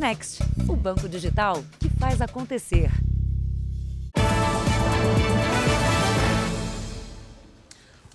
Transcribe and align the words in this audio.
Next, 0.00 0.42
o 0.66 0.74
banco 0.74 1.06
digital 1.06 1.62
que 1.78 1.90
faz 1.90 2.22
acontecer. 2.22 2.90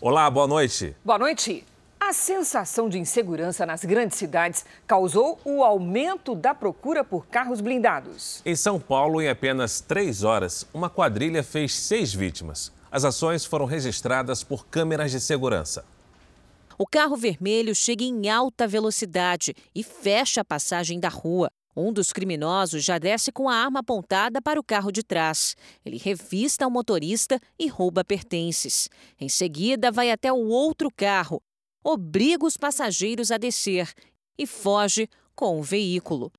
Olá, 0.02 0.28
boa 0.32 0.48
noite. 0.48 0.96
Boa 1.06 1.20
noite. 1.20 1.64
A 2.00 2.12
sensação 2.12 2.90
de 2.90 2.98
insegurança 2.98 3.68
nas 3.68 3.86
grandes 3.86 4.18
cidades 4.18 4.66
causou 4.88 5.40
o 5.46 5.64
aumento 5.64 6.34
da 6.34 6.56
procura 6.56 7.04
por 7.04 7.28
carros 7.28 7.62
blindados. 7.62 8.42
Em 8.44 8.56
São 8.56 8.80
Paulo, 8.80 9.22
em 9.22 9.30
apenas 9.30 9.80
três 9.80 10.24
horas, 10.24 10.66
uma 10.74 10.90
quadrilha 10.90 11.44
fez 11.44 11.76
seis 11.76 12.12
vítimas. 12.12 12.72
As 12.92 13.06
ações 13.06 13.46
foram 13.46 13.66
registradas 13.66 14.44
por 14.44 14.66
câmeras 14.66 15.12
de 15.12 15.20
segurança. 15.20 15.86
O 16.80 16.88
carro 16.88 17.16
vermelho 17.16 17.76
chega 17.76 18.04
em 18.04 18.28
alta 18.28 18.68
velocidade 18.68 19.54
e 19.76 19.84
fecha 19.84 20.42
a 20.42 20.46
passagem 20.46 21.00
da 21.00 21.10
rua. 21.10 21.52
Um 21.76 21.92
dos 21.92 22.14
criminosos 22.14 22.84
já 22.84 22.98
desce 22.98 23.32
com 23.32 23.50
a 23.50 23.56
arma 23.56 23.82
apontada 23.82 24.42
para 24.42 24.60
o 24.60 24.64
carro 24.64 24.92
de 24.92 25.04
trás. 25.04 25.56
Ele 25.86 25.98
revista 25.98 26.66
o 26.66 26.72
motorista 26.72 27.40
e 27.60 27.68
rouba 27.68 28.04
pertences. 28.04 28.90
Em 29.20 29.28
seguida, 29.28 29.92
vai 29.92 30.10
até 30.10 30.32
o 30.32 30.48
outro 30.48 30.90
carro, 30.96 31.42
obriga 31.84 32.46
os 32.46 32.56
passageiros 32.56 33.30
a 33.30 33.38
descer 33.38 33.92
e 34.38 34.48
foge 34.48 35.10
com 35.36 35.60
o 35.60 35.64
veículo. 35.64 36.32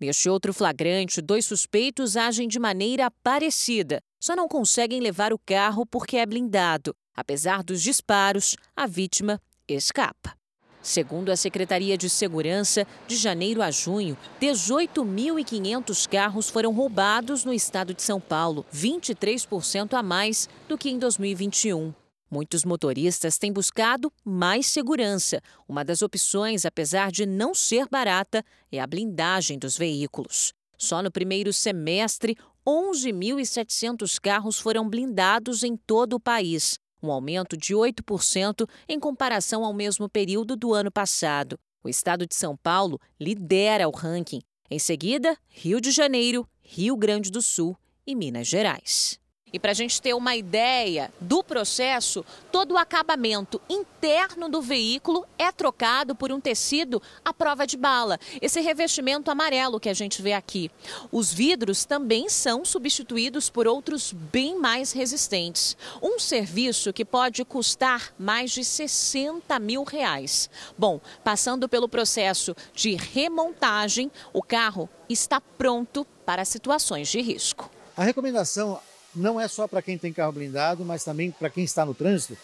Neste 0.00 0.28
outro 0.28 0.52
flagrante, 0.52 1.20
dois 1.20 1.44
suspeitos 1.44 2.16
agem 2.16 2.48
de 2.48 2.58
maneira 2.58 3.10
parecida, 3.22 4.00
só 4.18 4.34
não 4.34 4.48
conseguem 4.48 5.00
levar 5.00 5.32
o 5.32 5.38
carro 5.38 5.86
porque 5.86 6.16
é 6.16 6.26
blindado. 6.26 6.94
Apesar 7.14 7.62
dos 7.62 7.82
disparos, 7.82 8.56
a 8.74 8.86
vítima 8.86 9.40
escapa. 9.68 10.39
Segundo 10.82 11.30
a 11.30 11.36
Secretaria 11.36 11.96
de 11.96 12.08
Segurança, 12.08 12.86
de 13.06 13.14
janeiro 13.14 13.60
a 13.60 13.70
junho, 13.70 14.16
18.500 14.40 16.08
carros 16.08 16.48
foram 16.48 16.72
roubados 16.72 17.44
no 17.44 17.52
estado 17.52 17.92
de 17.92 18.02
São 18.02 18.18
Paulo, 18.18 18.64
23% 18.74 19.92
a 19.92 20.02
mais 20.02 20.48
do 20.66 20.78
que 20.78 20.88
em 20.88 20.98
2021. 20.98 21.92
Muitos 22.30 22.64
motoristas 22.64 23.36
têm 23.36 23.52
buscado 23.52 24.10
mais 24.24 24.66
segurança. 24.66 25.42
Uma 25.68 25.84
das 25.84 26.00
opções, 26.00 26.64
apesar 26.64 27.10
de 27.10 27.26
não 27.26 27.52
ser 27.52 27.86
barata, 27.90 28.42
é 28.70 28.80
a 28.80 28.86
blindagem 28.86 29.58
dos 29.58 29.76
veículos. 29.76 30.54
Só 30.78 31.02
no 31.02 31.10
primeiro 31.10 31.52
semestre, 31.52 32.36
11.700 32.66 34.18
carros 34.18 34.58
foram 34.58 34.88
blindados 34.88 35.62
em 35.62 35.76
todo 35.76 36.14
o 36.14 36.20
país 36.20 36.78
um 37.02 37.10
aumento 37.10 37.56
de 37.56 37.74
8% 37.74 38.68
em 38.88 38.98
comparação 38.98 39.64
ao 39.64 39.72
mesmo 39.72 40.08
período 40.08 40.56
do 40.56 40.74
ano 40.74 40.90
passado. 40.90 41.58
O 41.82 41.88
estado 41.88 42.26
de 42.26 42.34
São 42.34 42.56
Paulo 42.56 42.98
lidera 43.18 43.88
o 43.88 43.92
ranking. 43.92 44.42
Em 44.70 44.78
seguida, 44.78 45.36
Rio 45.48 45.80
de 45.80 45.90
Janeiro, 45.90 46.46
Rio 46.62 46.96
Grande 46.96 47.30
do 47.30 47.42
Sul 47.42 47.76
e 48.06 48.14
Minas 48.14 48.46
Gerais. 48.46 49.19
E 49.52 49.58
para 49.58 49.72
a 49.72 49.74
gente 49.74 50.00
ter 50.00 50.14
uma 50.14 50.36
ideia 50.36 51.12
do 51.20 51.42
processo, 51.42 52.24
todo 52.52 52.72
o 52.72 52.78
acabamento 52.78 53.60
interno 53.68 54.48
do 54.48 54.62
veículo 54.62 55.26
é 55.38 55.50
trocado 55.50 56.14
por 56.14 56.30
um 56.30 56.40
tecido 56.40 57.02
à 57.24 57.32
prova 57.32 57.66
de 57.66 57.76
bala. 57.76 58.18
Esse 58.40 58.60
revestimento 58.60 59.30
amarelo 59.30 59.80
que 59.80 59.88
a 59.88 59.94
gente 59.94 60.22
vê 60.22 60.32
aqui. 60.32 60.70
Os 61.10 61.32
vidros 61.32 61.84
também 61.84 62.28
são 62.28 62.64
substituídos 62.64 63.50
por 63.50 63.66
outros 63.66 64.12
bem 64.12 64.58
mais 64.58 64.92
resistentes. 64.92 65.76
Um 66.02 66.18
serviço 66.18 66.92
que 66.92 67.04
pode 67.04 67.44
custar 67.44 68.12
mais 68.18 68.50
de 68.50 68.64
60 68.64 69.58
mil 69.58 69.82
reais. 69.84 70.48
Bom, 70.78 71.00
passando 71.24 71.68
pelo 71.68 71.88
processo 71.88 72.54
de 72.74 72.94
remontagem, 72.94 74.10
o 74.32 74.42
carro 74.42 74.88
está 75.08 75.40
pronto 75.40 76.06
para 76.24 76.44
situações 76.44 77.08
de 77.08 77.20
risco. 77.20 77.70
A 77.96 78.04
recomendação 78.04 78.80
não 79.14 79.40
é 79.40 79.48
só 79.48 79.66
para 79.66 79.82
quem 79.82 79.98
tem 79.98 80.12
carro 80.12 80.32
blindado, 80.32 80.84
mas 80.84 81.04
também 81.04 81.30
para 81.30 81.50
quem 81.50 81.64
está 81.64 81.84
no 81.84 81.94
trânsito. 81.94 82.36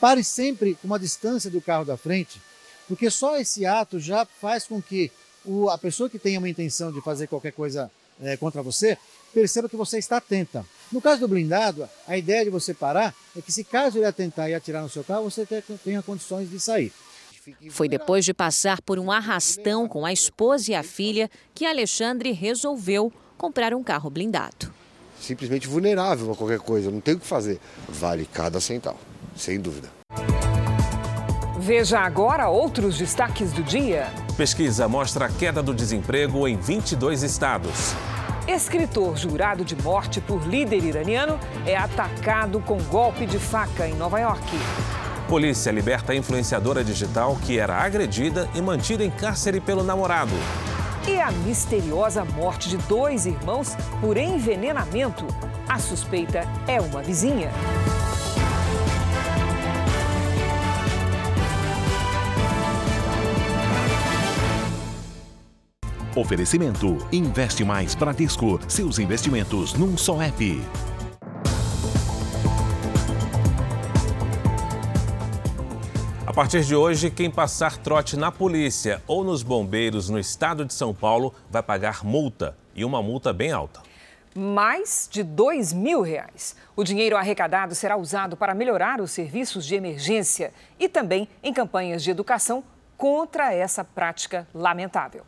Pare 0.00 0.24
sempre 0.24 0.74
com 0.74 0.86
uma 0.86 0.98
distância 0.98 1.50
do 1.50 1.60
carro 1.60 1.84
da 1.84 1.96
frente, 1.96 2.40
porque 2.88 3.10
só 3.10 3.38
esse 3.38 3.64
ato 3.64 3.98
já 3.98 4.24
faz 4.24 4.64
com 4.64 4.80
que 4.82 5.10
o, 5.44 5.68
a 5.68 5.78
pessoa 5.78 6.08
que 6.08 6.18
tenha 6.18 6.38
uma 6.38 6.48
intenção 6.48 6.90
de 6.90 7.00
fazer 7.00 7.26
qualquer 7.26 7.52
coisa 7.52 7.90
é, 8.22 8.36
contra 8.36 8.62
você 8.62 8.96
perceba 9.32 9.68
que 9.68 9.76
você 9.76 9.98
está 9.98 10.18
atenta. 10.18 10.64
No 10.92 11.00
caso 11.00 11.22
do 11.22 11.28
blindado, 11.28 11.88
a 12.06 12.16
ideia 12.16 12.44
de 12.44 12.50
você 12.50 12.72
parar 12.72 13.12
é 13.36 13.42
que, 13.42 13.50
se 13.50 13.64
caso 13.64 13.98
ele 13.98 14.06
atentar 14.06 14.48
e 14.48 14.54
atirar 14.54 14.82
no 14.82 14.88
seu 14.88 15.02
carro, 15.02 15.24
você 15.24 15.44
tenha 15.82 16.02
condições 16.02 16.48
de 16.48 16.60
sair. 16.60 16.92
Foi 17.70 17.88
depois 17.88 18.24
de 18.24 18.32
passar 18.32 18.80
por 18.80 18.98
um 18.98 19.10
arrastão 19.10 19.88
com 19.88 20.06
a 20.06 20.12
esposa 20.12 20.70
e 20.70 20.74
a 20.74 20.82
filha 20.82 21.28
que 21.52 21.66
Alexandre 21.66 22.30
resolveu 22.30 23.12
comprar 23.36 23.74
um 23.74 23.82
carro 23.82 24.08
blindado 24.08 24.72
simplesmente 25.24 25.66
vulnerável 25.66 26.30
a 26.30 26.36
qualquer 26.36 26.60
coisa, 26.60 26.90
não 26.90 27.00
tem 27.00 27.14
o 27.14 27.18
que 27.18 27.26
fazer. 27.26 27.58
Vale 27.88 28.28
cada 28.32 28.60
centavo, 28.60 28.98
sem 29.36 29.58
dúvida. 29.58 29.88
Veja 31.58 32.00
agora 32.00 32.48
outros 32.48 32.98
destaques 32.98 33.52
do 33.52 33.62
dia. 33.62 34.08
Pesquisa 34.36 34.86
mostra 34.86 35.26
a 35.26 35.28
queda 35.30 35.62
do 35.62 35.72
desemprego 35.72 36.46
em 36.46 36.56
22 36.56 37.22
estados. 37.22 37.94
Escritor 38.46 39.16
jurado 39.16 39.64
de 39.64 39.74
morte 39.74 40.20
por 40.20 40.46
líder 40.46 40.84
iraniano 40.84 41.40
é 41.64 41.74
atacado 41.74 42.60
com 42.60 42.76
golpe 42.82 43.24
de 43.24 43.38
faca 43.38 43.88
em 43.88 43.94
Nova 43.94 44.20
York. 44.20 44.44
Polícia 45.26 45.72
liberta 45.72 46.12
a 46.12 46.16
influenciadora 46.16 46.84
digital 46.84 47.38
que 47.46 47.58
era 47.58 47.76
agredida 47.76 48.46
e 48.54 48.60
mantida 48.60 49.02
em 49.02 49.10
cárcere 49.10 49.58
pelo 49.58 49.82
namorado. 49.82 50.34
E 51.06 51.20
a 51.20 51.30
misteriosa 51.30 52.24
morte 52.24 52.70
de 52.70 52.78
dois 52.78 53.26
irmãos 53.26 53.76
por 54.00 54.16
envenenamento. 54.16 55.26
A 55.68 55.78
suspeita 55.78 56.40
é 56.66 56.80
uma 56.80 57.02
vizinha. 57.02 57.50
Oferecimento: 66.16 66.96
Investe 67.12 67.64
Mais 67.64 67.94
Bradesco. 67.94 68.58
Seus 68.68 68.98
investimentos 68.98 69.74
num 69.74 69.98
só 69.98 70.22
app. 70.22 70.62
Partir 76.34 76.64
de 76.64 76.74
hoje, 76.74 77.12
quem 77.12 77.30
passar 77.30 77.76
trote 77.78 78.16
na 78.16 78.32
polícia 78.32 79.00
ou 79.06 79.22
nos 79.22 79.44
bombeiros 79.44 80.08
no 80.08 80.18
estado 80.18 80.64
de 80.64 80.74
São 80.74 80.92
Paulo 80.92 81.32
vai 81.48 81.62
pagar 81.62 82.04
multa 82.04 82.58
e 82.74 82.84
uma 82.84 83.00
multa 83.00 83.32
bem 83.32 83.52
alta. 83.52 83.80
Mais 84.34 85.08
de 85.08 85.22
dois 85.22 85.72
mil 85.72 86.02
reais. 86.02 86.56
O 86.74 86.82
dinheiro 86.82 87.16
arrecadado 87.16 87.72
será 87.72 87.96
usado 87.96 88.36
para 88.36 88.52
melhorar 88.52 89.00
os 89.00 89.12
serviços 89.12 89.64
de 89.64 89.76
emergência 89.76 90.52
e 90.76 90.88
também 90.88 91.28
em 91.40 91.52
campanhas 91.52 92.02
de 92.02 92.10
educação 92.10 92.64
contra 92.96 93.54
essa 93.54 93.84
prática 93.84 94.44
lamentável. 94.52 95.22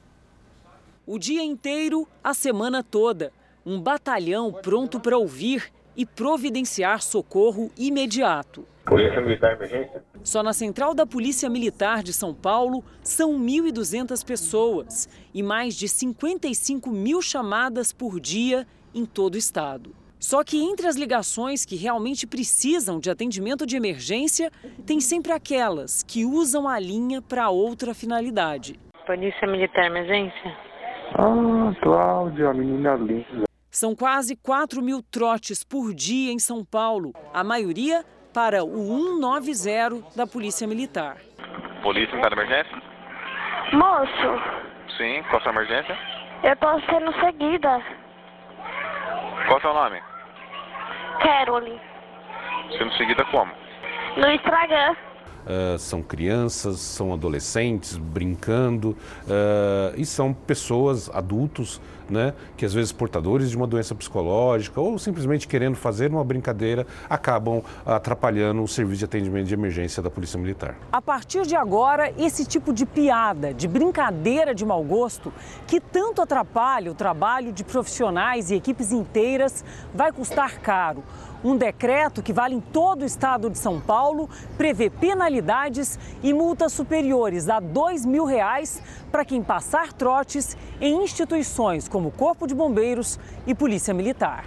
O 1.06 1.20
dia 1.20 1.44
inteiro, 1.44 2.08
a 2.22 2.34
semana 2.34 2.82
toda. 2.82 3.32
Um 3.64 3.80
batalhão 3.80 4.52
pronto 4.52 4.98
para 4.98 5.16
ouvir 5.16 5.72
e 5.96 6.04
providenciar 6.04 7.00
socorro 7.00 7.70
imediato. 7.76 8.66
Polícia 8.86 9.20
Militar 9.20 9.52
Emergência? 9.54 10.04
Só 10.22 10.44
na 10.44 10.52
Central 10.52 10.94
da 10.94 11.04
Polícia 11.04 11.50
Militar 11.50 12.04
de 12.04 12.12
São 12.12 12.32
Paulo 12.32 12.84
são 13.02 13.32
1.200 13.32 14.24
pessoas 14.24 15.08
e 15.34 15.42
mais 15.42 15.74
de 15.74 15.88
55 15.88 16.88
mil 16.90 17.20
chamadas 17.20 17.92
por 17.92 18.20
dia 18.20 18.64
em 18.94 19.04
todo 19.04 19.34
o 19.34 19.38
estado. 19.38 19.92
Só 20.20 20.42
que 20.44 20.62
entre 20.62 20.86
as 20.86 20.96
ligações 20.96 21.64
que 21.64 21.74
realmente 21.74 22.26
precisam 22.26 23.00
de 23.00 23.10
atendimento 23.10 23.66
de 23.66 23.76
emergência, 23.76 24.50
tem 24.86 25.00
sempre 25.00 25.32
aquelas 25.32 26.02
que 26.04 26.24
usam 26.24 26.68
a 26.68 26.78
linha 26.78 27.20
para 27.20 27.50
outra 27.50 27.92
finalidade. 27.92 28.78
Polícia 29.04 29.46
Militar 29.46 29.86
Emergência? 29.86 30.56
Ah, 31.12 31.74
Cláudia, 31.82 32.50
a 32.50 32.54
menina 32.54 32.94
linda. 32.94 33.46
São 33.70 33.94
quase 33.94 34.36
4 34.36 34.80
mil 34.80 35.02
trotes 35.02 35.62
por 35.62 35.92
dia 35.92 36.32
em 36.32 36.38
São 36.38 36.64
Paulo, 36.64 37.12
a 37.34 37.44
maioria 37.44 38.04
para 38.36 38.62
o 38.62 39.18
190 39.18 40.14
da 40.14 40.26
Polícia 40.26 40.66
Militar. 40.66 41.16
Polícia 41.82 42.14
Militar 42.14 42.34
de 42.34 42.42
Emergência? 42.42 42.82
Moço. 43.72 44.42
Sim, 44.98 45.22
qual 45.30 45.38
a 45.38 45.42
sua 45.42 45.52
emergência? 45.52 45.98
Eu 46.42 46.52
estou 46.52 46.78
sendo 46.82 47.18
seguida. 47.18 47.82
Qual 49.46 49.56
o 49.56 49.60
seu 49.62 49.72
nome? 49.72 50.02
Carole. 51.22 51.80
Sendo 52.76 52.92
seguida 52.98 53.24
como? 53.30 53.50
No 54.18 54.30
Instagram. 54.30 54.94
uh, 55.46 55.78
são 55.78 56.02
crianças, 56.02 56.78
são 56.78 57.14
adolescentes 57.14 57.96
brincando 57.96 58.90
uh, 58.90 59.94
e 59.96 60.04
são 60.04 60.34
pessoas, 60.34 61.08
adultos, 61.08 61.80
né, 62.10 62.34
que 62.56 62.64
às 62.64 62.72
vezes 62.72 62.92
portadores 62.92 63.50
de 63.50 63.56
uma 63.56 63.66
doença 63.66 63.94
psicológica 63.94 64.80
ou 64.80 64.98
simplesmente 64.98 65.46
querendo 65.48 65.76
fazer 65.76 66.10
uma 66.10 66.24
brincadeira 66.24 66.86
acabam 67.08 67.62
atrapalhando 67.84 68.62
o 68.62 68.68
serviço 68.68 69.00
de 69.00 69.04
atendimento 69.04 69.46
de 69.46 69.54
emergência 69.54 70.02
da 70.02 70.10
Polícia 70.10 70.38
Militar. 70.38 70.76
A 70.92 71.02
partir 71.02 71.42
de 71.46 71.56
agora, 71.56 72.12
esse 72.18 72.44
tipo 72.44 72.72
de 72.72 72.86
piada, 72.86 73.52
de 73.52 73.68
brincadeira 73.68 74.54
de 74.54 74.64
mau 74.64 74.82
gosto, 74.82 75.32
que 75.66 75.80
tanto 75.80 76.22
atrapalha 76.22 76.90
o 76.90 76.94
trabalho 76.94 77.52
de 77.52 77.64
profissionais 77.64 78.50
e 78.50 78.54
equipes 78.54 78.92
inteiras, 78.92 79.64
vai 79.94 80.12
custar 80.12 80.60
caro. 80.60 81.02
Um 81.44 81.56
decreto 81.56 82.22
que 82.22 82.32
vale 82.32 82.54
em 82.54 82.60
todo 82.60 83.02
o 83.02 83.04
estado 83.04 83.50
de 83.50 83.58
São 83.58 83.80
Paulo 83.80 84.28
prevê 84.56 84.88
penalidades 84.88 85.98
e 86.22 86.32
multas 86.32 86.72
superiores 86.72 87.48
a 87.48 87.60
dois 87.60 88.06
mil 88.06 88.24
reais 88.24 88.82
para 89.12 89.24
quem 89.24 89.42
passar 89.42 89.92
trotes 89.92 90.56
em 90.80 91.02
instituições 91.02 91.88
como 91.88 92.10
Corpo 92.10 92.46
de 92.46 92.54
Bombeiros 92.54 93.18
e 93.46 93.54
Polícia 93.54 93.92
Militar. 93.92 94.46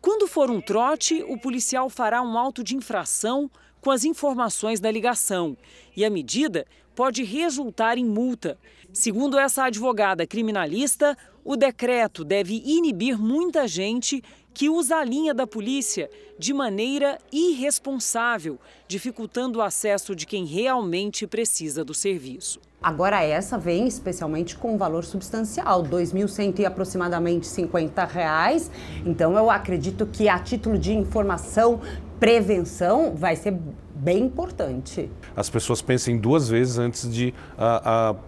Quando 0.00 0.28
for 0.28 0.50
um 0.50 0.60
trote, 0.60 1.24
o 1.28 1.38
policial 1.38 1.88
fará 1.90 2.22
um 2.22 2.38
auto 2.38 2.62
de 2.62 2.76
infração 2.76 3.50
com 3.80 3.90
as 3.90 4.04
informações 4.04 4.80
da 4.80 4.90
ligação 4.90 5.56
e 5.96 6.04
a 6.04 6.10
medida 6.10 6.66
pode 6.94 7.24
resultar 7.24 7.96
em 7.96 8.04
multa. 8.04 8.58
Segundo 8.92 9.38
essa 9.38 9.64
advogada 9.64 10.26
criminalista, 10.26 11.16
o 11.44 11.56
decreto 11.56 12.24
deve 12.24 12.62
inibir 12.64 13.18
muita 13.18 13.66
gente 13.66 14.22
que 14.58 14.68
usa 14.68 14.96
a 14.96 15.04
linha 15.04 15.32
da 15.32 15.46
polícia 15.46 16.10
de 16.36 16.52
maneira 16.52 17.16
irresponsável, 17.32 18.58
dificultando 18.88 19.60
o 19.60 19.62
acesso 19.62 20.16
de 20.16 20.26
quem 20.26 20.44
realmente 20.44 21.28
precisa 21.28 21.84
do 21.84 21.94
serviço. 21.94 22.60
Agora 22.82 23.22
essa 23.22 23.56
vem 23.56 23.86
especialmente 23.86 24.56
com 24.56 24.74
um 24.74 24.76
valor 24.76 25.04
substancial, 25.04 25.82
R$ 25.82 25.90
2.100 25.90 26.58
e 26.58 26.66
aproximadamente 26.66 27.46
50 27.46 28.04
reais. 28.04 28.68
Então 29.06 29.36
eu 29.36 29.48
acredito 29.48 30.04
que 30.06 30.28
a 30.28 30.40
título 30.40 30.76
de 30.76 30.92
informação, 30.92 31.80
prevenção 32.18 33.14
vai 33.14 33.36
ser 33.36 33.56
bem 33.94 34.24
importante. 34.24 35.08
As 35.36 35.48
pessoas 35.48 35.80
pensem 35.80 36.18
duas 36.18 36.48
vezes 36.48 36.78
antes 36.78 37.08
de 37.08 37.32
uh, 37.56 38.12
uh, 38.12 38.18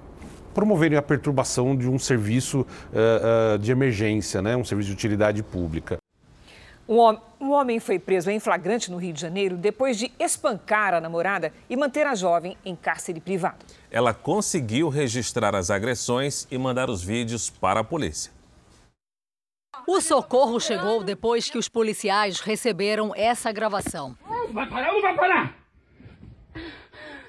promoverem 0.54 0.96
a 0.96 1.02
perturbação 1.02 1.76
de 1.76 1.88
um 1.88 1.98
serviço 1.98 2.60
uh, 2.60 3.58
de 3.58 3.72
emergência, 3.72 4.40
né? 4.40 4.56
um 4.56 4.64
serviço 4.64 4.90
de 4.90 4.94
utilidade 4.94 5.42
pública. 5.42 5.98
Um 6.92 7.52
homem 7.52 7.78
foi 7.78 8.00
preso 8.00 8.32
em 8.32 8.40
flagrante 8.40 8.90
no 8.90 8.96
Rio 8.96 9.12
de 9.12 9.20
Janeiro 9.20 9.56
depois 9.56 9.96
de 9.96 10.10
espancar 10.18 10.92
a 10.92 11.00
namorada 11.00 11.52
e 11.68 11.76
manter 11.76 12.04
a 12.04 12.16
jovem 12.16 12.56
em 12.64 12.74
cárcere 12.74 13.20
privado. 13.20 13.64
Ela 13.92 14.12
conseguiu 14.12 14.88
registrar 14.88 15.54
as 15.54 15.70
agressões 15.70 16.48
e 16.50 16.58
mandar 16.58 16.90
os 16.90 17.00
vídeos 17.00 17.48
para 17.48 17.78
a 17.78 17.84
polícia. 17.84 18.32
O 19.86 20.00
socorro 20.00 20.58
chegou 20.58 21.04
depois 21.04 21.48
que 21.48 21.56
os 21.56 21.68
policiais 21.68 22.40
receberam 22.40 23.12
essa 23.14 23.52
gravação. 23.52 24.16
Vai 24.52 24.68
parar 24.68 24.88
ou 24.88 24.94
não 24.94 25.02
vai 25.02 25.14
parar? 25.14 25.56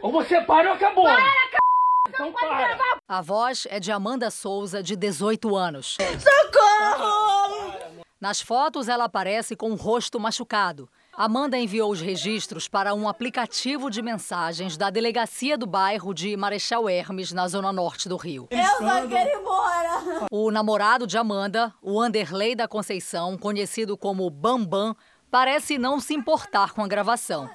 Ou 0.02 0.12
você 0.12 0.42
para 0.42 0.70
ou 0.70 0.76
acabou? 0.76 1.04
Para, 1.04 1.22
c... 1.22 1.58
então 2.10 2.34
para. 2.34 2.80
A 3.08 3.22
voz 3.22 3.68
é 3.70 3.80
de 3.80 3.92
Amanda 3.92 4.32
Souza, 4.32 4.82
de 4.82 4.96
18 4.96 5.56
anos. 5.56 5.98
Socorro! 5.98 7.81
Nas 8.22 8.40
fotos, 8.40 8.88
ela 8.88 9.06
aparece 9.06 9.56
com 9.56 9.72
o 9.72 9.76
rosto 9.76 10.20
machucado. 10.20 10.88
Amanda 11.12 11.58
enviou 11.58 11.92
os 11.92 12.00
registros 12.00 12.68
para 12.68 12.94
um 12.94 13.10
aplicativo 13.10 13.90
de 13.90 14.00
mensagens 14.00 14.78
da 14.78 14.92
delegacia 14.92 15.58
do 15.58 15.66
bairro 15.66 16.14
de 16.14 16.38
Marechal 16.38 16.88
Hermes, 16.88 17.32
na 17.32 17.48
zona 17.48 17.74
norte 17.74 18.08
do 18.08 18.16
Rio. 18.18 18.48
Eu 18.52 18.64
só 18.78 19.08
quero 19.08 19.28
ir 19.28 19.40
embora. 19.42 20.28
O 20.30 20.52
namorado 20.52 21.08
de 21.08 21.18
Amanda, 21.18 21.74
o 21.82 22.00
Anderley 22.00 22.54
da 22.54 22.68
Conceição, 22.68 23.36
conhecido 23.40 23.98
como 23.98 24.30
Bambam, 24.30 24.96
parece 25.32 25.80
não 25.80 26.00
se 26.00 26.14
importar 26.14 26.74
com 26.74 26.84
a 26.84 26.88
gravação. 26.88 27.50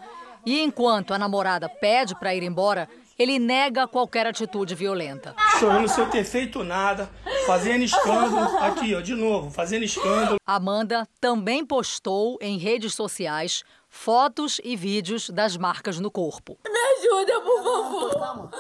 E 0.44 0.60
enquanto 0.60 1.14
a 1.14 1.18
namorada 1.18 1.68
pede 1.68 2.16
para 2.16 2.34
ir 2.34 2.42
embora, 2.42 2.88
ele 3.18 3.38
nega 3.38 3.86
qualquer 3.86 4.26
atitude 4.26 4.74
violenta. 4.74 5.34
Chorando 5.58 5.88
sem 5.88 6.04
eu 6.04 6.10
ter 6.10 6.24
feito 6.24 6.62
nada, 6.62 7.08
fazendo 7.46 7.82
escândalo. 7.82 8.58
Aqui, 8.58 8.94
ó, 8.94 9.00
de 9.00 9.14
novo, 9.14 9.50
fazendo 9.50 9.84
escândalo. 9.84 10.36
Amanda 10.44 11.08
também 11.20 11.64
postou 11.64 12.38
em 12.40 12.58
redes 12.58 12.94
sociais 12.94 13.64
fotos 13.88 14.60
e 14.62 14.76
vídeos 14.76 15.30
das 15.30 15.56
marcas 15.56 15.98
no 15.98 16.10
corpo. 16.10 16.58
Me 16.68 16.78
ajuda, 16.98 17.40
por 17.40 18.12
favor. 18.18 18.50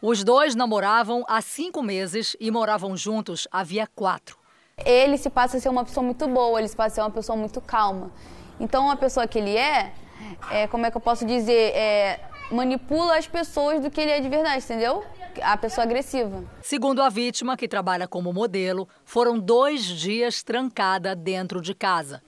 Os 0.00 0.22
dois 0.22 0.54
namoravam 0.54 1.24
há 1.28 1.42
cinco 1.42 1.82
meses 1.82 2.36
e 2.38 2.50
moravam 2.50 2.96
juntos 2.96 3.48
havia 3.50 3.86
quatro. 3.86 4.38
Ele 4.84 5.18
se 5.18 5.28
passa 5.28 5.56
a 5.56 5.60
ser 5.60 5.68
uma 5.68 5.84
pessoa 5.84 6.04
muito 6.04 6.26
boa, 6.28 6.60
ele 6.60 6.68
se 6.68 6.76
passa 6.76 6.92
a 6.92 6.94
ser 6.94 7.00
uma 7.00 7.10
pessoa 7.10 7.36
muito 7.36 7.60
calma. 7.60 8.12
Então, 8.60 8.88
a 8.88 8.96
pessoa 8.96 9.26
que 9.26 9.38
ele 9.38 9.56
é, 9.56 9.92
é 10.50 10.68
como 10.68 10.86
é 10.86 10.90
que 10.90 10.96
eu 10.96 11.00
posso 11.00 11.26
dizer, 11.26 11.74
é, 11.74 12.20
manipula 12.50 13.16
as 13.16 13.26
pessoas 13.26 13.80
do 13.80 13.90
que 13.90 14.00
ele 14.00 14.10
é 14.10 14.20
de 14.20 14.28
verdade, 14.28 14.64
entendeu? 14.64 15.04
A 15.42 15.56
pessoa 15.56 15.84
agressiva. 15.84 16.44
Segundo 16.62 17.02
a 17.02 17.08
vítima, 17.08 17.56
que 17.56 17.68
trabalha 17.68 18.08
como 18.08 18.32
modelo, 18.32 18.88
foram 19.04 19.38
dois 19.38 19.84
dias 19.84 20.42
trancada 20.42 21.14
dentro 21.14 21.60
de 21.60 21.74
casa. 21.74 22.22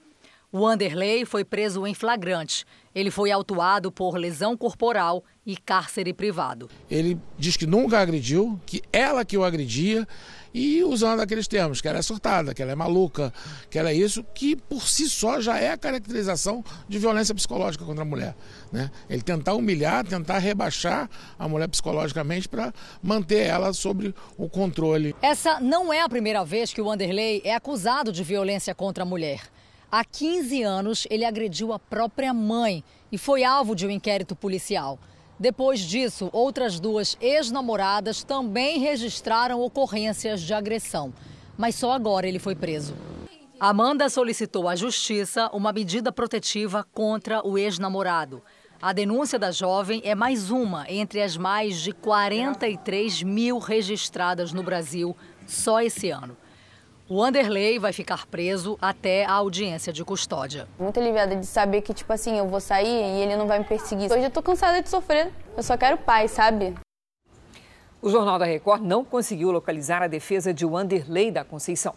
O 0.53 0.67
Anderley 0.67 1.25
foi 1.25 1.45
preso 1.45 1.87
em 1.87 1.93
flagrante. 1.93 2.65
Ele 2.93 3.09
foi 3.09 3.31
autuado 3.31 3.89
por 3.89 4.17
lesão 4.17 4.57
corporal 4.57 5.23
e 5.45 5.55
cárcere 5.55 6.13
privado. 6.13 6.69
Ele 6.89 7.17
diz 7.37 7.55
que 7.55 7.65
nunca 7.65 7.99
agrediu, 7.99 8.59
que 8.65 8.81
ela 8.91 9.23
que 9.23 9.37
o 9.37 9.45
agredia 9.45 10.05
e 10.53 10.83
usando 10.83 11.21
aqueles 11.21 11.47
termos, 11.47 11.81
que 11.81 11.87
ela 11.87 11.99
é 11.99 12.01
surtada, 12.01 12.53
que 12.53 12.61
ela 12.61 12.71
é 12.71 12.75
maluca, 12.75 13.33
que 13.69 13.79
ela 13.79 13.89
é 13.89 13.93
isso, 13.93 14.23
que 14.33 14.55
por 14.55 14.87
si 14.87 15.09
só 15.09 15.39
já 15.39 15.57
é 15.59 15.71
a 15.71 15.77
caracterização 15.77 16.63
de 16.87 16.99
violência 16.99 17.33
psicológica 17.33 17.85
contra 17.85 18.01
a 18.01 18.05
mulher. 18.05 18.35
Né? 18.71 18.91
Ele 19.09 19.21
tentar 19.21 19.53
humilhar, 19.53 20.05
tentar 20.05 20.37
rebaixar 20.39 21.09
a 21.37 21.47
mulher 21.47 21.67
psicologicamente 21.67 22.49
para 22.49 22.73
manter 23.01 23.47
ela 23.47 23.73
sobre 23.73 24.13
o 24.37 24.49
controle. 24.49 25.15
Essa 25.21 25.59
não 25.59 25.93
é 25.93 26.01
a 26.01 26.09
primeira 26.09 26.43
vez 26.43 26.73
que 26.73 26.81
o 26.81 26.85
Wanderlei 26.85 27.41
é 27.43 27.55
acusado 27.55 28.11
de 28.11 28.23
violência 28.23 28.75
contra 28.75 29.03
a 29.03 29.05
mulher. 29.05 29.41
Há 29.91 30.05
15 30.05 30.63
anos, 30.63 31.07
ele 31.09 31.25
agrediu 31.25 31.73
a 31.73 31.79
própria 31.79 32.33
mãe 32.33 32.81
e 33.11 33.17
foi 33.17 33.43
alvo 33.43 33.75
de 33.75 33.85
um 33.85 33.89
inquérito 33.89 34.35
policial. 34.35 34.97
Depois 35.41 35.79
disso, 35.79 36.29
outras 36.31 36.79
duas 36.79 37.17
ex-namoradas 37.19 38.23
também 38.23 38.77
registraram 38.77 39.59
ocorrências 39.59 40.39
de 40.39 40.53
agressão, 40.53 41.11
mas 41.57 41.73
só 41.73 41.93
agora 41.93 42.27
ele 42.27 42.37
foi 42.37 42.53
preso. 42.53 42.93
Amanda 43.59 44.07
solicitou 44.07 44.69
à 44.69 44.75
justiça 44.75 45.49
uma 45.51 45.73
medida 45.73 46.11
protetiva 46.11 46.85
contra 46.93 47.41
o 47.43 47.57
ex-namorado. 47.57 48.43
A 48.79 48.93
denúncia 48.93 49.39
da 49.39 49.49
jovem 49.49 49.99
é 50.05 50.13
mais 50.13 50.51
uma 50.51 50.85
entre 50.87 51.23
as 51.23 51.35
mais 51.35 51.81
de 51.81 51.91
43 51.91 53.23
mil 53.23 53.57
registradas 53.57 54.53
no 54.53 54.61
Brasil 54.61 55.17
só 55.47 55.81
esse 55.81 56.11
ano. 56.11 56.37
O 57.13 57.21
Anderley 57.21 57.77
vai 57.77 57.91
ficar 57.91 58.25
preso 58.25 58.77
até 58.81 59.25
a 59.25 59.33
audiência 59.33 59.91
de 59.91 60.01
custódia. 60.01 60.65
Muito 60.79 60.97
aliviada 60.97 61.35
de 61.35 61.45
saber 61.45 61.81
que, 61.81 61.93
tipo 61.93 62.13
assim, 62.13 62.37
eu 62.37 62.47
vou 62.47 62.61
sair 62.61 62.87
e 62.87 63.21
ele 63.21 63.35
não 63.35 63.47
vai 63.47 63.59
me 63.59 63.65
perseguir. 63.65 64.09
Hoje 64.09 64.23
eu 64.23 64.29
tô 64.29 64.41
cansada 64.41 64.81
de 64.81 64.87
sofrer. 64.87 65.29
Eu 65.57 65.61
só 65.61 65.75
quero 65.75 65.97
paz, 65.97 66.31
sabe? 66.31 66.73
O 68.01 68.09
Jornal 68.09 68.39
da 68.39 68.45
Record 68.45 68.81
não 68.81 69.03
conseguiu 69.03 69.51
localizar 69.51 70.01
a 70.01 70.07
defesa 70.07 70.53
de 70.53 70.65
Wanderlei 70.65 71.31
da 71.31 71.43
Conceição. 71.43 71.93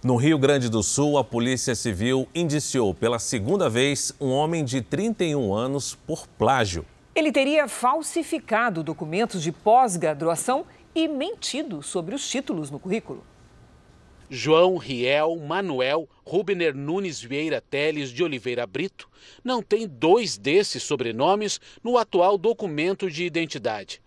No 0.00 0.14
Rio 0.14 0.38
Grande 0.38 0.68
do 0.68 0.80
Sul, 0.80 1.18
a 1.18 1.24
Polícia 1.24 1.74
Civil 1.74 2.28
indiciou 2.32 2.94
pela 2.94 3.18
segunda 3.18 3.68
vez 3.68 4.14
um 4.20 4.30
homem 4.30 4.64
de 4.64 4.80
31 4.80 5.52
anos 5.52 5.96
por 6.06 6.28
plágio. 6.28 6.86
Ele 7.16 7.32
teria 7.32 7.66
falsificado 7.66 8.84
documentos 8.84 9.42
de 9.42 9.50
pós-graduação 9.50 10.64
e 10.94 11.08
mentido 11.08 11.82
sobre 11.82 12.14
os 12.14 12.28
títulos 12.28 12.70
no 12.70 12.78
currículo. 12.78 13.33
João 14.30 14.78
Riel 14.78 15.36
Manuel 15.36 16.08
Rubner 16.24 16.74
Nunes 16.74 17.20
Vieira 17.20 17.60
Teles 17.60 18.10
de 18.10 18.24
Oliveira 18.24 18.66
Brito 18.66 19.08
não 19.42 19.62
tem 19.62 19.86
dois 19.86 20.38
desses 20.38 20.82
sobrenomes 20.82 21.60
no 21.82 21.98
atual 21.98 22.38
documento 22.38 23.10
de 23.10 23.24
identidade. 23.24 24.00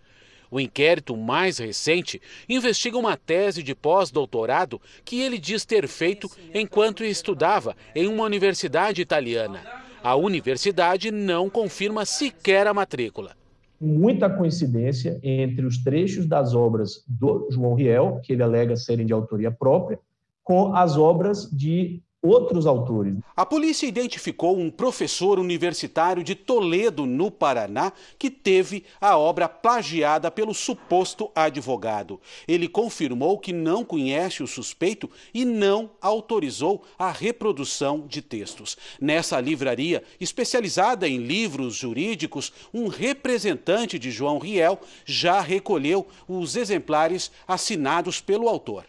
O 0.50 0.58
inquérito 0.58 1.16
mais 1.16 1.58
recente 1.58 2.20
investiga 2.48 2.98
uma 2.98 3.16
tese 3.16 3.62
de 3.62 3.74
pós-doutorado 3.74 4.80
que 5.04 5.20
ele 5.20 5.38
diz 5.38 5.64
ter 5.64 5.86
feito 5.86 6.28
enquanto 6.52 7.04
estudava 7.04 7.76
em 7.94 8.08
uma 8.08 8.24
universidade 8.24 9.00
italiana. 9.00 9.62
A 10.02 10.16
universidade 10.16 11.10
não 11.10 11.48
confirma 11.48 12.04
sequer 12.04 12.66
a 12.66 12.74
matrícula 12.74 13.36
muita 13.80 14.28
coincidência 14.28 15.20
entre 15.22 15.64
os 15.64 15.78
trechos 15.78 16.26
das 16.26 16.54
obras 16.54 17.04
do 17.06 17.48
João 17.50 17.74
Riel, 17.74 18.20
que 18.22 18.32
ele 18.32 18.42
alega 18.42 18.76
serem 18.76 19.06
de 19.06 19.12
autoria 19.12 19.50
própria, 19.50 19.98
com 20.48 20.74
as 20.74 20.96
obras 20.96 21.46
de 21.52 22.02
outros 22.22 22.66
autores. 22.66 23.14
A 23.36 23.44
polícia 23.44 23.86
identificou 23.86 24.58
um 24.58 24.70
professor 24.70 25.38
universitário 25.38 26.24
de 26.24 26.34
Toledo, 26.34 27.04
no 27.04 27.30
Paraná, 27.30 27.92
que 28.18 28.30
teve 28.30 28.82
a 28.98 29.18
obra 29.18 29.46
plagiada 29.46 30.30
pelo 30.30 30.54
suposto 30.54 31.30
advogado. 31.34 32.18
Ele 32.48 32.66
confirmou 32.66 33.38
que 33.38 33.52
não 33.52 33.84
conhece 33.84 34.42
o 34.42 34.46
suspeito 34.46 35.10
e 35.34 35.44
não 35.44 35.90
autorizou 36.00 36.82
a 36.98 37.12
reprodução 37.12 38.06
de 38.08 38.22
textos. 38.22 38.74
Nessa 38.98 39.38
livraria, 39.42 40.02
especializada 40.18 41.06
em 41.06 41.18
livros 41.18 41.74
jurídicos, 41.74 42.54
um 42.72 42.88
representante 42.88 43.98
de 43.98 44.10
João 44.10 44.38
Riel 44.38 44.80
já 45.04 45.42
recolheu 45.42 46.06
os 46.26 46.56
exemplares 46.56 47.30
assinados 47.46 48.18
pelo 48.18 48.48
autor. 48.48 48.86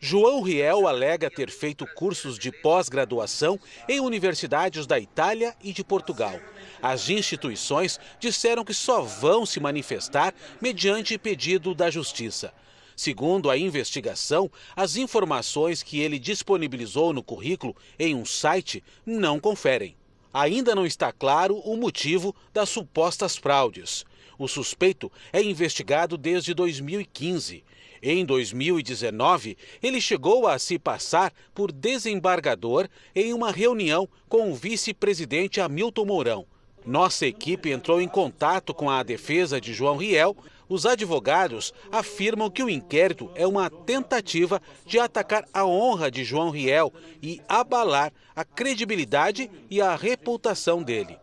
João 0.00 0.42
Riel 0.42 0.86
alega 0.86 1.28
ter 1.28 1.50
feito 1.50 1.84
cursos 1.96 2.38
de 2.38 2.52
pós-graduação 2.52 3.58
em 3.88 3.98
universidades 3.98 4.86
da 4.86 4.96
Itália 4.96 5.56
e 5.60 5.72
de 5.72 5.82
Portugal. 5.82 6.38
As 6.80 7.10
instituições 7.10 7.98
disseram 8.20 8.64
que 8.64 8.72
só 8.72 9.02
vão 9.02 9.44
se 9.44 9.58
manifestar 9.58 10.32
mediante 10.60 11.18
pedido 11.18 11.74
da 11.74 11.90
Justiça. 11.90 12.54
Segundo 12.94 13.50
a 13.50 13.58
investigação, 13.58 14.48
as 14.76 14.94
informações 14.94 15.82
que 15.82 15.98
ele 15.98 16.20
disponibilizou 16.20 17.12
no 17.12 17.22
currículo 17.22 17.74
em 17.98 18.14
um 18.14 18.24
site 18.24 18.84
não 19.04 19.40
conferem. 19.40 19.96
Ainda 20.32 20.76
não 20.76 20.86
está 20.86 21.10
claro 21.10 21.56
o 21.64 21.76
motivo 21.76 22.32
das 22.52 22.68
supostas 22.68 23.36
fraudes. 23.36 24.04
O 24.38 24.46
suspeito 24.46 25.10
é 25.32 25.42
investigado 25.42 26.16
desde 26.16 26.54
2015. 26.54 27.64
Em 28.02 28.24
2019, 28.24 29.56
ele 29.82 30.00
chegou 30.00 30.46
a 30.46 30.58
se 30.58 30.78
passar 30.78 31.32
por 31.54 31.72
desembargador 31.72 32.88
em 33.14 33.32
uma 33.32 33.50
reunião 33.50 34.08
com 34.28 34.50
o 34.50 34.54
vice-presidente 34.54 35.60
Hamilton 35.60 36.04
Mourão. 36.04 36.46
Nossa 36.86 37.26
equipe 37.26 37.70
entrou 37.70 38.00
em 38.00 38.08
contato 38.08 38.72
com 38.72 38.88
a 38.88 39.02
defesa 39.02 39.60
de 39.60 39.74
João 39.74 39.96
Riel. 39.96 40.36
Os 40.68 40.86
advogados 40.86 41.72
afirmam 41.90 42.50
que 42.50 42.62
o 42.62 42.70
inquérito 42.70 43.30
é 43.34 43.46
uma 43.46 43.68
tentativa 43.68 44.60
de 44.86 44.98
atacar 44.98 45.44
a 45.52 45.66
honra 45.66 46.10
de 46.10 46.24
João 46.24 46.50
Riel 46.50 46.92
e 47.22 47.42
abalar 47.48 48.12
a 48.34 48.44
credibilidade 48.44 49.50
e 49.68 49.80
a 49.80 49.96
reputação 49.96 50.82
dele. 50.82 51.18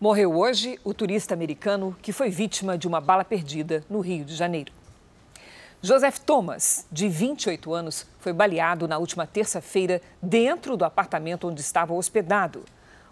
Morreu 0.00 0.36
hoje 0.36 0.78
o 0.84 0.94
turista 0.94 1.34
americano 1.34 1.96
que 2.00 2.12
foi 2.12 2.30
vítima 2.30 2.78
de 2.78 2.86
uma 2.86 3.00
bala 3.00 3.24
perdida 3.24 3.84
no 3.90 4.00
Rio 4.00 4.24
de 4.24 4.34
Janeiro. 4.34 4.77
Joseph 5.80 6.18
Thomas, 6.18 6.84
de 6.90 7.08
28 7.08 7.72
anos, 7.72 8.04
foi 8.18 8.32
baleado 8.32 8.88
na 8.88 8.98
última 8.98 9.28
terça-feira 9.28 10.02
dentro 10.20 10.76
do 10.76 10.84
apartamento 10.84 11.46
onde 11.46 11.60
estava 11.60 11.94
hospedado. 11.94 12.64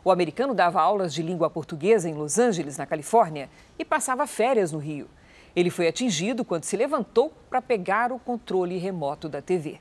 O 0.02 0.10
americano 0.10 0.52
dava 0.52 0.82
aulas 0.82 1.14
de 1.14 1.22
língua 1.22 1.48
portuguesa 1.48 2.08
em 2.08 2.14
Los 2.14 2.40
Angeles, 2.40 2.76
na 2.76 2.84
Califórnia, 2.84 3.48
e 3.78 3.84
passava 3.84 4.26
férias 4.26 4.72
no 4.72 4.80
Rio. 4.80 5.08
Ele 5.54 5.70
foi 5.70 5.86
atingido 5.86 6.44
quando 6.44 6.64
se 6.64 6.76
levantou 6.76 7.32
para 7.48 7.62
pegar 7.62 8.10
o 8.10 8.18
controle 8.18 8.78
remoto 8.78 9.28
da 9.28 9.40
TV. 9.40 9.78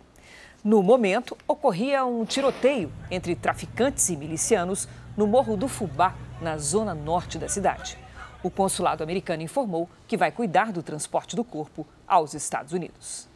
No 0.64 0.84
momento, 0.84 1.36
ocorria 1.48 2.06
um 2.06 2.24
tiroteio 2.24 2.92
entre 3.10 3.36
traficantes 3.36 4.10
e 4.10 4.16
milicianos 4.16 4.88
no 5.18 5.26
Morro 5.26 5.58
do 5.58 5.68
Fubá, 5.68 6.14
na 6.40 6.60
zona 6.60 6.94
norte 6.94 7.40
da 7.40 7.50
cidade. 7.50 8.05
O 8.46 8.52
consulado 8.52 9.04
americano 9.04 9.42
informou 9.42 9.90
que 10.08 10.16
vai 10.16 10.32
cuidar 10.32 10.72
do 10.72 10.84
transporte 10.84 11.36
do 11.36 11.44
corpo 11.44 11.84
aos 12.08 12.36
Estados 12.36 12.74
Unidos. 12.74 13.28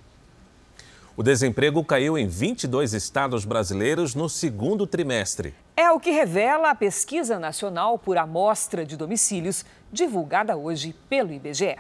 O 1.17 1.23
desemprego 1.23 1.83
caiu 1.83 2.15
em 2.15 2.27
22 2.27 2.93
estados 2.93 3.43
brasileiros 3.43 4.13
no 4.13 4.29
segundo 4.29 4.85
trimestre. 4.85 5.55
É 5.75 5.89
o 5.89 5.99
que 5.99 6.11
revela 6.11 6.69
a 6.69 6.75
Pesquisa 6.75 7.39
Nacional 7.39 7.97
por 7.97 8.19
Amostra 8.19 8.85
de 8.85 8.95
Domicílios, 8.95 9.65
divulgada 9.91 10.55
hoje 10.55 10.95
pelo 11.09 11.33
IBGE. 11.33 11.77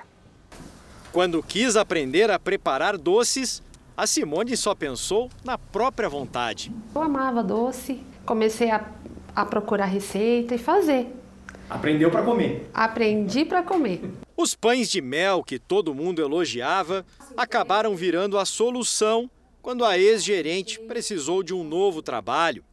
Quando 1.13 1.43
quis 1.43 1.75
aprender 1.75 2.31
a 2.31 2.39
preparar 2.39 2.97
doces, 2.97 3.61
a 3.95 4.07
Simone 4.07 4.57
só 4.57 4.73
pensou 4.73 5.29
na 5.45 5.55
própria 5.55 6.09
vontade. 6.09 6.71
Eu 6.95 7.03
amava 7.03 7.43
doce, 7.43 8.01
comecei 8.25 8.71
a, 8.71 8.83
a 9.35 9.45
procurar 9.45 9.85
receita 9.85 10.55
e 10.55 10.57
fazer. 10.57 11.18
Aprendeu 11.69 12.09
para 12.09 12.23
comer. 12.23 12.67
Aprendi 12.73 13.45
para 13.45 13.61
comer. 13.61 14.01
Os 14.35 14.55
pães 14.55 14.89
de 14.89 15.01
mel 15.01 15.43
que 15.43 15.59
todo 15.59 15.93
mundo 15.93 16.21
elogiava 16.21 17.05
acabaram 17.37 17.95
virando 17.95 18.37
a 18.37 18.45
solução 18.45 19.29
quando 19.61 19.85
a 19.85 19.97
ex-gerente 19.97 20.79
precisou 20.79 21.43
de 21.43 21.53
um 21.53 21.63
novo 21.63 22.01
trabalho 22.01 22.63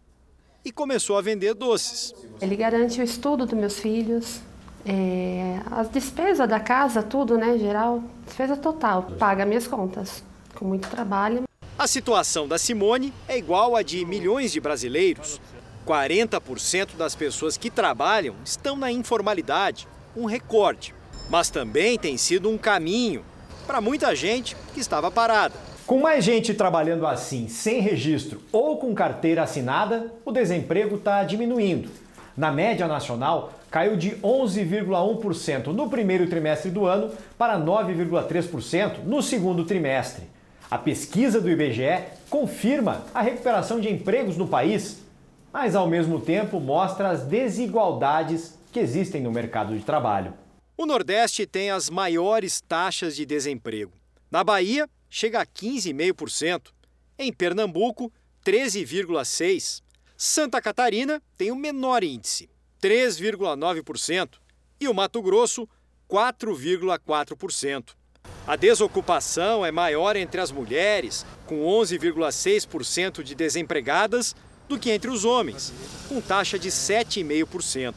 e 0.65 0.73
começou 0.73 1.19
a 1.19 1.21
vender 1.21 1.55
doces. 1.55 2.15
Ele 2.41 2.57
garante 2.57 3.01
o 3.01 3.05
estudo 3.05 3.45
dos 3.45 3.59
meus 3.59 3.79
filhos, 3.79 4.41
é, 4.85 5.61
as 5.71 5.91
despesas 5.91 6.49
da 6.49 6.59
casa, 6.59 7.03
tudo, 7.03 7.37
né, 7.37 7.59
geral, 7.59 8.03
despesa 8.25 8.57
total. 8.57 9.03
Paga 9.19 9.45
minhas 9.45 9.67
contas, 9.67 10.25
com 10.55 10.65
muito 10.65 10.89
trabalho. 10.89 11.43
A 11.79 11.87
situação 11.87 12.49
da 12.49 12.57
Simone 12.57 13.13
é 13.29 13.37
igual 13.37 13.77
à 13.77 13.83
de 13.83 14.05
milhões 14.07 14.51
de 14.51 14.61
brasileiros. 14.61 15.41
40% 15.87 16.97
das 16.97 17.15
pessoas 17.15 17.57
que 17.57 17.71
trabalham 17.71 18.35
estão 18.45 18.77
na 18.77 18.91
informalidade, 18.91 19.87
um 20.17 20.25
recorde. 20.25 20.93
Mas 21.31 21.49
também 21.49 21.97
tem 21.97 22.17
sido 22.17 22.51
um 22.51 22.59
caminho 22.59 23.25
para 23.67 23.81
muita 23.81 24.15
gente 24.15 24.57
que 24.75 24.81
estava 24.81 25.11
parada. 25.11 25.55
Com 25.87 26.01
mais 26.01 26.25
gente 26.25 26.53
trabalhando 26.53 27.07
assim, 27.07 27.47
sem 27.47 27.81
registro 27.81 28.43
ou 28.51 28.77
com 28.79 28.93
carteira 28.93 29.45
assinada, 29.45 30.13
o 30.25 30.33
desemprego 30.33 30.97
está 30.97 31.23
diminuindo. 31.23 31.89
Na 32.37 32.51
média 32.51 32.89
nacional, 32.89 33.53
caiu 33.71 33.97
de 33.97 34.11
11,1% 34.17 35.69
no 35.69 35.89
primeiro 35.89 36.29
trimestre 36.29 36.71
do 36.71 36.85
ano 36.85 37.13
para 37.39 37.59
9,3% 37.59 39.05
no 39.05 39.23
segundo 39.23 39.65
trimestre. 39.65 40.25
A 40.69 40.77
pesquisa 40.77 41.41
do 41.41 41.49
IBGE 41.49 42.03
confirma 42.29 43.05
a 43.15 43.23
recuperação 43.23 43.81
de 43.81 43.89
empregos 43.89 44.37
no 44.37 44.49
país 44.49 45.06
mas 45.57 45.75
ao 45.75 45.89
mesmo 45.89 46.21
tempo 46.21 46.61
mostra 46.61 47.09
as 47.09 47.23
desigualdades 47.23 48.59
que 48.71 48.79
existem 48.79 49.23
no 49.23 49.33
mercado 49.33 49.75
de 49.75 49.83
trabalho. 49.83 50.35
O 50.77 50.85
Nordeste 50.85 51.47
tem 51.47 51.71
as 51.71 51.89
maiores 51.89 52.61
taxas 52.61 53.17
de 53.17 53.25
desemprego. 53.25 53.95
Na 54.31 54.45
Bahia, 54.45 54.87
chega 55.09 55.41
a 55.41 55.47
15,5%. 55.47 56.73
Em 57.19 57.33
Pernambuco, 57.33 58.13
13,6%. 58.45 59.81
Santa 60.15 60.61
Catarina 60.61 61.23
tem 61.39 61.51
o 61.51 61.57
menor 61.57 62.05
índice, 62.05 62.51
3,9%. 62.83 64.33
E 64.79 64.87
o 64.87 64.93
Mato 64.93 65.23
Grosso, 65.23 65.67
4,4%. 66.07 67.95
A 68.47 68.57
desocupação 68.57 69.65
é 69.65 69.73
maior 69.73 70.17
entre 70.17 70.39
as 70.39 70.53
mulheres, 70.53 71.25
com 71.47 71.65
11,6% 71.65 73.23
de 73.23 73.35
desempregadas 73.35 74.35
do 74.69 74.79
que 74.79 74.91
entre 74.91 75.11
os 75.11 75.25
homens, 75.25 75.73
com 76.09 76.21
taxa 76.21 76.59
de 76.59 76.71
7,5%. 76.71 77.95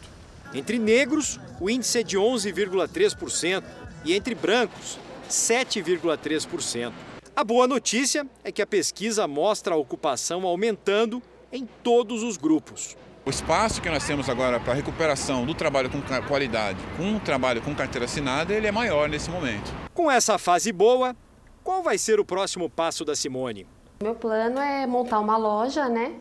Entre 0.54 0.80
negros, 0.80 1.40
o 1.60 1.70
índice 1.70 2.00
é 2.00 2.04
de 2.04 2.18
11,3% 2.18 3.64
e 4.06 4.14
entre 4.14 4.34
brancos, 4.34 4.98
7,3%. 5.30 6.92
A 7.36 7.44
boa 7.44 7.68
notícia 7.68 8.28
é 8.44 8.52
que 8.52 8.62
a 8.62 8.68
pesquisa 8.68 9.28
mostra 9.28 9.74
a 9.74 9.78
ocupação 9.78 10.46
aumentando 10.46 11.22
em 11.52 11.68
todos 11.84 12.24
os 12.24 12.36
grupos. 12.38 12.98
O 13.26 13.30
espaço 13.30 13.82
que 13.82 13.90
nós 13.90 14.06
temos 14.06 14.28
agora 14.28 14.60
para 14.60 14.74
recuperação 14.74 15.46
do 15.46 15.54
trabalho 15.54 15.90
com 15.90 16.02
qualidade, 16.28 16.80
com 16.98 17.16
o 17.16 17.20
trabalho 17.20 17.62
com 17.62 17.76
carteira 17.76 18.06
assinada, 18.06 18.54
ele 18.54 18.66
é 18.66 18.72
maior 18.72 19.08
nesse 19.08 19.30
momento. 19.30 19.72
Com 19.94 20.10
essa 20.10 20.38
fase 20.38 20.72
boa, 20.72 21.16
qual 21.64 21.84
vai 21.84 21.98
ser 21.98 22.20
o 22.20 22.26
próximo 22.26 22.70
passo 22.70 23.06
da 23.06 23.16
Simone? 23.16 23.68
Meu 24.02 24.16
plano 24.16 24.60
é 24.60 24.88
montar 24.88 25.20
uma 25.20 25.38
loja, 25.38 25.88
né? 25.88 26.16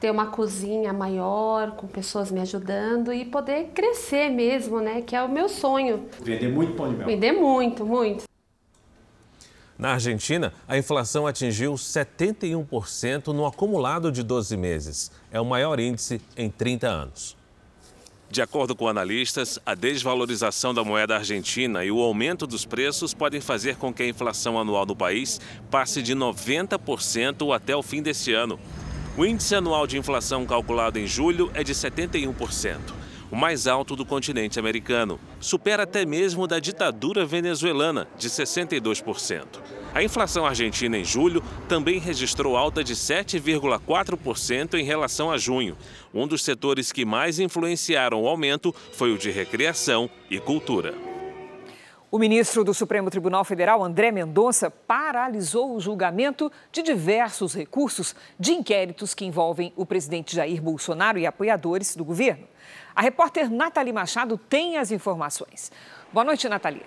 Ter 0.00 0.10
uma 0.10 0.26
cozinha 0.26 0.92
maior, 0.92 1.72
com 1.72 1.86
pessoas 1.86 2.30
me 2.30 2.40
ajudando 2.40 3.12
e 3.12 3.24
poder 3.24 3.70
crescer 3.74 4.28
mesmo, 4.28 4.80
né? 4.80 5.02
Que 5.02 5.16
é 5.16 5.22
o 5.22 5.28
meu 5.28 5.48
sonho. 5.48 6.06
Vender 6.22 6.48
muito 6.48 6.74
pão 6.74 6.90
de 6.90 6.96
mel. 6.96 7.06
Vender 7.06 7.32
muito, 7.32 7.86
muito. 7.86 8.24
Na 9.78 9.92
Argentina, 9.92 10.54
a 10.66 10.78
inflação 10.78 11.26
atingiu 11.26 11.74
71% 11.74 13.28
no 13.28 13.44
acumulado 13.44 14.10
de 14.10 14.22
12 14.22 14.56
meses. 14.56 15.10
É 15.30 15.38
o 15.38 15.44
maior 15.44 15.78
índice 15.78 16.20
em 16.36 16.48
30 16.48 16.88
anos. 16.88 17.36
De 18.28 18.42
acordo 18.42 18.74
com 18.74 18.88
analistas, 18.88 19.58
a 19.64 19.74
desvalorização 19.74 20.74
da 20.74 20.82
moeda 20.82 21.16
argentina 21.16 21.84
e 21.84 21.90
o 21.90 22.00
aumento 22.00 22.46
dos 22.46 22.64
preços 22.64 23.14
podem 23.14 23.40
fazer 23.40 23.76
com 23.76 23.92
que 23.92 24.02
a 24.02 24.08
inflação 24.08 24.58
anual 24.58 24.84
do 24.84 24.96
país 24.96 25.40
passe 25.70 26.02
de 26.02 26.14
90% 26.14 27.54
até 27.54 27.76
o 27.76 27.82
fim 27.82 28.02
deste 28.02 28.32
ano. 28.32 28.58
O 29.18 29.24
índice 29.24 29.54
anual 29.54 29.86
de 29.86 29.96
inflação 29.96 30.44
calculado 30.44 30.98
em 30.98 31.06
julho 31.06 31.50
é 31.54 31.64
de 31.64 31.72
71%. 31.72 32.78
o 33.28 33.34
mais 33.34 33.66
alto 33.66 33.96
do 33.96 34.04
continente 34.04 34.58
americano. 34.58 35.18
Supera 35.40 35.82
até 35.82 36.06
mesmo 36.06 36.46
da 36.46 36.60
ditadura 36.60 37.26
venezuelana, 37.26 38.06
de 38.16 38.28
62%. 38.28 39.44
A 39.92 40.02
inflação 40.02 40.46
argentina 40.46 40.96
em 40.96 41.04
julho 41.04 41.42
também 41.68 41.98
registrou 41.98 42.56
alta 42.56 42.84
de 42.84 42.94
7,4% 42.94 44.74
em 44.74 44.84
relação 44.84 45.32
a 45.32 45.38
junho. 45.38 45.76
Um 46.14 46.28
dos 46.28 46.44
setores 46.44 46.92
que 46.92 47.04
mais 47.04 47.40
influenciaram 47.40 48.22
o 48.22 48.28
aumento 48.28 48.72
foi 48.92 49.12
o 49.12 49.18
de 49.18 49.30
recreação 49.30 50.08
e 50.30 50.38
cultura. 50.38 51.15
O 52.16 52.18
ministro 52.18 52.64
do 52.64 52.72
Supremo 52.72 53.10
Tribunal 53.10 53.44
Federal, 53.44 53.84
André 53.84 54.10
Mendonça, 54.10 54.70
paralisou 54.70 55.76
o 55.76 55.80
julgamento 55.80 56.50
de 56.72 56.82
diversos 56.82 57.54
recursos 57.54 58.16
de 58.40 58.52
inquéritos 58.52 59.12
que 59.12 59.26
envolvem 59.26 59.70
o 59.76 59.84
presidente 59.84 60.34
Jair 60.34 60.62
Bolsonaro 60.62 61.18
e 61.18 61.26
apoiadores 61.26 61.94
do 61.94 62.06
governo. 62.06 62.48
A 62.94 63.02
repórter 63.02 63.52
Nathalie 63.52 63.92
Machado 63.92 64.38
tem 64.38 64.78
as 64.78 64.90
informações. 64.90 65.70
Boa 66.10 66.24
noite, 66.24 66.48
Nathalie. 66.48 66.86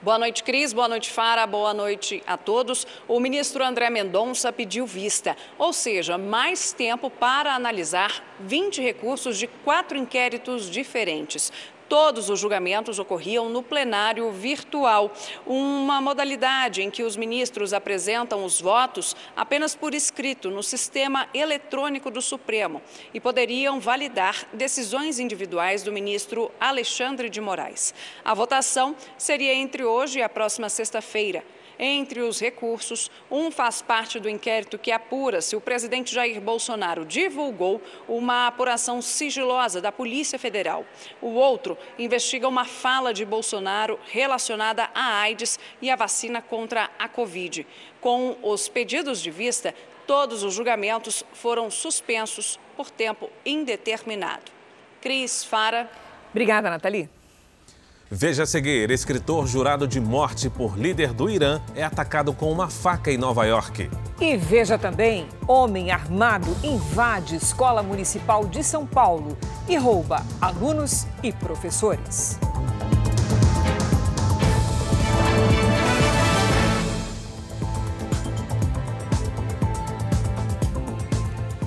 Boa 0.00 0.18
noite, 0.18 0.42
Cris. 0.42 0.72
Boa 0.72 0.88
noite, 0.88 1.10
Fara. 1.10 1.46
Boa 1.46 1.74
noite 1.74 2.22
a 2.26 2.38
todos. 2.38 2.86
O 3.06 3.20
ministro 3.20 3.62
André 3.62 3.90
Mendonça 3.90 4.50
pediu 4.50 4.86
vista, 4.86 5.36
ou 5.58 5.74
seja, 5.74 6.16
mais 6.16 6.72
tempo 6.72 7.10
para 7.10 7.54
analisar 7.54 8.24
20 8.40 8.80
recursos 8.80 9.36
de 9.36 9.46
quatro 9.46 9.98
inquéritos 9.98 10.70
diferentes. 10.70 11.52
Todos 11.90 12.30
os 12.30 12.38
julgamentos 12.38 13.00
ocorriam 13.00 13.48
no 13.48 13.64
plenário 13.64 14.30
virtual, 14.30 15.12
uma 15.44 16.00
modalidade 16.00 16.82
em 16.82 16.88
que 16.88 17.02
os 17.02 17.16
ministros 17.16 17.72
apresentam 17.72 18.44
os 18.44 18.60
votos 18.60 19.16
apenas 19.34 19.74
por 19.74 19.92
escrito 19.92 20.52
no 20.52 20.62
sistema 20.62 21.28
eletrônico 21.34 22.08
do 22.08 22.22
Supremo 22.22 22.80
e 23.12 23.18
poderiam 23.18 23.80
validar 23.80 24.46
decisões 24.52 25.18
individuais 25.18 25.82
do 25.82 25.90
ministro 25.90 26.52
Alexandre 26.60 27.28
de 27.28 27.40
Moraes. 27.40 27.92
A 28.24 28.34
votação 28.34 28.94
seria 29.18 29.52
entre 29.52 29.82
hoje 29.82 30.20
e 30.20 30.22
a 30.22 30.28
próxima 30.28 30.68
sexta-feira. 30.68 31.42
Entre 31.82 32.20
os 32.20 32.38
recursos, 32.38 33.10
um 33.30 33.50
faz 33.50 33.80
parte 33.80 34.20
do 34.20 34.28
inquérito 34.28 34.76
que 34.76 34.92
apura 34.92 35.40
se 35.40 35.56
o 35.56 35.62
presidente 35.62 36.14
Jair 36.14 36.38
Bolsonaro 36.38 37.06
divulgou 37.06 37.80
uma 38.06 38.46
apuração 38.46 39.00
sigilosa 39.00 39.80
da 39.80 39.90
Polícia 39.90 40.38
Federal. 40.38 40.84
O 41.22 41.28
outro 41.28 41.78
investiga 41.98 42.46
uma 42.46 42.66
fala 42.66 43.14
de 43.14 43.24
Bolsonaro 43.24 43.98
relacionada 44.04 44.90
à 44.94 45.20
AIDS 45.20 45.58
e 45.80 45.88
à 45.88 45.96
vacina 45.96 46.42
contra 46.42 46.90
a 46.98 47.08
Covid. 47.08 47.66
Com 47.98 48.36
os 48.42 48.68
pedidos 48.68 49.22
de 49.22 49.30
vista, 49.30 49.74
todos 50.06 50.42
os 50.42 50.52
julgamentos 50.52 51.24
foram 51.32 51.70
suspensos 51.70 52.60
por 52.76 52.90
tempo 52.90 53.30
indeterminado. 53.42 54.52
Cris 55.00 55.42
Fara. 55.42 55.90
Obrigada, 56.30 56.68
Nathalie. 56.68 57.08
Veja 58.12 58.42
a 58.42 58.46
seguir: 58.46 58.90
escritor 58.90 59.46
jurado 59.46 59.86
de 59.86 60.00
morte 60.00 60.50
por 60.50 60.76
líder 60.76 61.12
do 61.12 61.30
Irã 61.30 61.60
é 61.76 61.84
atacado 61.84 62.32
com 62.32 62.50
uma 62.50 62.68
faca 62.68 63.08
em 63.12 63.16
Nova 63.16 63.46
York. 63.46 63.88
E 64.20 64.36
veja 64.36 64.76
também: 64.76 65.28
homem 65.46 65.92
armado 65.92 66.48
invade 66.60 67.36
escola 67.36 67.84
municipal 67.84 68.44
de 68.48 68.64
São 68.64 68.84
Paulo 68.84 69.38
e 69.68 69.76
rouba 69.76 70.24
alunos 70.40 71.06
e 71.22 71.32
professores. 71.32 72.36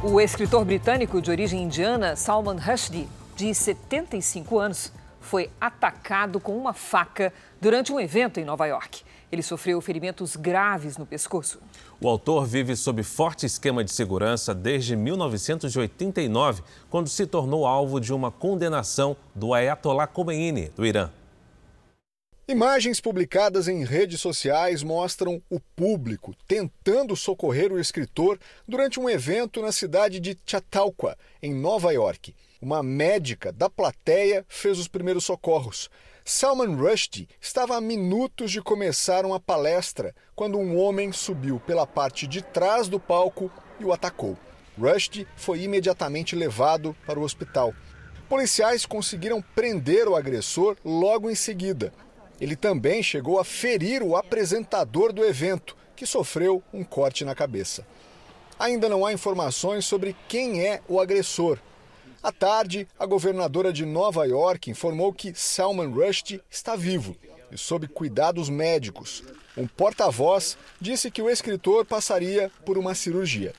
O 0.04 0.20
escritor 0.20 0.66
britânico 0.66 1.22
de 1.22 1.32
origem 1.32 1.64
indiana 1.64 2.18
Salman 2.18 2.58
Rushdie, 2.58 3.08
de 3.38 3.56
75 3.56 4.60
anos, 4.60 4.92
foi 5.24 5.50
atacado 5.60 6.40
com 6.40 6.56
uma 6.56 6.74
faca 6.74 7.34
durante 7.60 7.92
um 7.92 8.00
evento 8.00 8.40
em 8.40 8.46
Nova 8.46 8.66
York. 8.68 9.04
Ele 9.32 9.42
sofreu 9.42 9.82
ferimentos 9.82 10.36
graves 10.36 10.98
no 10.98 11.06
pescoço. 11.08 11.60
O 12.00 12.08
autor 12.08 12.46
vive 12.46 12.76
sob 12.76 13.02
forte 13.02 13.48
esquema 13.48 13.84
de 13.84 13.92
segurança 13.92 14.54
desde 14.54 14.96
1989, 14.96 16.62
quando 16.90 17.10
se 17.10 17.26
tornou 17.26 17.66
alvo 17.66 18.00
de 18.00 18.14
uma 18.14 18.30
condenação 18.30 19.18
do 19.34 19.54
Ayatollah 19.54 20.06
Khomeini, 20.06 20.70
do 20.76 20.86
Irã. 20.86 21.10
Imagens 22.46 23.00
publicadas 23.00 23.70
em 23.70 23.86
redes 23.86 24.20
sociais 24.20 24.84
mostram 24.84 25.42
o 25.50 25.62
público 25.62 26.36
tentando 26.46 27.16
socorrer 27.16 27.72
o 27.72 27.80
escritor 27.80 28.38
durante 28.68 29.00
um 29.00 29.10
evento 29.10 29.62
na 29.62 29.72
cidade 29.72 30.20
de 30.20 30.38
Chautauqua, 30.46 31.18
em 31.42 31.54
Nova 31.54 31.94
York. 31.94 32.36
Uma 32.64 32.82
médica 32.82 33.52
da 33.52 33.70
plateia 33.70 34.46
fez 34.48 34.80
os 34.80 34.88
primeiros 34.88 35.26
socorros. 35.26 35.90
Salman 36.24 36.78
Rushdie 36.78 37.28
estava 37.42 37.76
a 37.76 37.82
minutos 37.82 38.54
de 38.54 38.62
começar 38.62 39.26
uma 39.26 39.38
palestra 39.38 40.16
quando 40.34 40.58
um 40.58 40.80
homem 40.80 41.12
subiu 41.12 41.60
pela 41.60 41.86
parte 41.86 42.26
de 42.26 42.42
trás 42.42 42.88
do 42.88 43.02
palco 43.02 43.52
e 43.82 43.84
o 43.84 43.92
atacou. 43.92 44.38
Rushdie 44.80 45.28
foi 45.36 45.64
imediatamente 45.64 46.38
levado 46.38 46.96
para 47.06 47.20
o 47.20 47.24
hospital. 47.24 47.74
Policiais 48.30 48.86
conseguiram 48.86 49.42
prender 49.42 50.08
o 50.08 50.16
agressor 50.16 50.78
logo 50.86 51.30
em 51.30 51.36
seguida. 51.36 51.92
Ele 52.40 52.56
também 52.56 53.04
chegou 53.04 53.42
a 53.42 53.44
ferir 53.44 54.02
o 54.02 54.16
apresentador 54.16 55.12
do 55.12 55.26
evento, 55.26 55.76
que 55.98 56.06
sofreu 56.06 56.64
um 56.74 56.86
corte 56.86 57.26
na 57.26 57.36
cabeça. 57.36 57.86
Ainda 58.58 58.88
não 58.88 59.06
há 59.06 59.12
informações 59.12 59.86
sobre 59.86 60.16
quem 60.30 60.66
é 60.66 60.80
o 60.88 61.02
agressor. 61.02 61.60
À 62.24 62.32
tarde, 62.32 62.88
a 62.98 63.06
governadora 63.06 63.74
de 63.74 63.86
Nova 63.86 64.26
York 64.26 64.72
informou 64.72 65.12
que 65.12 65.34
Salman 65.36 65.92
Rushdie 65.92 66.42
está 66.50 66.74
vivo 66.74 67.18
e 67.52 67.58
sob 67.58 67.86
cuidados 67.86 68.48
médicos. 68.50 69.22
Um 69.58 69.68
porta-voz 69.68 70.58
disse 70.80 71.12
que 71.12 71.22
o 71.22 71.30
escritor 71.30 71.84
passaria 71.84 72.50
por 72.66 72.78
uma 72.78 72.96
cirurgia. 72.96 73.52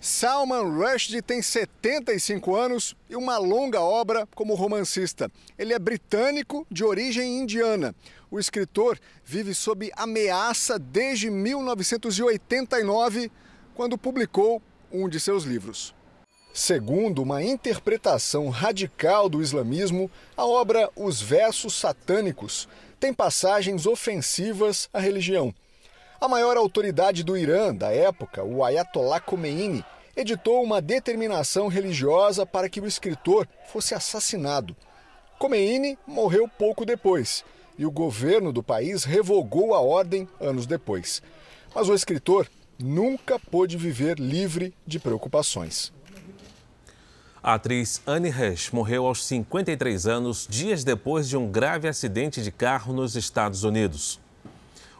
Salman 0.00 0.78
Rushdie 0.78 1.20
tem 1.20 1.42
75 1.42 2.54
anos 2.54 2.94
e 3.10 3.16
uma 3.16 3.36
longa 3.36 3.80
obra 3.80 4.28
como 4.32 4.54
romancista. 4.54 5.28
Ele 5.58 5.74
é 5.74 5.78
britânico 5.78 6.64
de 6.70 6.84
origem 6.84 7.40
indiana. 7.40 7.92
O 8.30 8.38
escritor 8.38 8.96
vive 9.24 9.52
sob 9.56 9.90
ameaça 9.96 10.78
desde 10.78 11.28
1989, 11.30 13.28
quando 13.74 13.98
publicou 13.98 14.62
um 14.92 15.08
de 15.08 15.18
seus 15.18 15.42
livros. 15.42 15.97
Segundo 16.58 17.22
uma 17.22 17.40
interpretação 17.40 18.48
radical 18.48 19.28
do 19.28 19.40
islamismo, 19.40 20.10
a 20.36 20.44
obra 20.44 20.90
Os 20.96 21.22
Versos 21.22 21.72
Satânicos 21.72 22.68
tem 22.98 23.14
passagens 23.14 23.86
ofensivas 23.86 24.90
à 24.92 24.98
religião. 24.98 25.54
A 26.20 26.26
maior 26.26 26.56
autoridade 26.56 27.22
do 27.22 27.36
Irã 27.36 27.72
da 27.72 27.92
época, 27.92 28.42
o 28.42 28.64
Ayatollah 28.64 29.20
Khomeini, 29.20 29.84
editou 30.16 30.60
uma 30.64 30.82
determinação 30.82 31.68
religiosa 31.68 32.44
para 32.44 32.68
que 32.68 32.80
o 32.80 32.88
escritor 32.88 33.46
fosse 33.68 33.94
assassinado. 33.94 34.74
Khomeini 35.38 35.96
morreu 36.08 36.48
pouco 36.48 36.84
depois 36.84 37.44
e 37.78 37.86
o 37.86 37.90
governo 37.92 38.52
do 38.52 38.64
país 38.64 39.04
revogou 39.04 39.74
a 39.74 39.80
ordem 39.80 40.28
anos 40.40 40.66
depois. 40.66 41.22
Mas 41.72 41.88
o 41.88 41.94
escritor 41.94 42.50
nunca 42.76 43.38
pôde 43.38 43.76
viver 43.76 44.18
livre 44.18 44.74
de 44.84 44.98
preocupações. 44.98 45.96
A 47.40 47.54
atriz 47.54 48.02
Anne 48.04 48.30
Hesh 48.30 48.72
morreu 48.72 49.06
aos 49.06 49.24
53 49.24 50.08
anos, 50.08 50.44
dias 50.50 50.82
depois 50.82 51.28
de 51.28 51.36
um 51.36 51.48
grave 51.48 51.86
acidente 51.86 52.42
de 52.42 52.50
carro 52.50 52.92
nos 52.92 53.14
Estados 53.14 53.62
Unidos. 53.62 54.18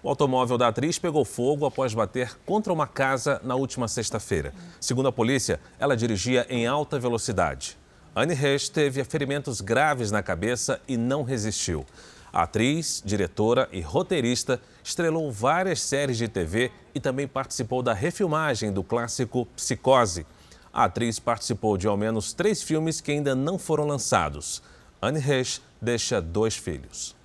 O 0.04 0.08
automóvel 0.08 0.56
da 0.56 0.68
atriz 0.68 1.00
pegou 1.00 1.24
fogo 1.24 1.66
após 1.66 1.92
bater 1.92 2.38
contra 2.46 2.72
uma 2.72 2.86
casa 2.86 3.40
na 3.42 3.56
última 3.56 3.88
sexta-feira. 3.88 4.54
Segundo 4.80 5.08
a 5.08 5.12
polícia, 5.12 5.58
ela 5.80 5.96
dirigia 5.96 6.46
em 6.48 6.64
alta 6.64 6.96
velocidade. 6.96 7.76
Anne 8.14 8.34
Hesh 8.34 8.68
teve 8.68 9.02
ferimentos 9.02 9.60
graves 9.60 10.12
na 10.12 10.22
cabeça 10.22 10.80
e 10.86 10.96
não 10.96 11.24
resistiu. 11.24 11.84
A 12.32 12.44
atriz, 12.44 13.02
diretora 13.04 13.68
e 13.72 13.80
roteirista 13.80 14.60
estrelou 14.84 15.32
várias 15.32 15.80
séries 15.80 16.16
de 16.16 16.28
TV 16.28 16.70
e 16.94 17.00
também 17.00 17.26
participou 17.26 17.82
da 17.82 17.92
refilmagem 17.92 18.70
do 18.70 18.84
clássico 18.84 19.44
Psicose. 19.56 20.24
A 20.78 20.84
atriz 20.84 21.18
participou 21.18 21.76
de 21.76 21.88
ao 21.88 21.96
menos 21.96 22.32
três 22.32 22.62
filmes 22.62 23.00
que 23.00 23.10
ainda 23.10 23.34
não 23.34 23.58
foram 23.58 23.84
lançados. 23.84 24.62
Anne 25.02 25.18
Hesh 25.18 25.60
deixa 25.82 26.22
dois 26.22 26.54
filhos. 26.54 27.16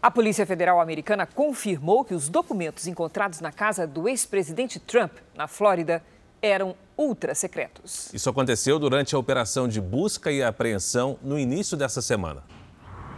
A 0.00 0.08
Polícia 0.08 0.46
Federal 0.46 0.80
Americana 0.80 1.26
confirmou 1.26 2.04
que 2.04 2.14
os 2.14 2.28
documentos 2.28 2.86
encontrados 2.86 3.40
na 3.40 3.50
casa 3.50 3.88
do 3.88 4.08
ex-presidente 4.08 4.78
Trump, 4.78 5.10
na 5.34 5.48
Flórida, 5.48 6.00
eram 6.40 6.76
ultra 6.96 7.34
secretos. 7.34 8.14
Isso 8.14 8.30
aconteceu 8.30 8.78
durante 8.78 9.16
a 9.16 9.18
operação 9.18 9.66
de 9.66 9.80
busca 9.80 10.30
e 10.30 10.40
apreensão 10.40 11.18
no 11.20 11.36
início 11.36 11.76
dessa 11.76 12.00
semana. 12.00 12.44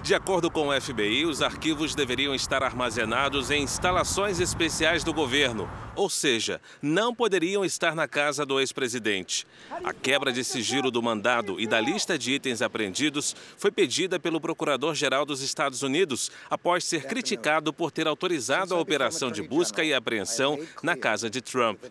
De 0.07 0.15
acordo 0.15 0.49
com 0.49 0.69
o 0.69 0.81
FBI, 0.81 1.27
os 1.27 1.43
arquivos 1.43 1.93
deveriam 1.93 2.33
estar 2.33 2.63
armazenados 2.63 3.51
em 3.51 3.65
instalações 3.65 4.39
especiais 4.39 5.03
do 5.03 5.13
governo, 5.13 5.69
ou 5.97 6.09
seja, 6.09 6.61
não 6.81 7.13
poderiam 7.13 7.65
estar 7.65 7.93
na 7.93 8.07
casa 8.07 8.47
do 8.47 8.61
ex-presidente. 8.61 9.45
A 9.83 9.93
quebra 9.93 10.33
de 10.33 10.45
sigilo 10.45 10.93
do 10.93 11.03
mandado 11.03 11.61
e 11.61 11.67
da 11.67 11.81
lista 11.81 12.17
de 12.17 12.35
itens 12.35 12.63
apreendidos 12.63 13.35
foi 13.59 13.73
pedida 13.73 14.17
pelo 14.17 14.41
Procurador-Geral 14.41 15.27
dos 15.27 15.43
Estados 15.43 15.83
Unidos 15.83 16.31
após 16.49 16.85
ser 16.85 17.07
criticado 17.07 17.73
por 17.73 17.91
ter 17.91 18.07
autorizado 18.07 18.77
a 18.77 18.81
operação 18.81 19.29
de 19.29 19.43
busca 19.43 19.83
e 19.83 19.93
apreensão 19.93 20.57
na 20.85 20.97
casa 20.97 21.29
de 21.29 21.41
Trump. 21.41 21.83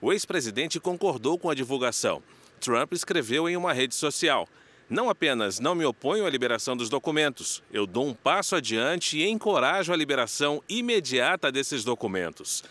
O 0.00 0.12
ex-presidente 0.12 0.80
concordou 0.80 1.38
com 1.38 1.48
a 1.48 1.54
divulgação. 1.54 2.20
Trump 2.58 2.92
escreveu 2.94 3.48
em 3.48 3.56
uma 3.56 3.72
rede 3.72 3.94
social: 3.94 4.48
Não 4.88 5.08
apenas 5.08 5.58
não 5.58 5.74
me 5.74 5.84
oponho 5.84 6.26
à 6.26 6.30
liberação 6.30 6.76
dos 6.76 6.90
documentos, 6.90 7.62
eu 7.72 7.86
dou 7.86 8.06
um 8.06 8.12
passo 8.12 8.54
adiante 8.54 9.16
e 9.18 9.26
encorajo 9.28 9.92
a 9.92 9.96
liberação 9.96 10.62
imediata 10.68 11.50
desses 11.50 11.84
documentos. 11.84 12.62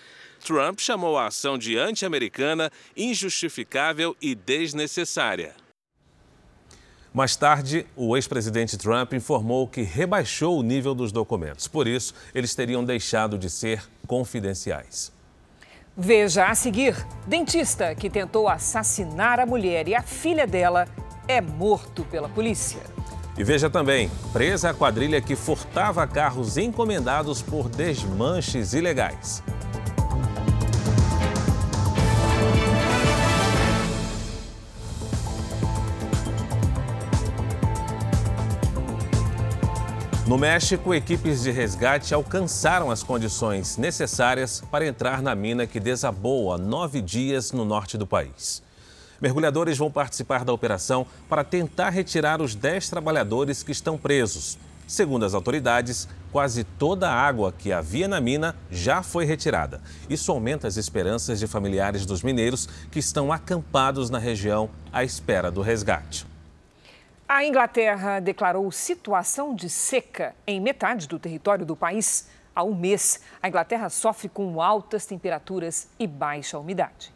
Trump 0.45 0.79
chamou 0.79 1.17
a 1.17 1.27
ação 1.27 1.57
de 1.57 1.77
anti-americana, 1.77 2.71
injustificável 2.95 4.15
e 4.21 4.35
desnecessária. 4.35 5.55
Mais 7.11 7.35
tarde, 7.35 7.85
o 7.95 8.15
ex-presidente 8.15 8.77
Trump 8.77 9.13
informou 9.13 9.67
que 9.67 9.81
rebaixou 9.81 10.59
o 10.59 10.63
nível 10.63 10.93
dos 10.93 11.11
documentos. 11.11 11.67
Por 11.67 11.87
isso, 11.87 12.13
eles 12.33 12.53
teriam 12.53 12.83
deixado 12.83 13.37
de 13.37 13.49
ser 13.49 13.83
confidenciais. 14.07 15.11
Veja 15.95 16.47
a 16.47 16.55
seguir: 16.55 16.95
dentista 17.27 17.93
que 17.93 18.09
tentou 18.09 18.49
assassinar 18.49 19.39
a 19.39 19.45
mulher 19.45 19.87
e 19.87 19.93
a 19.93 20.01
filha 20.01 20.47
dela 20.47 20.87
é 21.27 21.41
morto 21.41 22.03
pela 22.05 22.29
polícia. 22.29 22.81
E 23.37 23.43
veja 23.43 23.69
também: 23.69 24.09
presa 24.31 24.69
a 24.69 24.73
quadrilha 24.73 25.21
que 25.21 25.35
furtava 25.35 26.05
carros 26.05 26.57
encomendados 26.57 27.41
por 27.41 27.67
desmanches 27.67 28.73
ilegais. 28.73 29.43
No 40.25 40.37
México, 40.37 40.93
equipes 40.93 41.43
de 41.43 41.51
resgate 41.51 42.13
alcançaram 42.13 42.89
as 42.89 43.03
condições 43.03 43.77
necessárias 43.77 44.63
para 44.71 44.87
entrar 44.87 45.21
na 45.21 45.35
mina 45.35 45.67
que 45.67 45.79
desabou 45.79 46.53
há 46.53 46.57
nove 46.57 47.01
dias 47.01 47.51
no 47.51 47.65
norte 47.65 47.97
do 47.97 48.07
país. 48.07 48.63
Mergulhadores 49.23 49.77
vão 49.77 49.89
participar 49.89 50.43
da 50.43 50.51
operação 50.51 51.07
para 51.29 51.45
tentar 51.45 51.91
retirar 51.91 52.41
os 52.41 52.55
dez 52.55 52.89
trabalhadores 52.89 53.63
que 53.63 53.71
estão 53.71 53.97
presos. 53.97 54.57
Segundo 54.85 55.23
as 55.23 55.33
autoridades, 55.33 56.09
quase 56.29 56.65
toda 56.65 57.09
a 57.09 57.15
água 57.15 57.53
que 57.57 57.71
havia 57.71 58.05
na 58.05 58.19
mina 58.19 58.53
já 58.69 59.01
foi 59.01 59.23
retirada. 59.23 59.79
Isso 60.09 60.29
aumenta 60.29 60.67
as 60.67 60.75
esperanças 60.75 61.39
de 61.39 61.47
familiares 61.47 62.05
dos 62.05 62.21
mineiros 62.21 62.67
que 62.91 62.99
estão 62.99 63.31
acampados 63.31 64.09
na 64.09 64.19
região 64.19 64.69
à 64.91 65.05
espera 65.05 65.49
do 65.49 65.61
resgate. 65.61 66.27
A 67.25 67.45
Inglaterra 67.45 68.19
declarou 68.19 68.69
situação 68.73 69.55
de 69.55 69.69
seca 69.69 70.35
em 70.45 70.59
metade 70.59 71.07
do 71.07 71.17
território 71.17 71.65
do 71.65 71.77
país. 71.77 72.27
Há 72.53 72.61
um 72.65 72.75
mês, 72.75 73.21
a 73.41 73.47
Inglaterra 73.47 73.87
sofre 73.87 74.27
com 74.27 74.61
altas 74.61 75.05
temperaturas 75.05 75.87
e 75.97 76.05
baixa 76.05 76.59
umidade. 76.59 77.12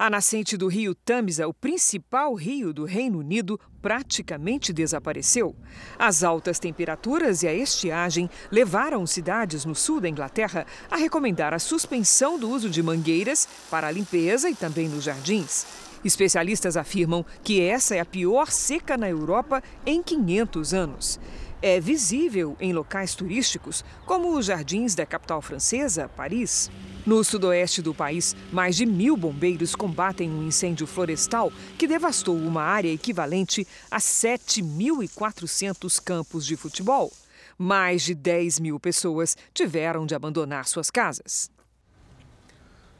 A 0.00 0.08
nascente 0.08 0.56
do 0.56 0.68
rio 0.68 0.94
Tamisa, 0.94 1.48
o 1.48 1.52
principal 1.52 2.32
rio 2.32 2.72
do 2.72 2.84
Reino 2.84 3.18
Unido, 3.18 3.58
praticamente 3.82 4.72
desapareceu. 4.72 5.56
As 5.98 6.22
altas 6.22 6.60
temperaturas 6.60 7.42
e 7.42 7.48
a 7.48 7.52
estiagem 7.52 8.30
levaram 8.48 9.04
cidades 9.08 9.64
no 9.64 9.74
sul 9.74 10.00
da 10.00 10.08
Inglaterra 10.08 10.64
a 10.88 10.96
recomendar 10.96 11.52
a 11.52 11.58
suspensão 11.58 12.38
do 12.38 12.48
uso 12.48 12.70
de 12.70 12.80
mangueiras 12.80 13.48
para 13.68 13.88
a 13.88 13.90
limpeza 13.90 14.48
e 14.48 14.54
também 14.54 14.88
nos 14.88 15.02
jardins. 15.02 15.66
Especialistas 16.04 16.76
afirmam 16.76 17.26
que 17.42 17.60
essa 17.60 17.96
é 17.96 17.98
a 17.98 18.04
pior 18.04 18.52
seca 18.52 18.96
na 18.96 19.10
Europa 19.10 19.60
em 19.84 20.00
500 20.00 20.74
anos. 20.74 21.20
É 21.60 21.80
visível 21.80 22.56
em 22.60 22.72
locais 22.72 23.16
turísticos, 23.16 23.84
como 24.06 24.38
os 24.38 24.46
jardins 24.46 24.94
da 24.94 25.04
capital 25.04 25.42
francesa, 25.42 26.08
Paris. 26.08 26.70
No 27.04 27.24
sudoeste 27.24 27.82
do 27.82 27.92
país, 27.92 28.36
mais 28.52 28.76
de 28.76 28.86
mil 28.86 29.16
bombeiros 29.16 29.74
combatem 29.74 30.30
um 30.30 30.46
incêndio 30.46 30.86
florestal 30.86 31.52
que 31.76 31.88
devastou 31.88 32.36
uma 32.36 32.62
área 32.62 32.92
equivalente 32.92 33.66
a 33.90 33.98
7.400 33.98 36.00
campos 36.00 36.46
de 36.46 36.54
futebol. 36.54 37.12
Mais 37.56 38.02
de 38.02 38.14
10 38.14 38.60
mil 38.60 38.78
pessoas 38.78 39.36
tiveram 39.52 40.06
de 40.06 40.14
abandonar 40.14 40.68
suas 40.68 40.92
casas. 40.92 41.50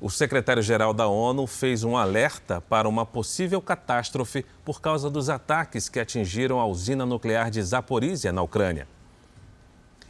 O 0.01 0.09
secretário-geral 0.09 0.95
da 0.95 1.09
ONU 1.09 1.45
fez 1.45 1.83
um 1.83 1.97
alerta 1.97 2.61
para 2.61 2.89
uma 2.89 3.05
possível 3.05 3.61
catástrofe 3.61 4.47
por 4.65 4.81
causa 4.81 5.11
dos 5.11 5.29
ataques 5.29 5.89
que 5.89 5.99
atingiram 5.99 6.61
a 6.61 6.67
usina 6.67 7.05
nuclear 7.05 7.51
de 7.51 7.61
Zaporizhia, 7.61 8.31
na 8.31 8.41
Ucrânia. 8.41 8.87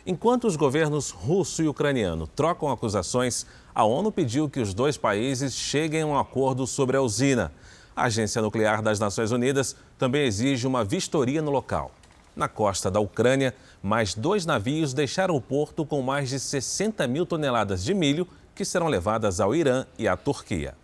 Enquanto 0.07 0.47
os 0.47 0.57
governos 0.57 1.11
russo 1.11 1.63
e 1.63 1.69
ucraniano 1.69 2.27
trocam 2.27 2.71
acusações, 2.71 3.47
a 3.75 3.83
ONU 3.83 4.13
pediu 4.13 4.49
que 4.49 4.61
os 4.61 4.75
dois 4.75 4.99
países 4.99 5.55
cheguem 5.55 6.03
a 6.03 6.07
um 6.07 6.19
acordo 6.19 6.67
sobre 6.67 6.99
a 6.99 7.01
usina. 7.01 7.51
A 7.97 8.05
Agência 8.05 8.43
Nuclear 8.43 8.83
das 8.83 9.01
Nações 9.01 9.33
Unidas 9.33 9.75
também 9.99 10.27
exige 10.27 10.67
uma 10.67 10.85
vistoria 10.85 11.41
no 11.41 11.51
local. 11.51 11.91
Na 12.37 12.47
costa 12.47 12.91
da 12.91 13.01
Ucrânia, 13.01 13.55
mais 13.83 14.15
dois 14.15 14.45
navios 14.45 14.93
deixaram 14.93 15.35
o 15.35 15.41
porto 15.41 15.85
com 15.85 16.03
mais 16.03 16.29
de 16.29 16.39
60 16.39 17.07
mil 17.09 17.25
toneladas 17.27 17.83
de 17.83 17.93
milho 17.95 18.29
que 18.59 18.65
serão 18.65 18.89
levadas 18.89 19.39
ao 19.39 19.55
Irã 19.55 19.87
e 19.97 20.09
à 20.09 20.17
Turquia. 20.17 20.75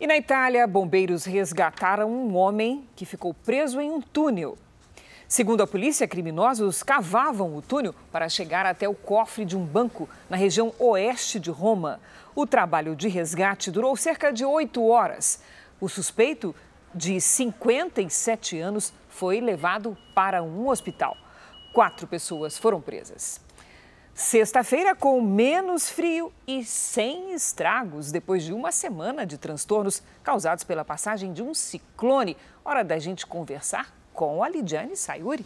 E 0.00 0.06
na 0.06 0.16
Itália, 0.16 0.66
bombeiros 0.66 1.24
resgataram 1.24 2.10
um 2.10 2.34
homem 2.34 2.88
que 2.96 3.06
ficou 3.06 3.32
preso 3.32 3.80
em 3.80 3.88
um 3.88 4.00
túnel. 4.00 4.58
Segundo 5.28 5.62
a 5.62 5.66
polícia, 5.66 6.08
criminosos 6.08 6.82
cavavam 6.82 7.56
o 7.56 7.62
túnel 7.62 7.94
para 8.10 8.28
chegar 8.28 8.66
até 8.66 8.88
o 8.88 8.94
cofre 8.96 9.44
de 9.44 9.56
um 9.56 9.64
banco 9.64 10.08
na 10.28 10.36
região 10.36 10.74
oeste 10.80 11.38
de 11.38 11.52
Roma. 11.52 12.00
O 12.34 12.48
trabalho 12.48 12.96
de 12.96 13.06
resgate 13.06 13.70
durou 13.70 13.96
cerca 13.96 14.32
de 14.32 14.44
oito 14.44 14.84
horas. 14.88 15.40
O 15.80 15.88
suspeito, 15.88 16.52
de 16.92 17.20
57 17.20 18.58
anos, 18.58 18.92
foi 19.08 19.40
levado 19.40 19.96
para 20.16 20.42
um 20.42 20.68
hospital. 20.68 21.16
Quatro 21.72 22.08
pessoas 22.08 22.58
foram 22.58 22.80
presas. 22.80 23.45
Sexta-feira 24.16 24.94
com 24.94 25.20
menos 25.20 25.90
frio 25.90 26.32
e 26.46 26.64
sem 26.64 27.34
estragos 27.34 28.10
depois 28.10 28.42
de 28.42 28.50
uma 28.50 28.72
semana 28.72 29.26
de 29.26 29.36
transtornos 29.36 30.02
causados 30.22 30.64
pela 30.64 30.86
passagem 30.86 31.34
de 31.34 31.42
um 31.42 31.52
ciclone. 31.52 32.34
Hora 32.64 32.82
da 32.82 32.98
gente 32.98 33.26
conversar 33.26 33.94
com 34.14 34.42
a 34.42 34.48
Lidiane 34.48 34.96
Sayuri. 34.96 35.44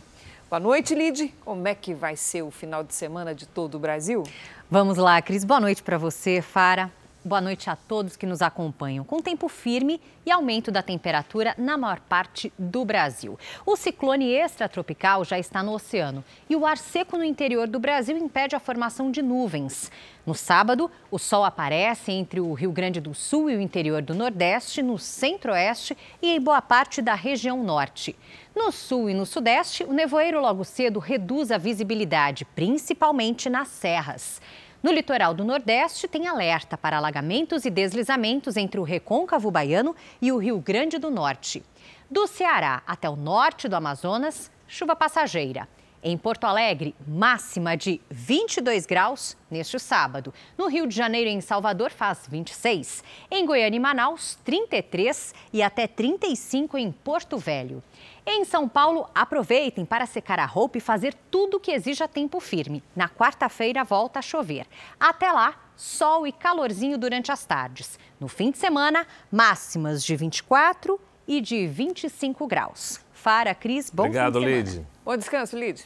Boa 0.48 0.60
noite, 0.60 0.94
Lid. 0.94 1.34
Como 1.44 1.66
é 1.66 1.74
que 1.74 1.92
vai 1.92 2.14
ser 2.14 2.42
o 2.42 2.50
final 2.52 2.84
de 2.84 2.94
semana 2.94 3.34
de 3.34 3.44
todo 3.44 3.74
o 3.74 3.80
Brasil? 3.80 4.22
Vamos 4.70 4.96
lá, 4.98 5.20
Cris. 5.20 5.42
Boa 5.42 5.58
noite 5.58 5.82
para 5.82 5.98
você, 5.98 6.40
Fara. 6.40 6.92
Boa 7.22 7.42
noite 7.42 7.68
a 7.68 7.76
todos 7.76 8.16
que 8.16 8.24
nos 8.24 8.40
acompanham. 8.40 9.04
Com 9.04 9.20
tempo 9.20 9.46
firme 9.46 10.00
e 10.24 10.30
aumento 10.30 10.70
da 10.70 10.82
temperatura 10.82 11.54
na 11.58 11.76
maior 11.76 12.00
parte 12.00 12.50
do 12.58 12.82
Brasil. 12.82 13.38
O 13.66 13.76
ciclone 13.76 14.32
extratropical 14.32 15.22
já 15.22 15.38
está 15.38 15.62
no 15.62 15.74
oceano 15.74 16.24
e 16.48 16.56
o 16.56 16.64
ar 16.64 16.78
seco 16.78 17.18
no 17.18 17.24
interior 17.24 17.68
do 17.68 17.78
Brasil 17.78 18.16
impede 18.16 18.56
a 18.56 18.60
formação 18.60 19.10
de 19.10 19.20
nuvens. 19.20 19.92
No 20.24 20.34
sábado, 20.34 20.90
o 21.10 21.18
sol 21.18 21.44
aparece 21.44 22.10
entre 22.10 22.40
o 22.40 22.54
Rio 22.54 22.72
Grande 22.72 23.02
do 23.02 23.12
Sul 23.12 23.50
e 23.50 23.56
o 23.56 23.60
interior 23.60 24.00
do 24.00 24.14
Nordeste, 24.14 24.80
no 24.80 24.98
centro-oeste 24.98 25.94
e 26.22 26.30
em 26.30 26.40
boa 26.40 26.62
parte 26.62 27.02
da 27.02 27.14
região 27.14 27.62
norte. 27.62 28.16
No 28.56 28.72
sul 28.72 29.10
e 29.10 29.14
no 29.14 29.26
sudeste, 29.26 29.84
o 29.84 29.92
nevoeiro 29.92 30.40
logo 30.40 30.64
cedo 30.64 30.98
reduz 30.98 31.50
a 31.50 31.58
visibilidade, 31.58 32.46
principalmente 32.46 33.50
nas 33.50 33.68
serras. 33.68 34.40
No 34.82 34.90
litoral 34.90 35.34
do 35.34 35.44
Nordeste, 35.44 36.08
tem 36.08 36.26
alerta 36.26 36.76
para 36.76 36.96
alagamentos 36.96 37.66
e 37.66 37.70
deslizamentos 37.70 38.56
entre 38.56 38.80
o 38.80 38.82
Recôncavo 38.82 39.50
Baiano 39.50 39.94
e 40.22 40.32
o 40.32 40.38
Rio 40.38 40.58
Grande 40.58 40.96
do 40.96 41.10
Norte. 41.10 41.62
Do 42.10 42.26
Ceará 42.26 42.82
até 42.86 43.06
o 43.06 43.14
norte 43.14 43.68
do 43.68 43.76
Amazonas, 43.76 44.50
chuva 44.66 44.96
passageira. 44.96 45.68
Em 46.02 46.16
Porto 46.16 46.44
Alegre, 46.44 46.94
máxima 47.06 47.76
de 47.76 48.00
22 48.08 48.86
graus 48.86 49.36
neste 49.50 49.78
sábado. 49.78 50.32
No 50.56 50.66
Rio 50.66 50.86
de 50.86 50.96
Janeiro 50.96 51.28
e 51.28 51.34
em 51.34 51.42
Salvador 51.42 51.90
faz 51.90 52.26
26. 52.26 53.04
Em 53.30 53.44
Goiânia 53.44 53.76
e 53.76 53.80
Manaus, 53.80 54.38
33 54.42 55.34
e 55.52 55.62
até 55.62 55.86
35 55.86 56.78
em 56.78 56.90
Porto 56.90 57.36
Velho. 57.36 57.82
Em 58.26 58.44
São 58.44 58.68
Paulo, 58.68 59.08
aproveitem 59.14 59.84
para 59.84 60.06
secar 60.06 60.38
a 60.38 60.44
roupa 60.44 60.78
e 60.78 60.80
fazer 60.80 61.14
tudo 61.30 61.56
o 61.56 61.60
que 61.60 61.72
exija 61.72 62.06
tempo 62.06 62.38
firme. 62.40 62.82
Na 62.94 63.08
quarta-feira 63.08 63.82
volta 63.82 64.18
a 64.18 64.22
chover. 64.22 64.66
Até 64.98 65.30
lá, 65.32 65.58
sol 65.76 66.26
e 66.26 66.32
calorzinho 66.32 66.98
durante 66.98 67.32
as 67.32 67.44
tardes. 67.44 67.98
No 68.18 68.28
fim 68.28 68.50
de 68.50 68.58
semana, 68.58 69.06
máximas 69.32 70.04
de 70.04 70.14
24 70.16 71.00
e 71.26 71.40
de 71.40 71.66
25 71.66 72.46
graus. 72.46 73.00
Fara, 73.12 73.54
Cris, 73.54 73.90
bom 73.90 74.04
Obrigado, 74.04 74.40
fim 74.40 74.46
de 74.46 74.52
Lid. 74.52 74.86
Bom 75.04 75.16
descanso, 75.16 75.56
Lid. 75.56 75.82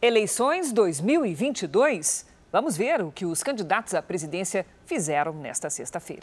Eleições 0.00 0.72
2022. 0.72 2.26
Vamos 2.52 2.76
ver 2.76 3.02
o 3.02 3.10
que 3.10 3.26
os 3.26 3.42
candidatos 3.42 3.94
à 3.94 4.02
presidência 4.02 4.64
fizeram 4.86 5.32
nesta 5.32 5.68
sexta-feira. 5.68 6.22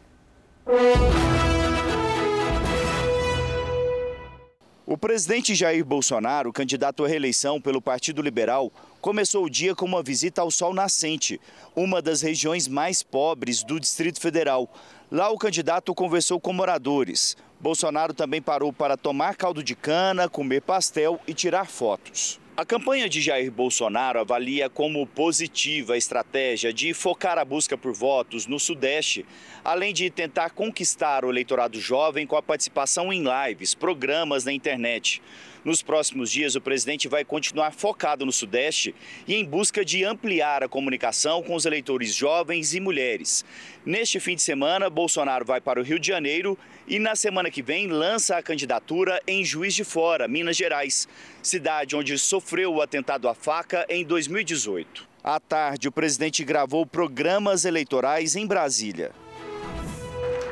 O 4.88 4.96
presidente 4.96 5.56
Jair 5.56 5.84
Bolsonaro, 5.84 6.54
candidato 6.54 7.04
à 7.04 7.08
reeleição 7.08 7.60
pelo 7.60 7.82
Partido 7.82 8.22
Liberal, 8.22 8.72
começou 9.02 9.44
o 9.44 9.50
dia 9.50 9.74
com 9.74 9.84
uma 9.84 10.04
visita 10.04 10.44
ao 10.44 10.52
Sol 10.52 10.76
Nascente, 10.76 11.42
uma 11.76 12.04
das 12.04 12.22
regiões 12.22 12.68
mais 12.68 13.02
pobres 13.02 13.64
do 13.64 13.80
Distrito 13.80 14.22
Federal. 14.22 14.72
Lá 15.12 15.32
o 15.32 15.40
candidato 15.40 15.96
conversou 15.96 16.40
com 16.40 16.54
moradores. 16.54 17.36
Bolsonaro 17.60 18.14
também 18.14 18.44
parou 18.44 18.72
para 18.72 18.96
tomar 18.96 19.36
caldo 19.36 19.64
de 19.64 19.74
cana, 19.74 20.30
comer 20.30 20.62
pastel 20.62 21.20
e 21.28 21.34
tirar 21.34 21.66
fotos. 21.66 22.40
A 22.58 22.64
campanha 22.64 23.10
de 23.10 23.20
Jair 23.20 23.52
Bolsonaro 23.52 24.18
avalia 24.18 24.70
como 24.70 25.06
positiva 25.06 25.94
a 25.94 25.98
estratégia 25.98 26.72
de 26.72 26.94
focar 26.94 27.38
a 27.38 27.44
busca 27.44 27.78
por 27.78 27.92
votos 27.92 28.48
no 28.48 28.58
Sudeste, 28.62 29.26
além 29.62 29.94
de 29.94 30.10
tentar 30.10 30.52
conquistar 30.52 31.26
o 31.26 31.30
eleitorado 31.30 31.78
jovem 31.82 32.26
com 32.26 32.38
a 32.38 32.42
participação 32.42 33.12
em 33.12 33.26
lives, 33.26 33.76
programas 33.76 34.46
na 34.46 34.54
internet. 34.54 35.22
Nos 35.66 35.82
próximos 35.82 36.32
dias, 36.32 36.54
o 36.54 36.62
presidente 36.62 37.08
vai 37.08 37.26
continuar 37.26 37.74
focado 37.74 38.24
no 38.24 38.32
Sudeste 38.32 38.94
e 39.28 39.34
em 39.34 39.44
busca 39.44 39.84
de 39.84 40.04
ampliar 40.04 40.64
a 40.64 40.70
comunicação 40.70 41.42
com 41.42 41.56
os 41.56 41.66
eleitores 41.66 42.14
jovens 42.14 42.76
e 42.76 42.80
mulheres. 42.80 43.44
Neste 43.84 44.20
fim 44.20 44.36
de 44.36 44.44
semana, 44.44 44.92
Bolsonaro 44.92 45.44
vai 45.44 45.60
para 45.60 45.80
o 45.80 45.84
Rio 45.84 45.98
de 45.98 46.08
Janeiro 46.08 46.56
e 46.88 47.00
na 47.00 47.16
semana 47.16 47.50
que 47.50 47.64
vem 47.64 47.88
lança 47.88 48.38
a 48.38 48.44
candidatura 48.44 49.20
em 49.26 49.44
Juiz 49.44 49.74
de 49.74 49.84
Fora, 49.84 50.28
Minas 50.28 50.56
Gerais, 50.56 51.08
cidade 51.42 51.96
onde 51.96 52.16
sofreu 52.20 52.72
o 52.72 52.82
atentado 52.84 53.28
à 53.28 53.34
faca 53.34 53.88
em 53.90 54.06
2018. 54.06 55.08
À 55.24 55.40
tarde, 55.40 55.88
o 55.88 55.92
presidente 55.92 56.44
gravou 56.44 56.86
programas 56.86 57.66
eleitorais 57.66 58.36
em 58.36 58.46
Brasília. 58.46 59.25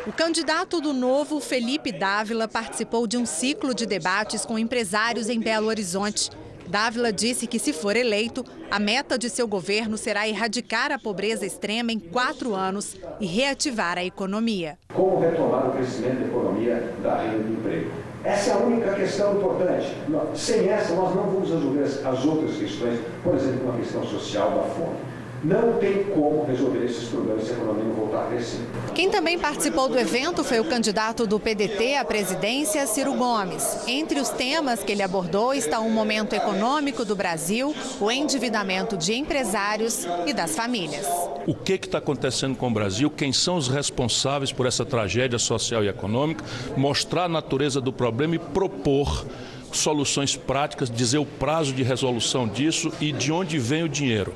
O 0.05 0.11
candidato 0.11 0.81
do 0.81 0.91
Novo, 0.91 1.39
Felipe 1.39 1.89
Dávila, 1.89 2.45
participou 2.45 3.07
de 3.07 3.17
um 3.17 3.25
ciclo 3.25 3.73
de 3.73 3.85
debates 3.85 4.45
com 4.45 4.59
empresários 4.59 5.29
em 5.29 5.39
Belo 5.39 5.67
Horizonte. 5.67 6.29
Dávila 6.67 7.13
disse 7.13 7.47
que, 7.47 7.57
se 7.57 7.71
for 7.71 7.95
eleito, 7.95 8.43
a 8.69 8.79
meta 8.79 9.17
de 9.17 9.29
seu 9.29 9.47
governo 9.47 9.97
será 9.97 10.27
erradicar 10.27 10.91
a 10.91 10.99
pobreza 10.99 11.45
extrema 11.45 11.93
em 11.93 11.99
quatro 11.99 12.53
anos 12.53 12.97
e 13.21 13.25
reativar 13.25 13.97
a 13.97 14.03
economia. 14.03 14.77
Como 14.93 15.21
retomar 15.21 15.69
o 15.69 15.71
crescimento 15.71 16.19
da 16.19 16.25
economia 16.25 16.93
da 17.01 17.21
renda 17.21 17.37
do 17.37 17.53
emprego? 17.53 17.91
Essa 18.25 18.49
é 18.49 18.53
a 18.53 18.57
única 18.57 18.93
questão 18.95 19.37
importante. 19.37 19.87
Sem 20.35 20.67
essa, 20.67 20.93
nós 20.95 21.15
não 21.15 21.23
vamos 21.23 21.49
resolver 21.49 21.83
as 21.83 22.25
outras 22.25 22.57
questões, 22.57 22.99
por 23.23 23.35
exemplo, 23.35 23.73
a 23.73 23.77
questão 23.77 24.05
social 24.05 24.51
da 24.51 24.63
fome. 24.63 25.12
Não 25.43 25.73
tem 25.77 26.05
como 26.05 26.45
resolver 26.45 26.85
esses 26.85 27.09
problemas 27.09 27.43
se 27.43 27.51
a 27.51 27.55
economia 27.55 27.83
não 27.83 27.93
voltar 27.93 28.23
a 28.23 28.27
crescer. 28.27 28.61
Quem 28.95 29.09
também 29.09 29.37
participou 29.37 29.89
do 29.89 29.99
evento 29.99 30.41
foi 30.41 30.61
o 30.61 30.63
candidato 30.63 31.27
do 31.27 31.37
PDT 31.37 31.97
à 31.97 32.05
presidência, 32.05 32.87
Ciro 32.87 33.13
Gomes. 33.13 33.85
Entre 33.85 34.21
os 34.21 34.29
temas 34.29 34.81
que 34.81 34.93
ele 34.93 35.03
abordou 35.03 35.53
está 35.53 35.81
o 35.81 35.89
momento 35.89 36.31
econômico 36.31 37.03
do 37.03 37.13
Brasil, 37.13 37.75
o 37.99 38.09
endividamento 38.09 38.95
de 38.95 39.15
empresários 39.15 40.07
e 40.25 40.31
das 40.31 40.55
famílias. 40.55 41.05
O 41.45 41.53
que 41.53 41.73
está 41.73 41.97
acontecendo 41.97 42.55
com 42.55 42.69
o 42.69 42.73
Brasil? 42.73 43.09
Quem 43.09 43.33
são 43.33 43.57
os 43.57 43.67
responsáveis 43.67 44.53
por 44.53 44.65
essa 44.65 44.85
tragédia 44.85 45.37
social 45.37 45.83
e 45.83 45.89
econômica? 45.89 46.45
Mostrar 46.77 47.25
a 47.25 47.29
natureza 47.29 47.81
do 47.81 47.91
problema 47.91 48.35
e 48.35 48.39
propor 48.39 49.25
soluções 49.73 50.37
práticas, 50.37 50.89
dizer 50.89 51.17
o 51.17 51.25
prazo 51.25 51.73
de 51.73 51.83
resolução 51.83 52.47
disso 52.47 52.93
e 53.01 53.11
de 53.11 53.29
onde 53.29 53.59
vem 53.59 53.83
o 53.83 53.89
dinheiro. 53.89 54.33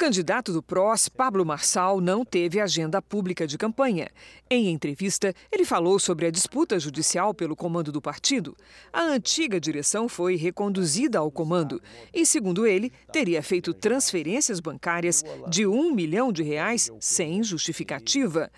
O 0.00 0.08
candidato 0.10 0.50
do 0.50 0.62
PROS, 0.62 1.10
Pablo 1.10 1.44
Marçal, 1.44 2.00
não 2.00 2.24
teve 2.24 2.58
agenda 2.58 3.02
pública 3.02 3.46
de 3.46 3.58
campanha. 3.58 4.08
Em 4.48 4.70
entrevista, 4.70 5.34
ele 5.52 5.62
falou 5.62 5.98
sobre 5.98 6.24
a 6.24 6.30
disputa 6.30 6.80
judicial 6.80 7.34
pelo 7.34 7.54
comando 7.54 7.92
do 7.92 8.00
partido. 8.00 8.56
A 8.90 9.02
antiga 9.02 9.60
direção 9.60 10.08
foi 10.08 10.36
reconduzida 10.36 11.18
ao 11.18 11.30
comando 11.30 11.82
e, 12.14 12.24
segundo 12.24 12.66
ele, 12.66 12.90
teria 13.12 13.42
feito 13.42 13.74
transferências 13.74 14.58
bancárias 14.58 15.22
de 15.46 15.66
um 15.66 15.92
milhão 15.94 16.32
de 16.32 16.42
reais 16.42 16.90
sem 16.98 17.42
justificativa. 17.42 18.50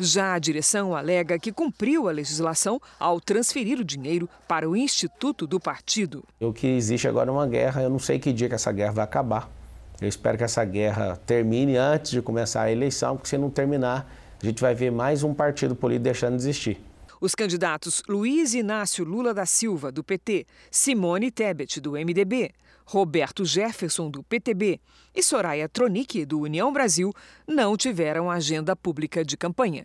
Já 0.00 0.34
a 0.34 0.38
direção 0.40 0.96
alega 0.96 1.38
que 1.38 1.52
cumpriu 1.52 2.08
a 2.08 2.12
legislação 2.12 2.82
ao 2.98 3.20
transferir 3.20 3.78
o 3.78 3.84
dinheiro 3.84 4.28
para 4.48 4.68
o 4.68 4.74
Instituto 4.74 5.46
do 5.46 5.60
Partido. 5.60 6.24
O 6.40 6.52
que 6.52 6.66
existe 6.66 7.06
agora 7.06 7.30
é 7.30 7.32
uma 7.32 7.46
guerra, 7.46 7.82
eu 7.82 7.88
não 7.88 8.00
sei 8.00 8.18
que 8.18 8.32
dia 8.32 8.48
que 8.48 8.56
essa 8.56 8.72
guerra 8.72 8.94
vai 8.94 9.04
acabar. 9.04 9.57
Eu 10.00 10.08
espero 10.08 10.38
que 10.38 10.44
essa 10.44 10.64
guerra 10.64 11.16
termine 11.26 11.76
antes 11.76 12.12
de 12.12 12.22
começar 12.22 12.62
a 12.62 12.70
eleição, 12.70 13.16
porque 13.16 13.28
se 13.28 13.36
não 13.36 13.50
terminar, 13.50 14.08
a 14.40 14.46
gente 14.46 14.60
vai 14.60 14.72
ver 14.72 14.92
mais 14.92 15.24
um 15.24 15.34
partido 15.34 15.74
político 15.74 16.04
deixando 16.04 16.36
de 16.36 16.42
existir. 16.42 16.80
Os 17.20 17.34
candidatos 17.34 18.00
Luiz 18.08 18.54
Inácio 18.54 19.04
Lula 19.04 19.34
da 19.34 19.44
Silva, 19.44 19.90
do 19.90 20.04
PT, 20.04 20.46
Simone 20.70 21.32
Tebet, 21.32 21.80
do 21.80 21.92
MDB, 21.92 22.52
Roberto 22.86 23.44
Jefferson, 23.44 24.08
do 24.08 24.22
PTB 24.22 24.80
e 25.12 25.20
Soraya 25.20 25.68
Tronic, 25.68 26.24
do 26.24 26.40
União 26.40 26.72
Brasil, 26.72 27.12
não 27.44 27.76
tiveram 27.76 28.30
agenda 28.30 28.76
pública 28.76 29.24
de 29.24 29.36
campanha. 29.36 29.84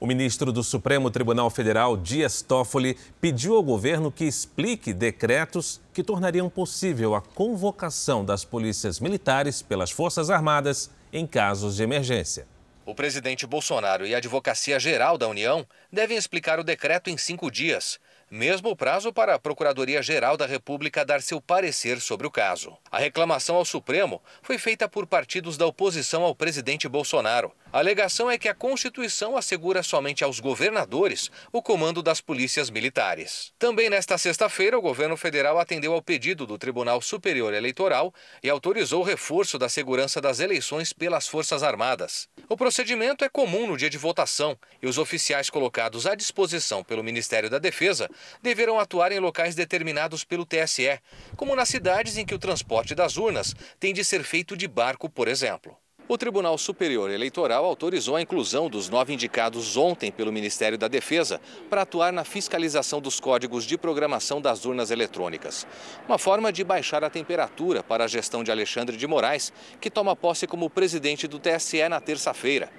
O 0.00 0.06
ministro 0.06 0.52
do 0.52 0.62
Supremo 0.62 1.10
Tribunal 1.10 1.50
Federal, 1.50 1.96
Dias 1.96 2.40
Toffoli, 2.40 2.96
pediu 3.20 3.56
ao 3.56 3.62
governo 3.64 4.12
que 4.12 4.24
explique 4.24 4.92
decretos 4.92 5.80
que 5.92 6.04
tornariam 6.04 6.48
possível 6.48 7.16
a 7.16 7.20
convocação 7.20 8.24
das 8.24 8.44
polícias 8.44 9.00
militares 9.00 9.60
pelas 9.60 9.90
Forças 9.90 10.30
Armadas 10.30 10.88
em 11.12 11.26
casos 11.26 11.74
de 11.74 11.82
emergência. 11.82 12.46
O 12.86 12.94
presidente 12.94 13.44
Bolsonaro 13.44 14.06
e 14.06 14.14
a 14.14 14.18
Advocacia 14.18 14.78
Geral 14.78 15.18
da 15.18 15.26
União 15.26 15.66
devem 15.92 16.16
explicar 16.16 16.60
o 16.60 16.64
decreto 16.64 17.10
em 17.10 17.18
cinco 17.18 17.50
dias 17.50 17.98
mesmo 18.30 18.76
prazo 18.76 19.12
para 19.12 19.34
a 19.34 19.38
Procuradoria-Geral 19.38 20.36
da 20.36 20.46
República 20.46 21.04
dar 21.04 21.22
seu 21.22 21.40
parecer 21.40 22.00
sobre 22.00 22.26
o 22.26 22.30
caso. 22.30 22.76
A 22.90 22.98
reclamação 22.98 23.56
ao 23.56 23.64
Supremo 23.64 24.22
foi 24.42 24.58
feita 24.58 24.88
por 24.88 25.06
partidos 25.06 25.56
da 25.56 25.66
oposição 25.66 26.22
ao 26.22 26.34
presidente 26.34 26.86
Bolsonaro. 26.88 27.52
A 27.78 27.80
alegação 27.80 28.28
é 28.28 28.36
que 28.36 28.48
a 28.48 28.54
Constituição 28.54 29.36
assegura 29.36 29.84
somente 29.84 30.24
aos 30.24 30.40
governadores 30.40 31.30
o 31.52 31.62
comando 31.62 32.02
das 32.02 32.20
polícias 32.20 32.70
militares. 32.70 33.52
Também 33.56 33.88
nesta 33.88 34.18
sexta-feira, 34.18 34.76
o 34.76 34.82
governo 34.82 35.16
federal 35.16 35.60
atendeu 35.60 35.92
ao 35.92 36.02
pedido 36.02 36.44
do 36.44 36.58
Tribunal 36.58 37.00
Superior 37.00 37.54
Eleitoral 37.54 38.12
e 38.42 38.50
autorizou 38.50 39.02
o 39.02 39.04
reforço 39.04 39.60
da 39.60 39.68
segurança 39.68 40.20
das 40.20 40.40
eleições 40.40 40.92
pelas 40.92 41.28
Forças 41.28 41.62
Armadas. 41.62 42.28
O 42.48 42.56
procedimento 42.56 43.24
é 43.24 43.28
comum 43.28 43.68
no 43.68 43.76
dia 43.76 43.88
de 43.88 43.96
votação 43.96 44.58
e 44.82 44.88
os 44.88 44.98
oficiais 44.98 45.48
colocados 45.48 46.04
à 46.04 46.16
disposição 46.16 46.82
pelo 46.82 47.04
Ministério 47.04 47.48
da 47.48 47.60
Defesa 47.60 48.10
deverão 48.42 48.80
atuar 48.80 49.12
em 49.12 49.20
locais 49.20 49.54
determinados 49.54 50.24
pelo 50.24 50.44
TSE, 50.44 50.98
como 51.36 51.54
nas 51.54 51.68
cidades 51.68 52.16
em 52.16 52.26
que 52.26 52.34
o 52.34 52.40
transporte 52.40 52.92
das 52.92 53.16
urnas 53.16 53.54
tem 53.78 53.94
de 53.94 54.04
ser 54.04 54.24
feito 54.24 54.56
de 54.56 54.66
barco, 54.66 55.08
por 55.08 55.28
exemplo. 55.28 55.78
O 56.10 56.16
Tribunal 56.16 56.56
Superior 56.56 57.10
Eleitoral 57.10 57.66
autorizou 57.66 58.16
a 58.16 58.22
inclusão 58.22 58.70
dos 58.70 58.88
nove 58.88 59.12
indicados 59.12 59.76
ontem 59.76 60.10
pelo 60.10 60.32
Ministério 60.32 60.78
da 60.78 60.88
Defesa 60.88 61.38
para 61.68 61.82
atuar 61.82 62.14
na 62.14 62.24
fiscalização 62.24 62.98
dos 62.98 63.20
códigos 63.20 63.64
de 63.64 63.76
programação 63.76 64.40
das 64.40 64.64
urnas 64.64 64.90
eletrônicas. 64.90 65.66
Uma 66.08 66.16
forma 66.16 66.50
de 66.50 66.64
baixar 66.64 67.04
a 67.04 67.10
temperatura 67.10 67.82
para 67.82 68.04
a 68.04 68.08
gestão 68.08 68.42
de 68.42 68.50
Alexandre 68.50 68.96
de 68.96 69.06
Moraes, 69.06 69.52
que 69.82 69.90
toma 69.90 70.16
posse 70.16 70.46
como 70.46 70.70
presidente 70.70 71.28
do 71.28 71.38
TSE 71.38 71.86
na 71.90 72.00
terça-feira. 72.00 72.70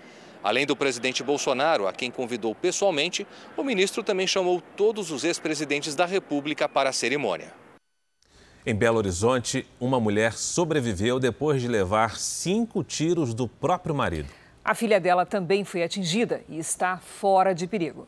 Além 0.44 0.66
do 0.66 0.76
presidente 0.76 1.22
Bolsonaro, 1.22 1.88
a 1.88 1.94
quem 1.94 2.10
convidou 2.10 2.56
pessoalmente, 2.56 3.28
o 3.56 3.64
ministro 3.64 4.02
também 4.02 4.26
chamou 4.26 4.60
todos 4.76 5.12
os 5.12 5.24
ex-presidentes 5.24 5.94
da 5.94 6.08
República 6.08 6.68
para 6.68 6.90
a 6.90 6.94
cerimônia. 6.94 7.54
Em 8.66 8.76
Belo 8.76 8.98
Horizonte, 8.98 9.66
uma 9.80 10.02
mulher 10.02 10.34
sobreviveu 10.34 11.18
depois 11.18 11.62
de 11.62 11.68
levar 11.68 12.18
cinco 12.18 12.84
tiros 12.84 13.34
do 13.34 13.48
próprio 13.48 13.96
marido. 13.96 14.28
A 14.64 14.76
filha 14.76 15.00
dela 15.00 15.26
também 15.26 15.64
foi 15.64 15.82
atingida 15.82 16.44
e 16.50 16.60
está 16.60 16.98
fora 16.98 17.56
de 17.56 17.66
perigo. 17.66 18.06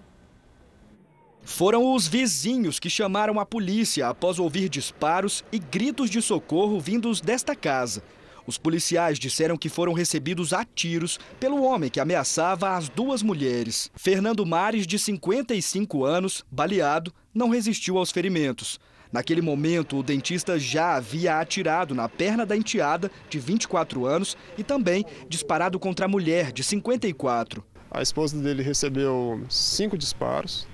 Foram 1.44 1.96
os 1.96 2.06
vizinhos 2.06 2.80
que 2.80 2.90
chamaram 2.90 3.40
a 3.40 3.46
polícia 3.46 4.10
após 4.10 4.40
ouvir 4.40 4.68
disparos 4.68 5.44
e 5.52 5.58
gritos 5.58 6.10
de 6.10 6.22
socorro 6.22 6.80
vindos 6.80 7.22
desta 7.22 7.56
casa. 7.56 8.04
Os 8.46 8.58
policiais 8.58 9.18
disseram 9.18 9.58
que 9.58 9.70
foram 9.70 9.94
recebidos 9.94 10.52
a 10.52 10.66
tiros 10.66 11.18
pelo 11.40 11.64
homem 11.64 11.90
que 11.90 12.00
ameaçava 12.00 12.76
as 12.76 12.90
duas 12.90 13.24
mulheres. 13.24 13.90
Fernando 13.96 14.46
Mares, 14.46 14.86
de 14.86 15.00
55 15.00 16.04
anos, 16.04 16.44
baleado, 16.52 17.14
não 17.34 17.50
resistiu 17.50 17.98
aos 17.98 18.12
ferimentos. 18.12 18.80
Naquele 19.12 19.42
momento, 19.42 19.98
o 19.98 20.04
dentista 20.04 20.58
já 20.58 20.96
havia 20.96 21.40
atirado 21.40 21.94
na 21.94 22.08
perna 22.08 22.46
da 22.46 22.56
enteada, 22.56 23.12
de 23.30 23.40
24 23.40 24.06
anos, 24.06 24.38
e 24.58 24.64
também 24.64 25.06
disparado 25.28 25.78
contra 25.80 26.06
a 26.06 26.10
mulher, 26.10 26.52
de 26.52 26.64
54. 26.64 27.64
A 27.90 28.02
esposa 28.02 28.38
dele 28.42 28.64
recebeu 28.64 29.42
cinco 29.50 29.98
disparos, 29.98 30.66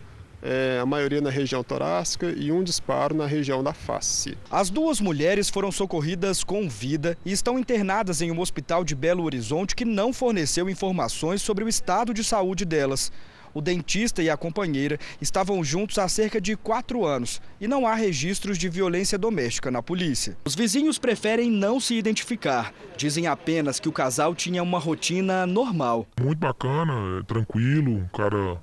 é, 0.42 0.80
a 0.80 0.86
maioria 0.86 1.20
na 1.20 1.32
região 1.32 1.64
torácica 1.64 2.30
e 2.30 2.52
um 2.52 2.64
disparo 2.64 3.16
na 3.16 3.26
região 3.26 3.64
da 3.64 3.74
face. 3.74 4.38
As 4.52 4.70
duas 4.70 5.02
mulheres 5.02 5.50
foram 5.50 5.72
socorridas 5.72 6.44
com 6.44 6.70
vida 6.70 7.18
e 7.26 7.32
estão 7.32 7.58
internadas 7.58 8.22
em 8.22 8.32
um 8.32 8.40
hospital 8.40 8.84
de 8.84 8.96
Belo 8.96 9.24
Horizonte 9.24 9.76
que 9.76 9.84
não 9.84 10.14
forneceu 10.14 10.70
informações 10.70 11.42
sobre 11.42 11.64
o 11.64 11.68
estado 11.68 12.14
de 12.14 12.24
saúde 12.24 12.66
delas. 12.66 13.12
O 13.54 13.62
dentista 13.62 14.22
e 14.22 14.30
a 14.30 14.38
companheira 14.38 15.00
estavam 15.22 15.64
juntos 15.64 15.98
há 15.98 16.08
cerca 16.08 16.40
de 16.40 16.56
quatro 16.56 17.06
anos 17.06 17.42
e 17.60 17.68
não 17.68 17.88
há 17.88 17.96
registros 17.96 18.58
de 18.58 18.70
violência 18.70 19.18
doméstica 19.18 19.72
na 19.72 19.82
polícia. 19.82 20.38
Os 20.46 20.56
vizinhos 20.56 20.98
preferem 20.98 21.50
não 21.50 21.80
se 21.80 21.96
identificar. 21.96 22.74
Dizem 22.96 23.28
apenas 23.28 23.80
que 23.80 23.90
o 23.90 23.92
casal 23.92 24.36
tinha 24.36 24.62
uma 24.62 24.80
rotina 24.80 25.46
normal. 25.46 26.08
Muito 26.22 26.40
bacana, 26.40 27.20
é 27.20 27.24
tranquilo, 27.24 27.92
um 27.92 28.08
cara 28.08 28.60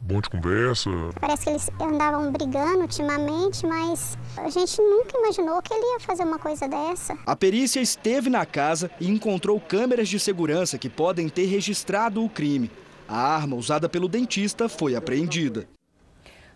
bom 0.00 0.20
de 0.20 0.30
conversa. 0.30 0.90
Parece 1.20 1.44
que 1.44 1.50
eles 1.50 1.70
andavam 1.80 2.32
brigando 2.32 2.80
ultimamente, 2.80 3.66
mas 3.66 4.16
a 4.36 4.48
gente 4.48 4.80
nunca 4.80 5.18
imaginou 5.18 5.60
que 5.60 5.72
ele 5.72 5.84
ia 5.92 6.00
fazer 6.00 6.24
uma 6.24 6.38
coisa 6.38 6.66
dessa. 6.66 7.16
A 7.26 7.36
perícia 7.36 7.80
esteve 7.80 8.30
na 8.30 8.46
casa 8.46 8.90
e 9.00 9.10
encontrou 9.10 9.60
câmeras 9.60 10.08
de 10.08 10.18
segurança 10.18 10.78
que 10.78 10.88
podem 10.88 11.28
ter 11.28 11.44
registrado 11.46 12.24
o 12.24 12.28
crime. 12.28 12.70
A 13.10 13.34
arma 13.34 13.56
usada 13.56 13.88
pelo 13.88 14.06
dentista 14.06 14.68
foi 14.68 14.94
apreendida. 14.94 15.66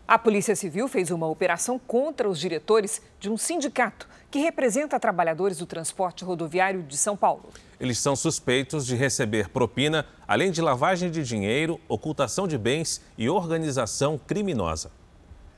A 0.06 0.16
Polícia 0.16 0.54
Civil 0.54 0.86
fez 0.86 1.10
uma 1.10 1.26
operação 1.26 1.80
contra 1.80 2.30
os 2.30 2.38
diretores 2.38 3.02
de 3.18 3.28
um 3.28 3.36
sindicato 3.36 4.08
que 4.30 4.38
representa 4.38 5.00
trabalhadores 5.00 5.58
do 5.58 5.66
transporte 5.66 6.24
rodoviário 6.24 6.84
de 6.84 6.96
São 6.96 7.16
Paulo. 7.16 7.48
Eles 7.80 7.98
são 7.98 8.14
suspeitos 8.14 8.86
de 8.86 8.94
receber 8.94 9.48
propina, 9.48 10.06
além 10.28 10.52
de 10.52 10.62
lavagem 10.62 11.10
de 11.10 11.24
dinheiro, 11.24 11.80
ocultação 11.88 12.46
de 12.46 12.56
bens 12.56 13.02
e 13.18 13.28
organização 13.28 14.16
criminosa. 14.16 14.92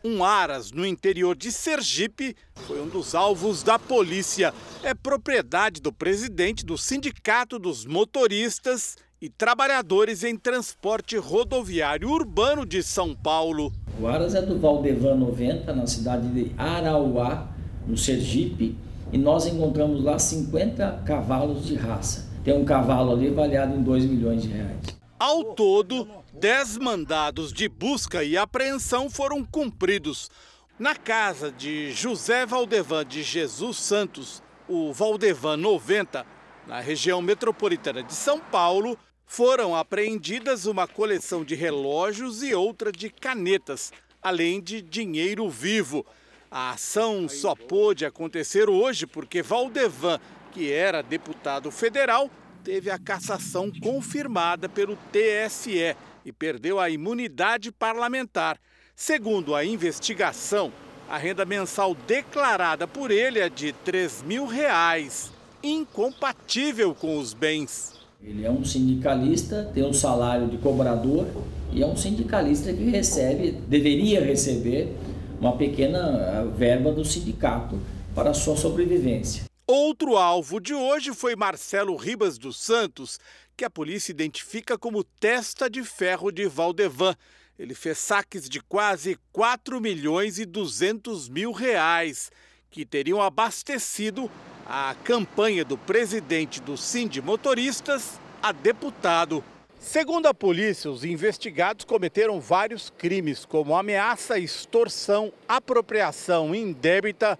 Um 0.03 0.25
Aras, 0.25 0.73
no 0.73 0.87
interior 0.87 1.37
de 1.37 1.53
Sergipe, 1.53 2.35
foi 2.55 2.81
um 2.81 2.89
dos 2.89 3.15
alvos 3.15 3.63
da 3.63 3.79
polícia. 3.79 4.55
É 4.83 4.95
propriedade 4.95 5.83
do 5.83 5.93
presidente 5.93 6.65
do 6.65 6.79
Sindicato 6.79 7.59
dos 7.59 7.85
Motoristas 7.85 8.97
e 9.21 9.31
Trabalhadores 9.31 10.23
em 10.23 10.37
Transporte 10.37 11.17
Rodoviário 11.17 12.11
Urbano 12.11 12.67
de 12.67 12.83
São 12.83 13.15
Paulo. 13.15 13.73
O 13.99 14.07
Aras 14.07 14.35
é 14.35 14.43
do 14.43 14.59
Valdevan 14.59 15.15
90, 15.15 15.73
na 15.73 15.87
cidade 15.87 16.29
de 16.29 16.53
Arauá, 16.59 17.49
no 17.87 17.97
Sergipe, 17.97 18.77
e 19.11 19.17
nós 19.17 19.47
encontramos 19.47 20.05
lá 20.05 20.19
50 20.19 21.03
cavalos 21.07 21.65
de 21.65 21.75
raça. 21.75 22.29
Tem 22.45 22.55
um 22.55 22.65
cavalo 22.65 23.13
ali 23.13 23.29
avaliado 23.29 23.75
em 23.75 23.83
2 23.83 24.05
milhões 24.05 24.43
de 24.43 24.49
reais. 24.49 24.81
Ao 25.19 25.43
todo, 25.55 26.07
10 26.35 26.77
mandados 26.79 27.53
de 27.53 27.69
busca 27.69 28.23
e 28.23 28.37
apreensão 28.37 29.09
foram 29.09 29.43
cumpridos. 29.43 30.31
Na 30.79 30.95
casa 30.95 31.51
de 31.51 31.91
José 31.93 32.45
Valdevan 32.45 33.07
de 33.07 33.23
Jesus 33.23 33.79
Santos, 33.79 34.43
o 34.69 34.93
Valdevan 34.93 35.57
90, 35.57 36.27
na 36.67 36.81
região 36.81 37.23
metropolitana 37.23 38.03
de 38.03 38.13
São 38.13 38.41
Paulo, 38.41 38.99
foram 39.25 39.75
apreendidas 39.75 40.67
uma 40.67 40.87
coleção 40.87 41.45
de 41.45 41.55
relógios 41.55 42.43
e 42.43 42.55
outra 42.55 42.91
de 42.91 43.09
canetas, 43.09 43.93
além 44.23 44.61
de 44.61 44.83
dinheiro 44.83 45.49
vivo. 45.49 46.05
A 46.51 46.71
ação 46.71 47.29
só 47.29 47.55
pôde 47.55 48.05
acontecer 48.05 48.69
hoje 48.69 49.07
porque 49.07 49.43
Valdevan, 49.43 50.21
que 50.53 50.73
era 50.73 51.03
deputado 51.03 51.71
federal, 51.71 52.31
teve 52.65 52.91
a 52.91 52.99
cassação 52.99 53.71
confirmada 53.81 54.69
pelo 54.69 54.97
TSE 55.13 55.97
e 56.25 56.33
perdeu 56.33 56.81
a 56.81 56.91
imunidade 56.91 57.71
parlamentar. 57.71 58.59
Segundo 58.95 59.55
a 59.55 59.65
investigação, 59.65 60.73
a 61.09 61.19
renda 61.19 61.45
mensal 61.45 61.95
declarada 61.95 62.89
por 62.89 63.11
ele 63.11 63.39
é 63.39 63.49
de 63.49 63.73
3 63.73 64.23
mil 64.23 64.47
reais 64.47 65.36
incompatível 65.63 66.95
com 66.95 67.19
os 67.19 67.35
bens. 67.35 67.95
Ele 68.23 68.45
é 68.45 68.51
um 68.51 68.65
sindicalista, 68.65 69.71
tem 69.75 69.85
um 69.85 69.93
salário 69.93 70.49
de 70.49 70.57
cobrador 70.59 71.27
e 71.73 71.83
é 71.83 71.87
um 71.87 71.97
sindicalista 71.97 72.73
que 72.73 72.85
recebe, 72.85 73.53
deveria 73.53 74.25
receber 74.25 74.97
uma 75.41 75.57
pequena 75.57 76.45
verba 76.57 76.91
do 76.93 77.05
sindicato 77.05 77.79
para 78.15 78.31
a 78.31 78.35
sua 78.35 78.57
sobrevivência. 78.57 79.45
Outro 79.67 80.17
alvo 80.17 80.61
de 80.61 80.73
hoje 80.75 81.13
foi 81.13 81.37
Marcelo 81.37 81.97
Ribas 81.97 82.39
dos 82.39 82.59
Santos, 82.59 83.19
que 83.57 83.65
a 83.65 83.71
polícia 83.71 84.13
identifica 84.13 84.79
como 84.79 85.03
testa 85.03 85.69
de 85.69 85.83
ferro 85.83 86.31
de 86.31 86.47
Valdevan. 86.47 87.15
Ele 87.59 87.75
fez 87.75 87.99
saques 87.99 88.49
de 88.49 88.61
quase 88.61 89.19
4 89.33 89.81
milhões 89.81 90.39
e 90.39 90.45
200 90.45 91.29
mil 91.29 91.53
reais, 91.53 92.31
que 92.71 92.85
teriam 92.85 93.21
abastecido 93.21 94.31
a 94.69 94.97
campanha 95.05 95.65
do 95.65 95.79
presidente 95.79 96.61
do 96.61 96.77
Sind 96.77 97.21
Motoristas 97.23 98.19
a 98.43 98.51
deputado. 98.51 99.45
Segundo 99.79 100.27
a 100.27 100.35
polícia, 100.35 100.91
os 100.91 101.05
investigados 101.05 101.85
cometeram 101.85 102.41
vários 102.41 102.91
crimes, 102.91 103.45
como 103.45 103.77
ameaça, 103.77 104.39
extorsão, 104.39 105.33
apropriação 105.47 106.53
indébita, 106.53 107.39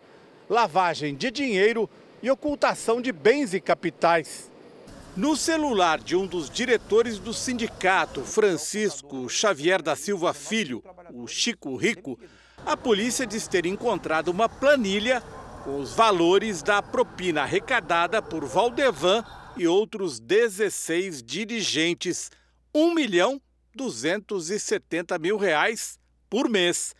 lavagem 0.49 1.17
de 1.17 1.33
dinheiro 1.33 1.91
e 2.23 2.31
ocultação 2.31 3.01
de 3.01 3.11
bens 3.11 3.53
e 3.53 3.61
capitais. 3.61 4.51
No 5.17 5.35
celular 5.35 5.99
de 5.99 6.15
um 6.15 6.27
dos 6.27 6.49
diretores 6.49 7.19
do 7.19 7.35
sindicato, 7.35 8.23
Francisco 8.23 9.29
Xavier 9.29 9.83
da 9.83 9.97
Silva 9.97 10.33
Filho, 10.33 10.85
o 11.13 11.27
Chico 11.27 11.75
Rico, 11.75 12.19
a 12.65 12.77
polícia 12.77 13.27
diz 13.27 13.49
ter 13.49 13.67
encontrado 13.67 14.29
uma 14.29 14.49
planilha 14.49 15.23
com 15.67 15.81
os 15.81 15.95
valores 15.95 16.63
da 16.63 16.81
propina 16.81 17.43
arrecadada 17.43 18.23
por 18.23 18.45
Valdevan 18.45 19.25
e 19.57 19.67
outros 19.67 20.21
16 20.21 21.25
dirigentes, 21.25 22.31
1 22.73 22.95
milhão 22.95 23.41
270 23.75 25.19
mil 25.19 25.37
reais 25.37 25.99
por 26.31 26.49
mês. 26.49 26.95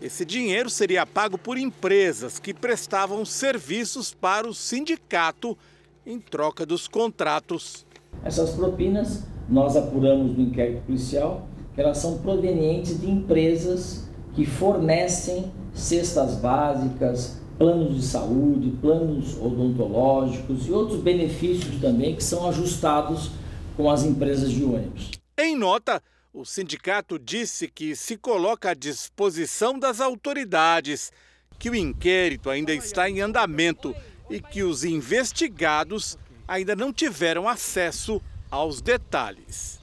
Esse 0.00 0.24
dinheiro 0.24 0.70
seria 0.70 1.04
pago 1.04 1.36
por 1.36 1.58
empresas 1.58 2.38
que 2.38 2.54
prestavam 2.54 3.24
serviços 3.24 4.14
para 4.14 4.48
o 4.48 4.54
sindicato 4.54 5.58
em 6.06 6.20
troca 6.20 6.64
dos 6.64 6.86
contratos. 6.86 7.84
Essas 8.24 8.50
propinas 8.50 9.24
nós 9.48 9.74
apuramos 9.74 10.36
no 10.36 10.44
inquérito 10.44 10.82
policial 10.82 11.48
que 11.74 11.80
elas 11.80 11.98
são 11.98 12.18
provenientes 12.18 13.00
de 13.00 13.10
empresas 13.10 14.04
que 14.32 14.46
fornecem 14.46 15.52
cestas 15.74 16.36
básicas, 16.36 17.41
planos 17.62 17.94
de 17.94 18.02
saúde, 18.02 18.72
planos 18.80 19.36
odontológicos 19.36 20.66
e 20.66 20.72
outros 20.72 21.00
benefícios 21.00 21.80
também 21.80 22.16
que 22.16 22.24
são 22.24 22.48
ajustados 22.48 23.30
com 23.76 23.88
as 23.88 24.02
empresas 24.02 24.50
de 24.50 24.64
ônibus. 24.64 25.12
Em 25.38 25.56
nota, 25.56 26.02
o 26.34 26.44
sindicato 26.44 27.20
disse 27.20 27.68
que 27.68 27.94
se 27.94 28.16
coloca 28.16 28.70
à 28.70 28.74
disposição 28.74 29.78
das 29.78 30.00
autoridades, 30.00 31.12
que 31.56 31.70
o 31.70 31.74
inquérito 31.76 32.50
ainda 32.50 32.74
está 32.74 33.08
em 33.08 33.20
andamento 33.20 33.94
e 34.28 34.40
que 34.40 34.64
os 34.64 34.82
investigados 34.82 36.18
ainda 36.48 36.74
não 36.74 36.92
tiveram 36.92 37.48
acesso 37.48 38.20
aos 38.50 38.80
detalhes. 38.80 39.80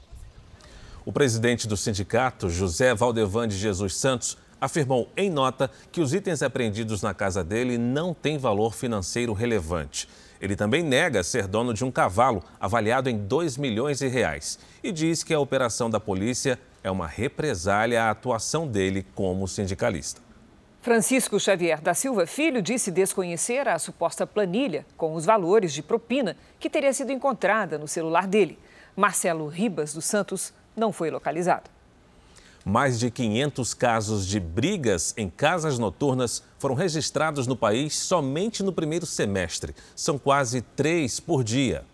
O 1.02 1.10
presidente 1.10 1.66
do 1.66 1.78
sindicato, 1.78 2.50
José 2.50 2.94
Valdevan 2.94 3.48
de 3.48 3.56
Jesus 3.56 3.96
Santos, 3.96 4.36
afirmou 4.60 5.08
em 5.16 5.30
nota 5.30 5.70
que 5.90 6.00
os 6.00 6.12
itens 6.12 6.42
apreendidos 6.42 7.02
na 7.02 7.14
casa 7.14 7.42
dele 7.42 7.78
não 7.78 8.12
têm 8.12 8.38
valor 8.38 8.74
financeiro 8.74 9.32
relevante. 9.32 10.08
Ele 10.40 10.56
também 10.56 10.82
nega 10.82 11.22
ser 11.22 11.46
dono 11.46 11.74
de 11.74 11.84
um 11.84 11.90
cavalo 11.90 12.42
avaliado 12.58 13.10
em 13.10 13.18
2 13.18 13.56
milhões 13.56 13.98
de 13.98 14.08
reais 14.08 14.58
e 14.82 14.90
diz 14.90 15.22
que 15.22 15.34
a 15.34 15.40
operação 15.40 15.90
da 15.90 16.00
polícia 16.00 16.58
é 16.82 16.90
uma 16.90 17.06
represália 17.06 18.04
à 18.04 18.10
atuação 18.10 18.66
dele 18.66 19.06
como 19.14 19.46
sindicalista. 19.46 20.20
Francisco 20.80 21.38
Xavier 21.38 21.78
da 21.78 21.92
Silva 21.92 22.26
Filho 22.26 22.62
disse 22.62 22.90
desconhecer 22.90 23.68
a 23.68 23.78
suposta 23.78 24.26
planilha 24.26 24.86
com 24.96 25.14
os 25.14 25.26
valores 25.26 25.74
de 25.74 25.82
propina 25.82 26.38
que 26.58 26.70
teria 26.70 26.92
sido 26.94 27.12
encontrada 27.12 27.76
no 27.76 27.86
celular 27.86 28.26
dele. 28.26 28.58
Marcelo 28.96 29.46
Ribas 29.46 29.92
dos 29.92 30.06
Santos 30.06 30.54
não 30.74 30.90
foi 30.90 31.10
localizado. 31.10 31.70
Mais 32.64 32.98
de 32.98 33.10
500 33.10 33.72
casos 33.72 34.26
de 34.26 34.38
brigas 34.38 35.14
em 35.16 35.30
casas 35.30 35.78
noturnas 35.78 36.42
foram 36.58 36.74
registrados 36.74 37.46
no 37.46 37.56
país 37.56 37.96
somente 37.96 38.62
no 38.62 38.72
primeiro 38.72 39.06
semestre. 39.06 39.74
São 39.96 40.18
quase 40.18 40.60
três 40.60 41.18
por 41.18 41.42
dia. 41.42 41.84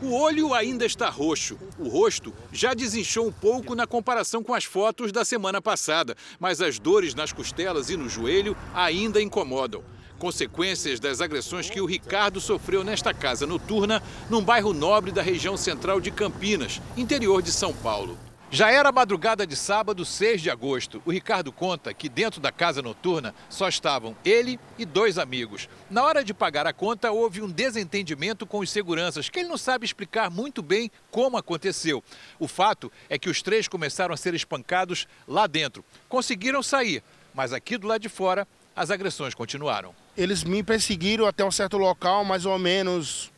O 0.00 0.12
olho 0.12 0.52
ainda 0.54 0.84
está 0.84 1.08
roxo. 1.08 1.58
O 1.78 1.88
rosto 1.88 2.32
já 2.52 2.74
desinchou 2.74 3.26
um 3.26 3.32
pouco 3.32 3.74
na 3.74 3.86
comparação 3.86 4.42
com 4.42 4.54
as 4.54 4.64
fotos 4.64 5.10
da 5.10 5.24
semana 5.24 5.60
passada, 5.62 6.14
mas 6.38 6.60
as 6.60 6.78
dores 6.78 7.14
nas 7.14 7.32
costelas 7.32 7.90
e 7.90 7.96
no 7.96 8.08
joelho 8.08 8.56
ainda 8.74 9.20
incomodam. 9.20 9.82
Consequências 10.18 11.00
das 11.00 11.20
agressões 11.20 11.68
que 11.68 11.80
o 11.80 11.86
Ricardo 11.86 12.40
sofreu 12.40 12.84
nesta 12.84 13.12
casa 13.12 13.46
noturna, 13.46 14.02
num 14.30 14.42
bairro 14.42 14.72
nobre 14.72 15.10
da 15.10 15.22
região 15.22 15.56
central 15.56 16.00
de 16.00 16.10
Campinas, 16.10 16.80
interior 16.96 17.42
de 17.42 17.50
São 17.50 17.72
Paulo. 17.72 18.16
Já 18.54 18.70
era 18.70 18.92
madrugada 18.92 19.44
de 19.44 19.56
sábado, 19.56 20.04
6 20.04 20.40
de 20.40 20.48
agosto. 20.48 21.02
O 21.04 21.10
Ricardo 21.10 21.50
conta 21.50 21.92
que 21.92 22.08
dentro 22.08 22.40
da 22.40 22.52
casa 22.52 22.80
noturna 22.80 23.34
só 23.50 23.68
estavam 23.68 24.16
ele 24.24 24.60
e 24.78 24.84
dois 24.84 25.18
amigos. 25.18 25.68
Na 25.90 26.04
hora 26.04 26.22
de 26.22 26.32
pagar 26.32 26.64
a 26.64 26.72
conta, 26.72 27.10
houve 27.10 27.42
um 27.42 27.50
desentendimento 27.50 28.46
com 28.46 28.60
os 28.60 28.70
seguranças, 28.70 29.28
que 29.28 29.40
ele 29.40 29.48
não 29.48 29.58
sabe 29.58 29.84
explicar 29.84 30.30
muito 30.30 30.62
bem 30.62 30.88
como 31.10 31.36
aconteceu. 31.36 32.00
O 32.38 32.46
fato 32.46 32.92
é 33.10 33.18
que 33.18 33.28
os 33.28 33.42
três 33.42 33.66
começaram 33.66 34.14
a 34.14 34.16
ser 34.16 34.34
espancados 34.34 35.08
lá 35.26 35.48
dentro. 35.48 35.84
Conseguiram 36.08 36.62
sair, 36.62 37.02
mas 37.34 37.52
aqui 37.52 37.76
do 37.76 37.88
lado 37.88 38.02
de 38.02 38.08
fora, 38.08 38.46
as 38.76 38.88
agressões 38.88 39.34
continuaram. 39.34 39.92
Eles 40.16 40.44
me 40.44 40.62
perseguiram 40.62 41.26
até 41.26 41.44
um 41.44 41.50
certo 41.50 41.76
local, 41.76 42.24
mais 42.24 42.46
ou 42.46 42.56
menos 42.56 43.32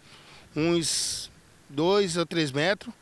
uns 0.54 1.30
dois 1.70 2.18
ou 2.18 2.26
três 2.26 2.52
metros. 2.52 2.92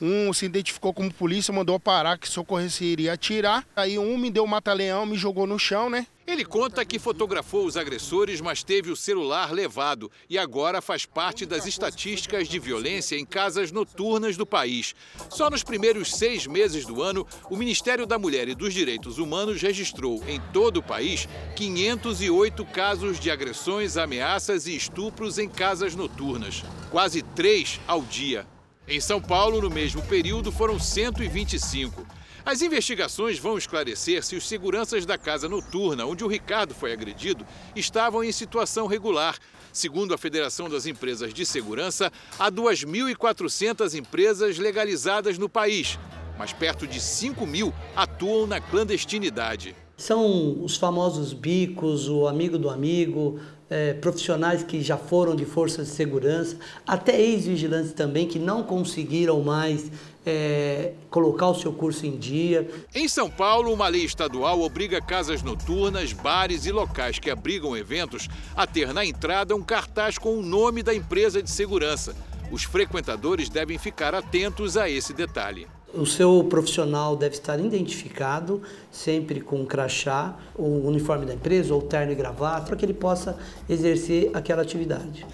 Um 0.00 0.32
se 0.32 0.46
identificou 0.46 0.94
como 0.94 1.12
polícia, 1.12 1.52
mandou 1.52 1.78
parar 1.78 2.16
que 2.16 2.28
socorresse 2.28 2.84
iria 2.84 3.12
atirar. 3.12 3.66
Aí 3.76 3.98
um 3.98 4.16
me 4.16 4.30
deu 4.30 4.46
mata-leão, 4.46 5.04
me 5.04 5.16
jogou 5.16 5.46
no 5.46 5.58
chão, 5.58 5.90
né? 5.90 6.06
Ele 6.26 6.44
conta 6.44 6.84
que 6.84 6.98
fotografou 6.98 7.66
os 7.66 7.76
agressores, 7.76 8.40
mas 8.40 8.62
teve 8.62 8.90
o 8.90 8.96
celular 8.96 9.50
levado 9.50 10.10
e 10.28 10.38
agora 10.38 10.80
faz 10.80 11.04
parte 11.04 11.44
das 11.44 11.66
estatísticas 11.66 12.48
de 12.48 12.58
violência 12.58 13.16
em 13.16 13.26
casas 13.26 13.72
noturnas 13.72 14.36
do 14.36 14.46
país. 14.46 14.94
Só 15.28 15.50
nos 15.50 15.64
primeiros 15.64 16.12
seis 16.14 16.46
meses 16.46 16.86
do 16.86 17.02
ano, 17.02 17.26
o 17.50 17.56
Ministério 17.56 18.06
da 18.06 18.18
Mulher 18.18 18.48
e 18.48 18.54
dos 18.54 18.72
Direitos 18.72 19.18
Humanos 19.18 19.60
registrou 19.60 20.22
em 20.28 20.40
todo 20.52 20.76
o 20.76 20.82
país 20.82 21.28
508 21.56 22.64
casos 22.66 23.18
de 23.18 23.30
agressões, 23.30 23.96
ameaças 23.96 24.68
e 24.68 24.76
estupros 24.76 25.36
em 25.36 25.48
casas 25.48 25.96
noturnas, 25.96 26.62
quase 26.90 27.22
três 27.22 27.80
ao 27.88 28.02
dia. 28.02 28.46
Em 28.90 28.98
São 28.98 29.20
Paulo, 29.20 29.62
no 29.62 29.70
mesmo 29.70 30.02
período, 30.02 30.50
foram 30.50 30.76
125. 30.76 32.04
As 32.44 32.60
investigações 32.60 33.38
vão 33.38 33.56
esclarecer 33.56 34.24
se 34.24 34.34
os 34.34 34.48
seguranças 34.48 35.06
da 35.06 35.16
casa 35.16 35.48
noturna, 35.48 36.04
onde 36.04 36.24
o 36.24 36.26
Ricardo 36.26 36.74
foi 36.74 36.92
agredido, 36.92 37.46
estavam 37.76 38.24
em 38.24 38.32
situação 38.32 38.88
regular. 38.88 39.38
Segundo 39.72 40.12
a 40.12 40.18
Federação 40.18 40.68
das 40.68 40.86
Empresas 40.86 41.32
de 41.32 41.46
Segurança, 41.46 42.10
há 42.36 42.50
2.400 42.50 43.94
empresas 43.96 44.58
legalizadas 44.58 45.38
no 45.38 45.48
país, 45.48 45.96
mas 46.36 46.52
perto 46.52 46.84
de 46.84 47.00
5 47.00 47.46
mil 47.46 47.72
atuam 47.94 48.44
na 48.44 48.60
clandestinidade. 48.60 49.76
São 49.96 50.64
os 50.64 50.76
famosos 50.76 51.32
bicos, 51.32 52.08
o 52.08 52.26
amigo 52.26 52.58
do 52.58 52.68
amigo, 52.68 53.38
é, 53.70 53.94
profissionais 53.94 54.64
que 54.64 54.82
já 54.82 54.96
foram 54.96 55.36
de 55.36 55.44
forças 55.44 55.86
de 55.86 55.94
segurança, 55.94 56.56
até 56.86 57.18
ex-vigilantes 57.18 57.92
também 57.92 58.26
que 58.26 58.38
não 58.38 58.64
conseguiram 58.64 59.40
mais 59.40 59.90
é, 60.26 60.92
colocar 61.08 61.48
o 61.48 61.54
seu 61.54 61.72
curso 61.72 62.04
em 62.04 62.18
dia. 62.18 62.68
Em 62.94 63.08
São 63.08 63.30
Paulo, 63.30 63.72
uma 63.72 63.88
lei 63.88 64.04
estadual 64.04 64.60
obriga 64.60 65.00
casas 65.00 65.42
noturnas, 65.42 66.12
bares 66.12 66.66
e 66.66 66.72
locais 66.72 67.18
que 67.18 67.30
abrigam 67.30 67.76
eventos 67.76 68.28
a 68.56 68.66
ter 68.66 68.92
na 68.92 69.04
entrada 69.04 69.54
um 69.54 69.62
cartaz 69.62 70.18
com 70.18 70.36
o 70.36 70.42
nome 70.42 70.82
da 70.82 70.94
empresa 70.94 71.42
de 71.42 71.50
segurança. 71.50 72.14
Os 72.50 72.64
frequentadores 72.64 73.48
devem 73.48 73.78
ficar 73.78 74.14
atentos 74.14 74.76
a 74.76 74.90
esse 74.90 75.14
detalhe. 75.14 75.68
O 75.92 76.06
seu 76.06 76.44
profissional 76.44 77.16
deve 77.16 77.34
estar 77.34 77.58
identificado, 77.58 78.62
sempre 78.92 79.40
com 79.40 79.56
um 79.56 79.66
crachá, 79.66 80.36
o 80.54 80.86
uniforme 80.86 81.26
da 81.26 81.34
empresa, 81.34 81.74
ou 81.74 81.82
terno 81.82 82.12
e 82.12 82.14
gravata, 82.14 82.66
para 82.66 82.76
que 82.76 82.84
ele 82.84 82.94
possa 82.94 83.36
exercer 83.68 84.30
aquela 84.32 84.62
atividade. 84.62 85.26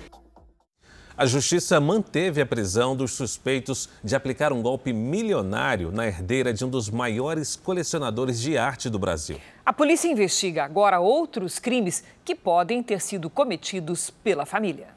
A 1.15 1.27
Justiça 1.27 1.79
manteve 1.79 2.41
a 2.41 2.47
prisão 2.47 2.97
dos 2.97 3.13
suspeitos 3.13 3.89
de 4.03 4.15
aplicar 4.15 4.53
um 4.53 4.63
golpe 4.63 4.93
milionário 4.93 5.91
na 5.91 6.07
herdeira 6.07 6.53
de 6.53 6.65
um 6.65 6.69
dos 6.69 6.91
maiores 6.91 7.57
colecionadores 7.57 8.41
de 8.41 8.57
arte 8.57 8.89
do 8.89 8.99
Brasil. 8.99 9.39
A 9.65 9.73
polícia 9.73 10.09
investiga 10.09 10.65
agora 10.65 11.01
outros 11.01 11.59
crimes 11.59 12.03
que 12.25 12.35
podem 12.35 12.83
ter 12.83 13.01
sido 13.01 13.29
cometidos 13.29 14.11
pela 14.11 14.47
família. 14.47 14.96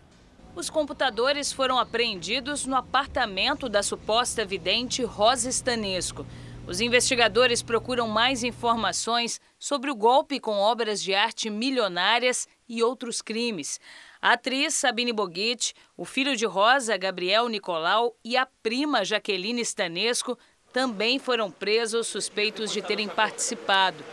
Os 0.56 0.70
computadores 0.70 1.54
foram 1.54 1.78
apreendidos 1.78 2.66
no 2.66 2.76
apartamento 2.76 3.70
da 3.70 3.84
suposta 3.84 4.44
vidente 4.44 5.04
Rosa 5.04 5.50
Stanesco. 5.50 6.26
Os 6.68 6.82
investigadores 6.82 7.64
procuram 7.64 8.08
mais 8.08 8.44
informações 8.44 9.40
sobre 9.58 9.90
o 9.90 9.96
golpe 9.96 10.40
com 10.40 10.58
obras 10.58 11.02
de 11.02 11.14
arte 11.16 11.50
milionárias 11.50 12.48
e 12.68 12.84
outros 12.84 13.22
crimes. 13.22 13.80
A 14.22 14.34
atriz 14.34 14.74
Sabine 14.74 15.14
Boguit, 15.14 15.74
o 15.96 16.04
filho 16.04 16.36
de 16.36 16.46
Rosa, 16.46 16.98
Gabriel 16.98 17.48
Nicolau, 17.48 18.16
e 18.24 18.36
a 18.36 18.48
prima 18.62 19.06
Jaqueline 19.06 19.62
Stanesco 19.62 20.38
também 20.74 21.18
foram 21.18 21.50
presos 21.50 22.08
suspeitos 22.08 22.72
de 22.72 22.82
terem 22.82 23.08
participado. 23.08 24.04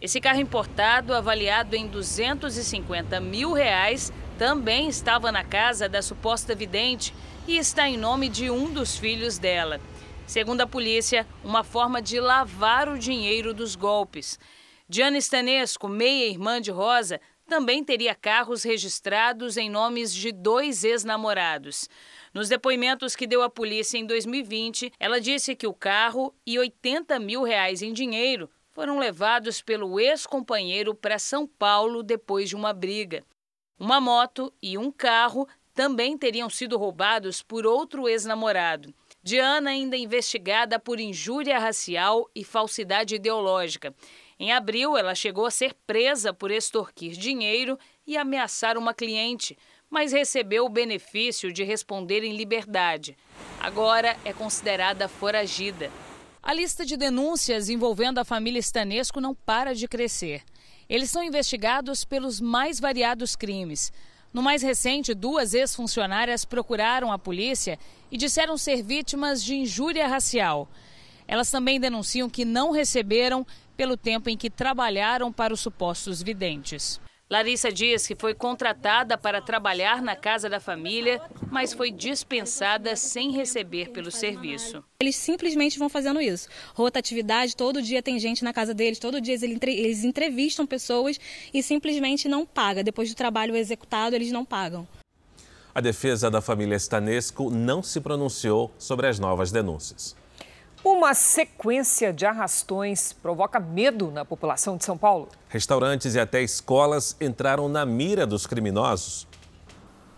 Esse 0.00 0.20
carro 0.20 0.40
importado, 0.40 1.12
avaliado 1.12 1.76
em 1.76 1.86
250 1.86 3.20
mil 3.20 3.52
reais, 3.52 4.10
também 4.40 4.88
estava 4.88 5.30
na 5.30 5.44
casa 5.44 5.86
da 5.86 6.00
suposta 6.00 6.54
vidente 6.54 7.12
e 7.46 7.58
está 7.58 7.86
em 7.86 7.98
nome 7.98 8.26
de 8.26 8.50
um 8.50 8.72
dos 8.72 8.96
filhos 8.96 9.36
dela. 9.36 9.78
Segundo 10.26 10.62
a 10.62 10.66
polícia, 10.66 11.26
uma 11.44 11.62
forma 11.62 12.00
de 12.00 12.18
lavar 12.18 12.88
o 12.88 12.98
dinheiro 12.98 13.52
dos 13.52 13.76
golpes. 13.76 14.38
Diana 14.88 15.18
Stanesco, 15.18 15.86
meia-irmã 15.88 16.58
de 16.58 16.70
Rosa, 16.70 17.20
também 17.46 17.84
teria 17.84 18.14
carros 18.14 18.62
registrados 18.62 19.58
em 19.58 19.68
nomes 19.68 20.10
de 20.10 20.32
dois 20.32 20.84
ex-namorados. 20.84 21.86
Nos 22.32 22.48
depoimentos 22.48 23.14
que 23.14 23.26
deu 23.26 23.42
à 23.42 23.50
polícia 23.50 23.98
em 23.98 24.06
2020, 24.06 24.90
ela 24.98 25.20
disse 25.20 25.54
que 25.54 25.66
o 25.66 25.74
carro 25.74 26.34
e 26.46 26.58
80 26.58 27.18
mil 27.18 27.42
reais 27.42 27.82
em 27.82 27.92
dinheiro 27.92 28.48
foram 28.70 28.98
levados 28.98 29.60
pelo 29.60 30.00
ex-companheiro 30.00 30.94
para 30.94 31.18
São 31.18 31.46
Paulo 31.46 32.02
depois 32.02 32.48
de 32.48 32.56
uma 32.56 32.72
briga. 32.72 33.22
Uma 33.80 33.98
moto 33.98 34.52
e 34.62 34.76
um 34.76 34.92
carro 34.92 35.48
também 35.74 36.18
teriam 36.18 36.50
sido 36.50 36.76
roubados 36.76 37.40
por 37.40 37.64
outro 37.64 38.06
ex-namorado. 38.06 38.92
Diana 39.22 39.70
ainda 39.70 39.96
é 39.96 40.00
investigada 40.00 40.78
por 40.78 41.00
injúria 41.00 41.58
racial 41.58 42.28
e 42.34 42.44
falsidade 42.44 43.14
ideológica. 43.14 43.94
Em 44.38 44.52
abril, 44.52 44.98
ela 44.98 45.14
chegou 45.14 45.46
a 45.46 45.50
ser 45.50 45.72
presa 45.86 46.30
por 46.30 46.50
extorquir 46.50 47.12
dinheiro 47.12 47.78
e 48.06 48.18
ameaçar 48.18 48.76
uma 48.76 48.92
cliente, 48.92 49.56
mas 49.88 50.12
recebeu 50.12 50.66
o 50.66 50.70
benefício 50.70 51.50
de 51.50 51.64
responder 51.64 52.22
em 52.22 52.36
liberdade. 52.36 53.16
Agora 53.58 54.14
é 54.26 54.32
considerada 54.34 55.08
foragida. 55.08 55.90
A 56.42 56.52
lista 56.52 56.84
de 56.84 56.98
denúncias 56.98 57.70
envolvendo 57.70 58.18
a 58.18 58.26
família 58.26 58.60
Stanesco 58.60 59.22
não 59.22 59.34
para 59.34 59.74
de 59.74 59.88
crescer. 59.88 60.42
Eles 60.90 61.08
são 61.08 61.22
investigados 61.22 62.04
pelos 62.04 62.40
mais 62.40 62.80
variados 62.80 63.36
crimes. 63.36 63.92
No 64.32 64.42
mais 64.42 64.60
recente, 64.60 65.14
duas 65.14 65.54
ex-funcionárias 65.54 66.44
procuraram 66.44 67.12
a 67.12 67.18
polícia 67.18 67.78
e 68.10 68.16
disseram 68.16 68.58
ser 68.58 68.82
vítimas 68.82 69.44
de 69.44 69.54
injúria 69.54 70.08
racial. 70.08 70.68
Elas 71.28 71.48
também 71.48 71.78
denunciam 71.78 72.28
que 72.28 72.44
não 72.44 72.72
receberam 72.72 73.46
pelo 73.76 73.96
tempo 73.96 74.28
em 74.28 74.36
que 74.36 74.50
trabalharam 74.50 75.32
para 75.32 75.54
os 75.54 75.60
supostos 75.60 76.20
videntes. 76.24 77.00
Larissa 77.32 77.70
diz 77.70 78.08
que 78.08 78.16
foi 78.16 78.34
contratada 78.34 79.16
para 79.16 79.40
trabalhar 79.40 80.02
na 80.02 80.16
casa 80.16 80.48
da 80.48 80.58
família, 80.58 81.22
mas 81.48 81.72
foi 81.72 81.92
dispensada 81.92 82.96
sem 82.96 83.30
receber 83.30 83.90
pelo 83.90 84.10
serviço. 84.10 84.82
Eles 85.00 85.14
simplesmente 85.14 85.78
vão 85.78 85.88
fazendo 85.88 86.20
isso. 86.20 86.48
Rotatividade, 86.74 87.54
todo 87.54 87.80
dia 87.80 88.02
tem 88.02 88.18
gente 88.18 88.42
na 88.42 88.52
casa 88.52 88.74
deles, 88.74 88.98
todo 88.98 89.20
dia 89.20 89.34
eles 89.34 90.02
entrevistam 90.02 90.66
pessoas 90.66 91.20
e 91.54 91.62
simplesmente 91.62 92.26
não 92.26 92.44
pagam. 92.44 92.82
Depois 92.82 93.08
do 93.08 93.14
trabalho 93.14 93.54
executado, 93.54 94.16
eles 94.16 94.32
não 94.32 94.44
pagam. 94.44 94.88
A 95.72 95.80
defesa 95.80 96.28
da 96.32 96.40
família 96.40 96.74
Stanesco 96.74 97.48
não 97.48 97.80
se 97.80 98.00
pronunciou 98.00 98.72
sobre 98.76 99.06
as 99.06 99.20
novas 99.20 99.52
denúncias. 99.52 100.16
Uma 100.82 101.12
sequência 101.12 102.10
de 102.10 102.24
arrastões 102.24 103.12
provoca 103.12 103.60
medo 103.60 104.10
na 104.10 104.24
população 104.24 104.78
de 104.78 104.84
São 104.86 104.96
Paulo. 104.96 105.28
Restaurantes 105.46 106.14
e 106.14 106.20
até 106.20 106.40
escolas 106.40 107.14
entraram 107.20 107.68
na 107.68 107.84
mira 107.84 108.26
dos 108.26 108.46
criminosos. 108.46 109.28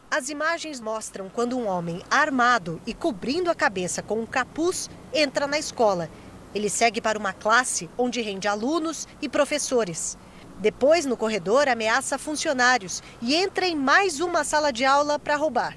As 0.08 0.28
imagens 0.28 0.78
mostram 0.78 1.28
quando 1.28 1.58
um 1.58 1.66
homem 1.66 2.00
armado 2.08 2.80
e 2.86 2.94
cobrindo 2.94 3.50
a 3.50 3.56
cabeça 3.56 4.02
com 4.02 4.20
um 4.20 4.26
capuz 4.26 4.88
entra 5.12 5.48
na 5.48 5.58
escola. 5.58 6.08
Ele 6.54 6.70
segue 6.70 7.00
para 7.00 7.18
uma 7.18 7.32
classe 7.32 7.90
onde 7.98 8.20
rende 8.20 8.46
alunos 8.46 9.08
e 9.20 9.28
professores. 9.28 10.16
Depois, 10.60 11.04
no 11.04 11.16
corredor, 11.16 11.66
ameaça 11.66 12.16
funcionários 12.18 13.02
e 13.20 13.34
entra 13.34 13.66
em 13.66 13.74
mais 13.74 14.20
uma 14.20 14.44
sala 14.44 14.72
de 14.72 14.84
aula 14.84 15.18
para 15.18 15.34
roubar. 15.34 15.76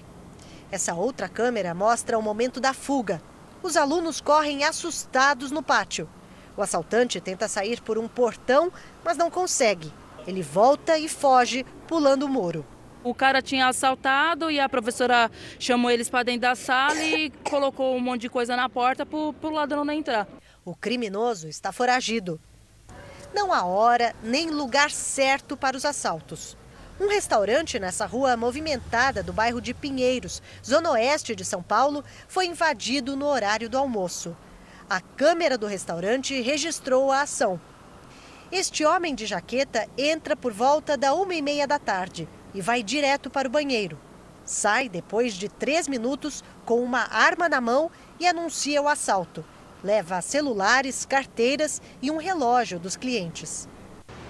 Essa 0.71 0.93
outra 0.93 1.27
câmera 1.27 1.73
mostra 1.73 2.19
o 2.19 2.21
momento 2.21 2.59
da 2.59 2.73
fuga, 2.73 3.19
os 3.65 3.75
alunos 3.75 4.21
correm 4.21 4.63
assustados 4.63 5.49
no 5.49 5.63
pátio. 5.63 6.07
O 6.55 6.61
assaltante 6.61 7.19
tenta 7.19 7.47
sair 7.47 7.81
por 7.81 7.97
um 7.97 8.07
portão, 8.07 8.71
mas 9.03 9.17
não 9.17 9.31
consegue. 9.31 9.91
Ele 10.27 10.43
volta 10.43 10.99
e 10.99 11.09
foge, 11.09 11.65
pulando 11.87 12.23
o 12.23 12.29
muro. 12.29 12.63
O 13.03 13.13
cara 13.13 13.41
tinha 13.41 13.67
assaltado 13.67 14.51
e 14.51 14.59
a 14.59 14.69
professora 14.69 15.31
chamou 15.59 15.89
eles 15.89 16.09
para 16.09 16.23
dentro 16.23 16.41
da 16.41 16.55
sala 16.55 17.03
e 17.03 17.31
colocou 17.49 17.95
um 17.95 17.99
monte 17.99 18.21
de 18.21 18.29
coisa 18.29 18.55
na 18.55 18.69
porta 18.69 19.05
para 19.05 19.17
o 19.17 19.49
ladrão 19.49 19.83
não 19.83 19.93
entrar. 19.93 20.27
O 20.63 20.75
criminoso 20.75 21.47
está 21.47 21.71
foragido. 21.71 22.39
Não 23.33 23.51
há 23.51 23.65
hora 23.65 24.15
nem 24.23 24.49
lugar 24.49 24.91
certo 24.91 25.57
para 25.57 25.75
os 25.75 25.85
assaltos. 25.85 26.55
Um 26.97 27.09
restaurante 27.09 27.77
nessa 27.77 28.05
rua 28.05 28.37
movimentada 28.37 29.21
do 29.21 29.33
bairro 29.33 29.59
de 29.59 29.73
Pinheiros, 29.73 30.41
zona 30.65 30.91
oeste 30.91 31.35
de 31.35 31.43
São 31.43 31.61
Paulo, 31.61 32.05
foi 32.25 32.45
invadido 32.45 33.17
no 33.17 33.25
horário 33.25 33.69
do 33.69 33.77
almoço. 33.77 34.35
A 34.89 35.01
câmera 35.01 35.57
do 35.57 35.67
restaurante 35.67 36.39
registrou 36.41 37.11
a 37.11 37.23
ação. 37.23 37.59
Este 38.49 38.85
homem 38.85 39.13
de 39.13 39.25
jaqueta 39.25 39.89
entra 39.97 40.37
por 40.37 40.53
volta 40.53 40.95
da 40.95 41.13
uma 41.13 41.33
e 41.33 41.41
meia 41.41 41.67
da 41.67 41.77
tarde 41.77 42.29
e 42.53 42.61
vai 42.61 42.81
direto 42.81 43.29
para 43.29 43.49
o 43.49 43.51
banheiro. 43.51 43.99
Sai 44.45 44.87
depois 44.87 45.33
de 45.33 45.49
três 45.49 45.89
minutos 45.89 46.45
com 46.63 46.81
uma 46.81 47.11
arma 47.11 47.49
na 47.49 47.59
mão 47.59 47.91
e 48.17 48.25
anuncia 48.25 48.81
o 48.81 48.87
assalto. 48.87 49.43
Leva 49.83 50.21
celulares, 50.21 51.03
carteiras 51.03 51.81
e 52.01 52.09
um 52.09 52.17
relógio 52.17 52.79
dos 52.79 52.95
clientes. 52.95 53.67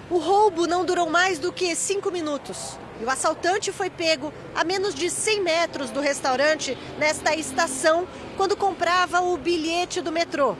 O 0.08 0.18
roubo 0.18 0.68
não 0.68 0.84
durou 0.84 1.10
mais 1.10 1.40
do 1.40 1.52
que 1.52 1.74
cinco 1.74 2.12
minutos. 2.12 2.78
E 3.00 3.04
o 3.04 3.10
assaltante 3.10 3.72
foi 3.72 3.90
pego 3.90 4.32
a 4.54 4.62
menos 4.62 4.94
de 4.94 5.10
100 5.10 5.42
metros 5.42 5.90
do 5.90 6.00
restaurante, 6.00 6.78
nesta 6.96 7.34
estação, 7.34 8.06
quando 8.36 8.56
comprava 8.56 9.20
o 9.20 9.36
bilhete 9.36 10.00
do 10.00 10.12
metrô. 10.12 10.54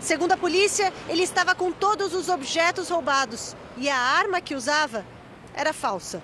Segundo 0.00 0.32
a 0.32 0.36
polícia, 0.36 0.92
ele 1.08 1.24
estava 1.24 1.56
com 1.56 1.72
todos 1.72 2.14
os 2.14 2.28
objetos 2.28 2.88
roubados 2.88 3.56
e 3.76 3.88
a 3.88 3.96
arma 3.96 4.40
que 4.40 4.54
usava 4.54 5.04
era 5.52 5.72
falsa. 5.72 6.22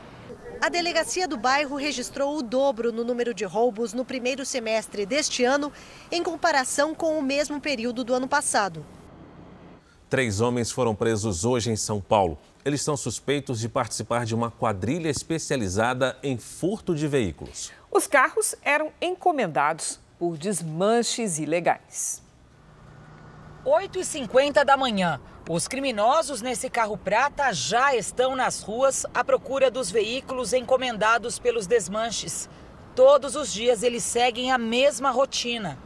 A 0.61 0.69
delegacia 0.69 1.27
do 1.27 1.37
bairro 1.37 1.75
registrou 1.75 2.39
o 2.39 2.43
dobro 2.43 2.93
no 2.93 3.03
número 3.03 3.35
de 3.35 3.45
roubos 3.45 3.93
no 3.93 4.05
primeiro 4.05 4.47
semestre 4.47 5.05
deste 5.05 5.43
ano, 5.43 5.73
em 6.11 6.23
comparação 6.23 6.95
com 6.95 7.19
o 7.19 7.23
mesmo 7.23 7.61
período 7.61 8.05
do 8.05 8.15
ano 8.15 8.29
passado. 8.29 8.87
Três 10.09 10.41
homens 10.41 10.71
foram 10.71 10.95
presos 10.95 11.45
hoje 11.45 11.71
em 11.71 11.77
São 11.77 12.01
Paulo. 12.01 12.39
Eles 12.65 12.83
são 12.83 12.97
suspeitos 12.97 13.59
de 13.59 13.69
participar 13.69 14.25
de 14.25 14.35
uma 14.35 14.51
quadrilha 14.51 15.09
especializada 15.09 16.17
em 16.23 16.37
furto 16.37 16.95
de 16.95 17.09
veículos. 17.09 17.73
Os 17.91 18.07
carros 18.07 18.55
eram 18.63 18.91
encomendados 19.01 19.99
por 20.19 20.37
desmanches 20.37 21.39
ilegais. 21.39 22.23
8h50 23.65 24.65
da 24.65 24.77
manhã. 24.77 25.21
Os 25.49 25.67
criminosos 25.67 26.43
nesse 26.43 26.69
carro 26.69 26.97
prata 26.97 27.53
já 27.53 27.95
estão 27.95 28.37
nas 28.37 28.63
ruas 28.63 29.07
à 29.15 29.25
procura 29.25 29.71
dos 29.71 29.91
veículos 29.91 30.53
encomendados 30.53 31.39
pelos 31.39 31.67
desmanches. 31.67 32.49
Todos 32.95 33.35
os 33.35 33.53
dias 33.53 33.83
eles 33.83 34.05
seguem 34.05 34.53
a 34.53 34.59
mesma 34.59 35.11
rotina. 35.11 35.79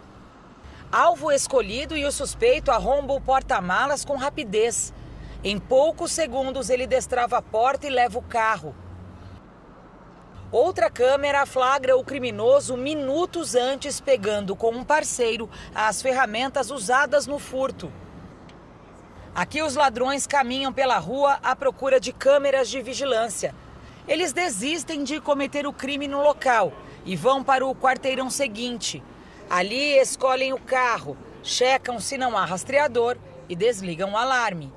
Alvo 0.91 1.30
escolhido 1.30 1.95
e 1.95 2.07
o 2.07 2.11
suspeito 2.11 2.70
arromba 2.70 3.12
o 3.12 3.20
porta-malas 3.20 4.07
com 4.07 4.16
rapidez. 4.16 4.95
Em 5.45 5.59
poucos 5.59 6.12
segundos 6.12 6.70
ele 6.70 6.86
destrava 6.86 7.36
a 7.36 7.43
porta 7.43 7.86
e 7.86 7.91
leva 7.91 8.18
o 8.18 8.22
carro. 8.22 8.74
Outra 10.51 10.89
câmera 10.89 11.45
flagra 11.45 11.95
o 11.95 12.03
criminoso 12.03 12.74
minutos 12.74 13.55
antes 13.55 14.01
pegando 14.01 14.57
com 14.57 14.70
um 14.70 14.82
parceiro 14.82 15.51
as 15.74 16.01
ferramentas 16.01 16.70
usadas 16.70 17.26
no 17.26 17.39
furto. 17.39 17.93
Aqui 19.34 19.62
os 19.62 19.74
ladrões 19.74 20.26
caminham 20.26 20.72
pela 20.72 20.97
rua 20.97 21.39
à 21.43 21.55
procura 21.55 22.01
de 22.01 22.14
câmeras 22.14 22.66
de 22.70 22.80
vigilância. 22.80 23.55
Eles 24.09 24.32
desistem 24.32 25.05
de 25.05 25.20
cometer 25.20 25.66
o 25.66 25.72
crime 25.72 26.09
no 26.09 26.22
local 26.22 26.72
e 27.05 27.14
vão 27.14 27.45
para 27.45 27.66
o 27.66 27.74
quarteirão 27.74 28.30
seguinte. 28.30 29.03
Ali 29.51 29.96
escolhem 29.99 30.53
o 30.53 30.61
carro, 30.61 31.16
checam 31.42 31.99
se 31.99 32.18
não 32.18 32.36
há 32.36 32.44
rastreador 32.44 33.16
e 33.49 33.57
desligam 33.57 34.12
o 34.12 34.16
alarme. 34.16 34.70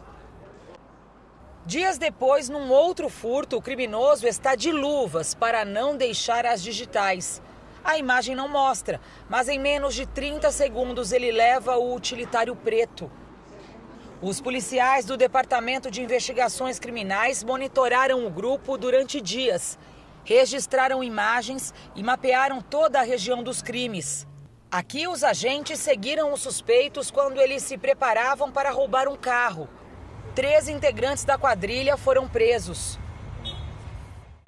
Dias 1.65 1.97
depois, 1.97 2.47
num 2.47 2.71
outro 2.71 3.09
furto, 3.09 3.57
o 3.57 3.61
criminoso 3.61 4.25
está 4.25 4.55
de 4.55 4.71
luvas 4.71 5.35
para 5.35 5.65
não 5.65 5.97
deixar 5.97 6.45
as 6.45 6.63
digitais. 6.63 7.41
A 7.83 7.97
imagem 7.97 8.33
não 8.33 8.47
mostra, 8.47 9.01
mas 9.29 9.49
em 9.49 9.59
menos 9.59 9.93
de 9.93 10.05
30 10.05 10.51
segundos 10.51 11.11
ele 11.11 11.31
leva 11.31 11.77
o 11.77 11.93
utilitário 11.93 12.55
preto. 12.55 13.11
Os 14.21 14.39
policiais 14.39 15.03
do 15.03 15.17
Departamento 15.17 15.91
de 15.91 16.01
Investigações 16.01 16.79
Criminais 16.79 17.43
monitoraram 17.43 18.25
o 18.25 18.29
grupo 18.29 18.77
durante 18.77 19.19
dias. 19.19 19.77
Registraram 20.23 21.03
imagens 21.03 21.73
e 21.95 22.01
mapearam 22.01 22.61
toda 22.61 22.99
a 22.99 23.03
região 23.03 23.43
dos 23.43 23.61
crimes. 23.61 24.27
Aqui, 24.71 25.05
os 25.05 25.21
agentes 25.21 25.81
seguiram 25.81 26.31
os 26.31 26.41
suspeitos 26.41 27.11
quando 27.11 27.41
eles 27.41 27.61
se 27.61 27.77
preparavam 27.77 28.49
para 28.49 28.71
roubar 28.71 29.09
um 29.09 29.17
carro. 29.17 29.67
Três 30.33 30.69
integrantes 30.69 31.25
da 31.25 31.37
quadrilha 31.37 31.97
foram 31.97 32.25
presos. 32.25 32.97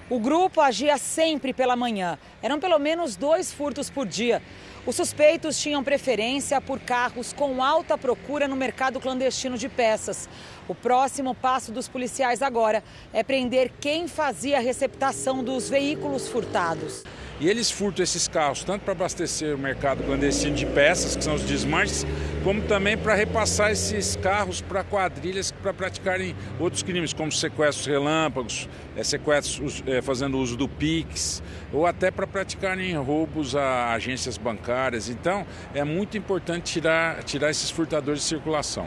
O 0.08 0.18
grupo 0.18 0.62
agia 0.62 0.96
sempre 0.96 1.52
pela 1.52 1.76
manhã. 1.76 2.18
Eram 2.42 2.58
pelo 2.58 2.78
menos 2.78 3.16
dois 3.16 3.52
furtos 3.52 3.90
por 3.90 4.06
dia. 4.06 4.42
Os 4.86 4.96
suspeitos 4.96 5.58
tinham 5.60 5.84
preferência 5.84 6.58
por 6.58 6.80
carros 6.80 7.34
com 7.34 7.62
alta 7.62 7.98
procura 7.98 8.48
no 8.48 8.56
mercado 8.56 9.00
clandestino 9.00 9.58
de 9.58 9.68
peças. 9.68 10.26
O 10.66 10.74
próximo 10.74 11.34
passo 11.34 11.70
dos 11.70 11.88
policiais 11.88 12.40
agora 12.40 12.82
é 13.12 13.22
prender 13.22 13.70
quem 13.80 14.08
fazia 14.08 14.56
a 14.56 14.60
receptação 14.60 15.44
dos 15.44 15.68
veículos 15.68 16.26
furtados. 16.28 17.04
E 17.40 17.48
eles 17.48 17.70
furtam 17.70 18.02
esses 18.02 18.28
carros 18.28 18.62
tanto 18.62 18.82
para 18.82 18.92
abastecer 18.92 19.54
o 19.54 19.58
mercado 19.58 20.04
clandestino 20.04 20.54
de 20.54 20.64
peças, 20.64 21.16
que 21.16 21.24
são 21.24 21.34
os 21.34 21.42
desmanches, 21.42 22.06
como 22.44 22.62
também 22.62 22.96
para 22.96 23.14
repassar 23.14 23.72
esses 23.72 24.14
carros 24.16 24.62
para 24.62 24.84
quadrilhas 24.84 25.50
para 25.50 25.74
praticarem 25.74 26.34
outros 26.60 26.82
crimes, 26.82 27.12
como 27.12 27.32
sequestros 27.32 27.86
relâmpagos, 27.86 28.68
é, 28.96 29.02
sequestros 29.02 29.82
é, 29.86 30.00
fazendo 30.00 30.38
uso 30.38 30.56
do 30.56 30.68
PIX, 30.68 31.42
ou 31.72 31.86
até 31.86 32.10
para 32.10 32.26
praticarem 32.26 32.96
roubos 32.96 33.56
a 33.56 33.92
agências 33.92 34.38
bancárias. 34.38 35.08
Então, 35.08 35.44
é 35.74 35.82
muito 35.82 36.16
importante 36.16 36.72
tirar, 36.72 37.22
tirar 37.24 37.50
esses 37.50 37.68
furtadores 37.68 38.20
de 38.20 38.26
circulação. 38.26 38.86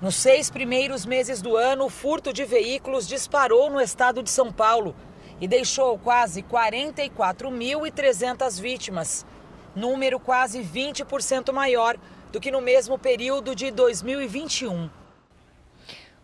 Nos 0.00 0.16
seis 0.16 0.50
primeiros 0.50 1.04
meses 1.06 1.40
do 1.40 1.56
ano, 1.56 1.86
o 1.86 1.90
furto 1.90 2.30
de 2.30 2.44
veículos 2.44 3.08
disparou 3.08 3.70
no 3.70 3.80
estado 3.80 4.22
de 4.22 4.28
São 4.28 4.52
Paulo 4.52 4.94
e 5.40 5.48
deixou 5.48 5.98
quase 5.98 6.42
44.300 6.42 8.60
vítimas, 8.60 9.24
número 9.74 10.20
quase 10.20 10.60
20% 10.60 11.50
maior 11.50 11.96
do 12.30 12.38
que 12.38 12.50
no 12.50 12.60
mesmo 12.60 12.98
período 12.98 13.54
de 13.54 13.70
2021. 13.70 14.90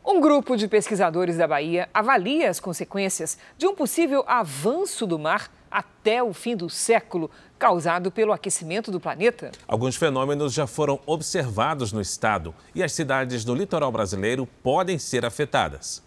Um 0.05 0.20
grupo 0.20 0.55
de 0.55 0.68
pesquisadores 0.68 1.39
da 1.39 1.49
Bahia 1.49 1.89
avalia 1.95 2.51
as 2.51 2.61
consequências 2.61 3.39
de 3.57 3.66
um 3.66 3.75
possível 3.75 4.23
avanço 4.27 5.07
do 5.07 5.18
mar 5.18 5.51
até 5.70 6.23
o 6.23 6.35
fim 6.35 6.55
do 6.55 6.68
século, 6.68 7.31
causado 7.63 8.11
pelo 8.11 8.33
aquecimento 8.33 8.91
do 8.91 8.99
planeta. 8.99 9.53
Alguns 9.69 9.95
fenômenos 9.95 10.53
já 10.53 10.67
foram 10.67 10.99
observados 11.07 11.93
no 11.93 12.01
estado 12.01 12.53
e 12.75 12.83
as 12.83 12.91
cidades 12.91 13.45
do 13.45 13.55
litoral 13.55 13.93
brasileiro 13.93 14.49
podem 14.65 14.99
ser 14.99 15.25
afetadas. 15.25 16.03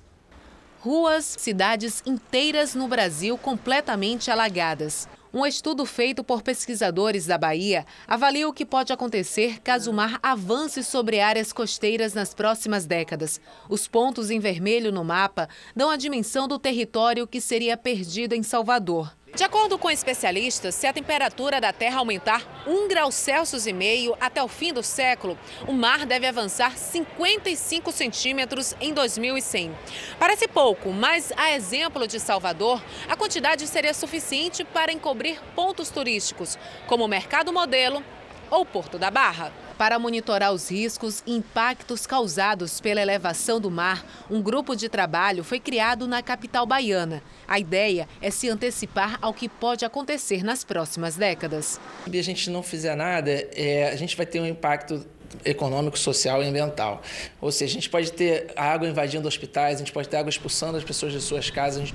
Ruas, 0.82 1.24
cidades 1.40 2.04
inteiras 2.06 2.76
no 2.76 2.90
Brasil 2.90 3.38
completamente 3.38 4.30
alagadas. 4.30 5.08
Um 5.34 5.46
estudo 5.46 5.86
feito 5.86 6.26
por 6.26 6.42
pesquisadores 6.42 7.26
da 7.26 7.38
Bahia 7.38 7.86
avalia 8.06 8.50
o 8.50 8.54
que 8.54 8.66
pode 8.66 8.92
acontecer 8.92 9.62
caso 9.62 9.92
o 9.92 9.94
mar 9.94 10.20
avance 10.22 10.84
sobre 10.84 11.22
áreas 11.22 11.54
costeiras 11.54 12.14
nas 12.14 12.34
próximas 12.34 12.86
décadas. 12.86 13.40
Os 13.70 13.88
pontos 13.88 14.30
em 14.30 14.40
vermelho 14.40 14.92
no 14.92 15.06
mapa 15.06 15.48
dão 15.74 15.90
a 15.90 15.96
dimensão 15.96 16.50
do 16.50 16.60
território 16.60 17.26
que 17.26 17.40
seria 17.40 17.78
perdido 17.78 18.34
em 18.34 18.44
Salvador. 18.44 19.16
De 19.36 19.44
acordo 19.44 19.78
com 19.78 19.92
especialistas, 19.92 20.76
se 20.76 20.88
a 20.88 20.94
temperatura 20.94 21.60
da 21.60 21.74
Terra 21.74 22.00
aumentar 22.00 22.42
1 22.66 22.88
grau 22.88 23.12
Celsius 23.12 23.68
e 23.68 23.74
meio 23.74 24.16
até 24.18 24.42
o 24.42 24.48
fim 24.48 24.72
do 24.72 24.82
século, 24.82 25.38
o 25.68 25.74
mar 25.74 26.06
deve 26.06 26.26
avançar 26.26 26.78
55 26.78 27.92
centímetros 27.92 28.74
em 28.80 28.94
2100. 28.94 29.76
Parece 30.18 30.48
pouco, 30.48 30.90
mas 30.94 31.34
a 31.36 31.52
exemplo 31.52 32.08
de 32.08 32.18
Salvador, 32.18 32.82
a 33.10 33.18
quantidade 33.18 33.68
seria 33.68 33.94
suficiente 33.94 34.64
para 34.64 34.94
encobrir 34.94 35.38
pontos 35.54 35.90
turísticos, 35.90 36.58
como 36.88 37.04
o 37.04 37.10
Mercado 37.10 37.52
Modelo 37.52 38.02
ou 38.50 38.66
Porto 38.66 38.98
da 38.98 39.12
Barra. 39.12 39.65
Para 39.78 40.00
monitorar 40.00 40.54
os 40.54 40.72
riscos 40.72 41.22
e 41.28 41.36
impactos 41.36 42.08
causados 42.08 42.80
pela 42.80 43.02
elevação 43.02 43.60
do 43.60 43.70
mar, 43.70 44.06
um 44.30 44.42
grupo 44.42 44.74
de 44.74 44.88
trabalho 44.88 45.44
foi 45.44 45.60
criado 45.60 46.08
na 46.08 46.24
capital 46.24 46.66
baiana. 46.66 47.22
A 47.46 47.60
ideia 47.60 48.08
é 48.22 48.32
se 48.32 48.50
antecipar 48.50 49.20
ao 49.22 49.34
que 49.34 49.50
pode 49.50 49.84
acontecer 49.84 50.44
nas 50.44 50.64
próximas 50.64 51.18
décadas. 51.18 51.78
Se 52.10 52.18
a 52.18 52.24
gente 52.24 52.50
não 52.50 52.64
fizer 52.64 52.96
nada, 52.96 53.30
é, 53.32 53.90
a 53.92 53.96
gente 53.98 54.16
vai 54.16 54.26
ter 54.26 54.40
um 54.40 54.46
impacto 54.46 55.06
econômico, 55.44 56.00
social 56.00 56.42
e 56.42 56.48
ambiental. 56.48 57.02
Ou 57.42 57.52
seja, 57.52 57.72
a 57.72 57.74
gente 57.74 57.90
pode 57.90 58.14
ter 58.14 58.54
água 58.56 58.88
invadindo 58.88 59.28
hospitais, 59.28 59.76
a 59.76 59.80
gente 59.80 59.92
pode 59.92 60.08
ter 60.08 60.16
água 60.16 60.30
expulsando 60.30 60.78
as 60.78 60.86
pessoas 60.86 61.12
de 61.12 61.20
suas 61.20 61.50
casas. 61.50 61.94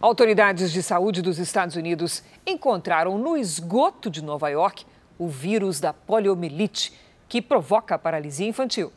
Autoridades 0.00 0.72
de 0.72 0.82
saúde 0.82 1.22
dos 1.22 1.38
Estados 1.38 1.74
Unidos 1.74 2.22
encontraram 2.46 3.18
no 3.18 3.36
esgoto 3.36 4.10
de 4.10 4.22
Nova 4.22 4.48
York 4.48 4.84
o 5.18 5.28
vírus 5.28 5.80
da 5.80 5.92
poliomielite, 5.92 6.92
que 7.28 7.40
provoca 7.40 7.98
paralisia 7.98 8.46
infantil. 8.46 8.92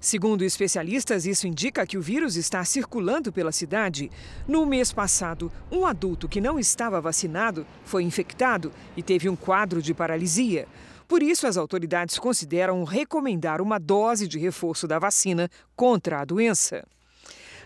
Segundo 0.00 0.42
especialistas, 0.42 1.26
isso 1.26 1.46
indica 1.46 1.86
que 1.86 1.96
o 1.96 2.02
vírus 2.02 2.34
está 2.34 2.64
circulando 2.64 3.32
pela 3.32 3.52
cidade. 3.52 4.10
No 4.48 4.66
mês 4.66 4.92
passado, 4.92 5.50
um 5.70 5.86
adulto 5.86 6.28
que 6.28 6.40
não 6.40 6.58
estava 6.58 7.00
vacinado 7.00 7.64
foi 7.84 8.02
infectado 8.02 8.72
e 8.96 9.02
teve 9.02 9.28
um 9.28 9.36
quadro 9.36 9.80
de 9.80 9.94
paralisia. 9.94 10.66
Por 11.06 11.22
isso, 11.22 11.46
as 11.46 11.56
autoridades 11.56 12.18
consideram 12.18 12.82
recomendar 12.82 13.60
uma 13.60 13.78
dose 13.78 14.26
de 14.26 14.40
reforço 14.40 14.88
da 14.88 14.98
vacina 14.98 15.48
contra 15.76 16.20
a 16.20 16.24
doença. 16.24 16.84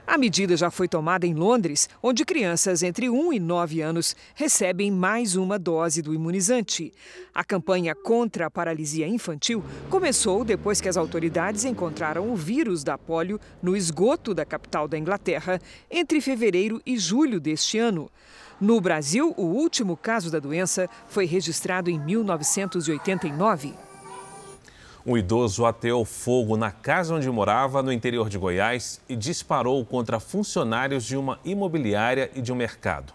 A 0.07 0.17
medida 0.17 0.57
já 0.57 0.71
foi 0.71 0.87
tomada 0.87 1.27
em 1.27 1.35
Londres, 1.35 1.89
onde 2.01 2.25
crianças 2.25 2.85
entre 2.85 3.11
1 3.11 3.33
e 3.33 3.41
9 3.41 3.81
anos 3.81 4.15
recebem 4.37 4.89
mais 4.89 5.35
uma 5.35 5.59
dose 5.59 6.01
do 6.01 6.15
imunizante. 6.15 6.93
A 7.35 7.43
campanha 7.43 7.93
contra 7.93 8.47
a 8.47 8.51
paralisia 8.51 9.09
infantil 9.09 9.65
começou 9.91 10.45
depois 10.45 10.81
que 10.81 10.89
as 10.89 10.97
autoridades 10.97 11.65
encontraram 11.65 12.31
o 12.31 12.37
vírus 12.37 12.85
da 12.85 12.97
polio 12.97 13.41
no 13.61 13.77
esgoto 13.77 14.33
da 14.33 14.45
capital 14.45 14.87
da 14.87 14.97
Inglaterra 14.97 15.61
entre 15.91 16.21
fevereiro 16.21 16.81
e 16.87 16.97
julho 16.97 17.41
deste 17.41 17.77
ano. 17.77 18.09
No 18.61 18.81
Brasil, 18.81 19.35
o 19.37 19.43
último 19.43 19.97
caso 19.97 20.31
da 20.31 20.39
doença 20.39 20.89
foi 21.09 21.27
registrado 21.27 21.91
em 21.91 21.99
1989. 21.99 23.86
Um 25.07 25.17
idoso 25.17 25.65
ateou 25.65 26.05
fogo 26.05 26.57
na 26.57 26.73
casa 26.73 27.15
onde 27.15 27.31
morava, 27.31 27.81
no 27.81 27.93
interior 27.93 28.29
de 28.29 28.37
Goiás, 28.37 29.01
e 29.09 29.15
disparou 29.15 29.85
contra 29.85 30.19
funcionários 30.19 31.05
de 31.05 31.17
uma 31.17 31.39
imobiliária 31.45 32.29
e 32.35 32.43
de 32.43 32.53
um 32.53 32.57
mercado. 32.57 33.13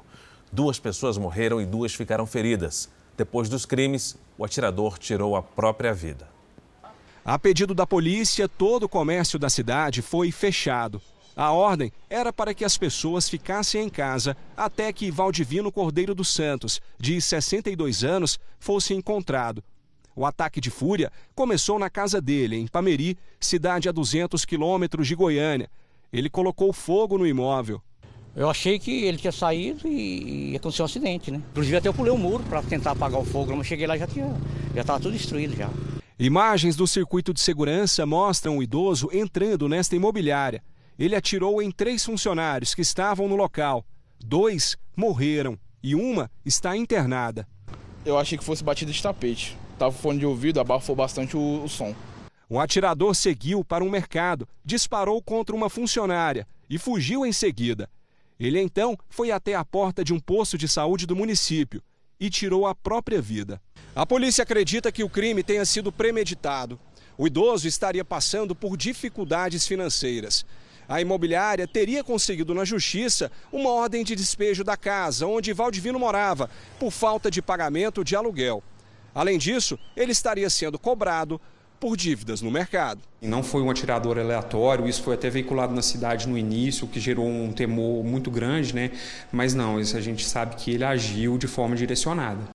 Duas 0.49 0.79
pessoas 0.79 1.17
morreram 1.17 1.59
e 1.59 1.65
duas 1.65 1.93
ficaram 1.93 2.25
feridas. 2.25 2.89
Depois 3.17 3.49
dos 3.49 3.65
crimes, 3.65 4.17
o 4.37 4.45
atirador 4.45 4.97
tirou 4.97 5.35
a 5.35 5.43
própria 5.43 5.93
vida. 5.93 6.29
A 7.25 7.37
pedido 7.37 7.73
da 7.73 7.85
polícia, 7.85 8.47
todo 8.47 8.83
o 8.83 8.89
comércio 8.89 9.37
da 9.37 9.49
cidade 9.49 10.01
foi 10.01 10.31
fechado. 10.31 11.01
A 11.35 11.51
ordem 11.51 11.91
era 12.09 12.31
para 12.31 12.53
que 12.53 12.63
as 12.63 12.77
pessoas 12.77 13.27
ficassem 13.27 13.83
em 13.83 13.89
casa 13.89 14.37
até 14.55 14.93
que 14.93 15.11
Valdivino 15.11 15.69
Cordeiro 15.69 16.15
dos 16.15 16.29
Santos, 16.29 16.81
de 16.97 17.21
62 17.21 18.05
anos, 18.05 18.39
fosse 18.59 18.93
encontrado. 18.93 19.61
O 20.15 20.25
ataque 20.25 20.59
de 20.59 20.69
fúria 20.69 21.11
começou 21.33 21.79
na 21.79 21.89
casa 21.89 22.19
dele, 22.19 22.57
em 22.57 22.67
Pameri, 22.67 23.17
cidade 23.39 23.87
a 23.87 23.91
200 23.91 24.43
quilômetros 24.43 25.07
de 25.07 25.15
Goiânia. 25.15 25.69
Ele 26.11 26.29
colocou 26.29 26.73
fogo 26.73 27.17
no 27.17 27.25
imóvel. 27.25 27.81
Eu 28.35 28.49
achei 28.49 28.79
que 28.79 29.03
ele 29.03 29.17
tinha 29.17 29.31
saído 29.31 29.87
e, 29.87 30.55
aconteceu 30.55 30.83
um 30.83 30.85
acidente, 30.85 31.31
né? 31.31 31.41
Inclusive 31.51 31.77
até 31.77 31.87
eu 31.87 31.93
pulei 31.93 32.11
o 32.11 32.17
muro 32.17 32.43
para 32.43 32.61
tentar 32.61 32.91
apagar 32.91 33.19
o 33.19 33.25
fogo, 33.25 33.55
mas 33.55 33.67
cheguei 33.67 33.85
lá 33.85 33.97
já 33.97 34.07
tinha, 34.07 34.33
já 34.73 34.81
estava 34.81 34.99
tudo 34.99 35.13
destruído 35.13 35.55
já. 35.55 35.69
Imagens 36.17 36.75
do 36.75 36.87
circuito 36.87 37.33
de 37.33 37.41
segurança 37.41 38.05
mostram 38.05 38.57
o 38.57 38.63
idoso 38.63 39.09
entrando 39.11 39.67
nesta 39.67 39.95
imobiliária. 39.95 40.63
Ele 40.97 41.15
atirou 41.15 41.61
em 41.61 41.71
três 41.71 42.05
funcionários 42.05 42.75
que 42.75 42.81
estavam 42.81 43.27
no 43.27 43.35
local. 43.35 43.83
Dois 44.23 44.77
morreram 44.95 45.57
e 45.81 45.95
uma 45.95 46.29
está 46.45 46.77
internada. 46.77 47.47
Eu 48.05 48.17
achei 48.17 48.37
que 48.37 48.43
fosse 48.43 48.63
batida 48.63 48.91
de 48.91 49.01
tapete 49.01 49.57
estava 49.81 49.91
fone 49.91 50.19
de 50.19 50.25
ouvido, 50.27 50.59
abafou 50.59 50.95
bastante 50.95 51.35
o, 51.35 51.63
o 51.63 51.67
som. 51.67 51.95
O 52.47 52.59
atirador 52.59 53.15
seguiu 53.15 53.63
para 53.63 53.83
um 53.83 53.89
mercado, 53.89 54.47
disparou 54.63 55.21
contra 55.21 55.55
uma 55.55 55.69
funcionária 55.69 56.47
e 56.69 56.77
fugiu 56.77 57.25
em 57.25 57.33
seguida. 57.33 57.89
Ele 58.39 58.59
então 58.59 58.97
foi 59.09 59.31
até 59.31 59.55
a 59.55 59.65
porta 59.65 60.03
de 60.03 60.13
um 60.13 60.19
posto 60.19 60.57
de 60.57 60.67
saúde 60.67 61.07
do 61.07 61.15
município 61.15 61.81
e 62.19 62.29
tirou 62.29 62.67
a 62.67 62.75
própria 62.75 63.19
vida. 63.21 63.59
A 63.95 64.05
polícia 64.05 64.43
acredita 64.43 64.91
que 64.91 65.03
o 65.03 65.09
crime 65.09 65.43
tenha 65.43 65.65
sido 65.65 65.91
premeditado. 65.91 66.79
O 67.17 67.25
idoso 67.25 67.67
estaria 67.67 68.05
passando 68.05 68.53
por 68.53 68.77
dificuldades 68.77 69.65
financeiras. 69.65 70.45
A 70.87 71.01
imobiliária 71.01 71.67
teria 71.67 72.03
conseguido 72.03 72.53
na 72.53 72.65
justiça 72.65 73.31
uma 73.51 73.69
ordem 73.69 74.03
de 74.03 74.15
despejo 74.15 74.63
da 74.63 74.77
casa 74.77 75.25
onde 75.25 75.53
Valdivino 75.53 75.97
morava, 75.97 76.49
por 76.79 76.91
falta 76.91 77.31
de 77.31 77.41
pagamento 77.41 78.03
de 78.03 78.15
aluguel. 78.15 78.63
Além 79.13 79.37
disso, 79.37 79.77
ele 79.95 80.11
estaria 80.11 80.49
sendo 80.49 80.79
cobrado 80.79 81.39
por 81.79 81.97
dívidas 81.97 82.41
no 82.41 82.51
mercado. 82.51 83.01
Não 83.21 83.41
foi 83.41 83.61
um 83.63 83.69
atirador 83.69 84.19
aleatório, 84.19 84.87
isso 84.87 85.01
foi 85.01 85.15
até 85.15 85.29
veiculado 85.31 85.73
na 85.73 85.81
cidade 85.81 86.29
no 86.29 86.37
início, 86.37 86.85
o 86.85 86.87
que 86.87 86.99
gerou 86.99 87.27
um 87.27 87.51
temor 87.51 88.03
muito 88.03 88.29
grande, 88.29 88.73
né? 88.73 88.91
Mas 89.31 89.55
não, 89.55 89.79
isso 89.79 89.97
a 89.97 90.01
gente 90.01 90.23
sabe 90.23 90.55
que 90.55 90.71
ele 90.71 90.83
agiu 90.83 91.39
de 91.39 91.47
forma 91.47 91.75
direcionada. 91.75 92.49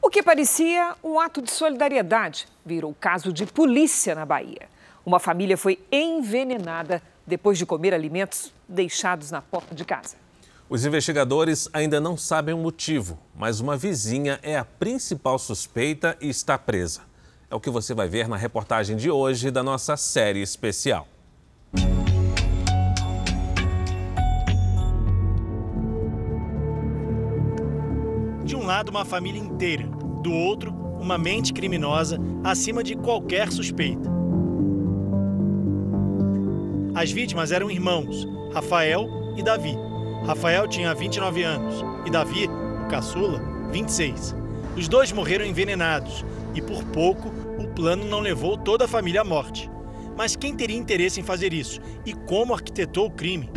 O 0.00 0.08
que 0.08 0.22
parecia 0.22 0.94
um 1.04 1.20
ato 1.20 1.42
de 1.42 1.50
solidariedade 1.50 2.46
virou 2.64 2.94
caso 2.98 3.32
de 3.32 3.44
polícia 3.44 4.14
na 4.14 4.24
Bahia. 4.24 4.68
Uma 5.04 5.20
família 5.20 5.56
foi 5.56 5.78
envenenada 5.92 7.02
depois 7.26 7.58
de 7.58 7.66
comer 7.66 7.92
alimentos 7.92 8.52
deixados 8.66 9.30
na 9.30 9.42
porta 9.42 9.74
de 9.74 9.84
casa. 9.84 10.23
Os 10.68 10.86
investigadores 10.86 11.68
ainda 11.74 12.00
não 12.00 12.16
sabem 12.16 12.54
o 12.54 12.58
motivo, 12.58 13.18
mas 13.36 13.60
uma 13.60 13.76
vizinha 13.76 14.40
é 14.42 14.56
a 14.56 14.64
principal 14.64 15.38
suspeita 15.38 16.16
e 16.22 16.28
está 16.30 16.56
presa. 16.56 17.02
É 17.50 17.54
o 17.54 17.60
que 17.60 17.68
você 17.68 17.92
vai 17.92 18.08
ver 18.08 18.26
na 18.28 18.36
reportagem 18.36 18.96
de 18.96 19.10
hoje 19.10 19.50
da 19.50 19.62
nossa 19.62 19.94
série 19.96 20.40
especial. 20.40 21.06
De 28.42 28.56
um 28.56 28.64
lado, 28.64 28.88
uma 28.88 29.04
família 29.04 29.40
inteira, 29.40 29.86
do 30.22 30.32
outro, 30.32 30.72
uma 30.98 31.18
mente 31.18 31.52
criminosa 31.52 32.18
acima 32.42 32.82
de 32.82 32.96
qualquer 32.96 33.52
suspeita. 33.52 34.10
As 36.94 37.12
vítimas 37.12 37.52
eram 37.52 37.70
irmãos, 37.70 38.26
Rafael 38.54 39.34
e 39.36 39.42
Davi. 39.42 39.83
Rafael 40.26 40.66
tinha 40.66 40.94
29 40.94 41.42
anos 41.42 41.84
e 42.06 42.10
Davi, 42.10 42.46
o 42.46 42.88
caçula, 42.88 43.42
26. 43.70 44.34
Os 44.74 44.88
dois 44.88 45.12
morreram 45.12 45.44
envenenados 45.44 46.24
e 46.54 46.62
por 46.62 46.82
pouco 46.84 47.28
o 47.58 47.68
plano 47.68 48.06
não 48.06 48.20
levou 48.20 48.56
toda 48.56 48.86
a 48.86 48.88
família 48.88 49.20
à 49.20 49.24
morte. 49.24 49.70
Mas 50.16 50.34
quem 50.34 50.56
teria 50.56 50.78
interesse 50.78 51.20
em 51.20 51.22
fazer 51.22 51.52
isso 51.52 51.78
e 52.06 52.14
como 52.14 52.54
arquitetou 52.54 53.06
o 53.06 53.10
crime? 53.10 53.50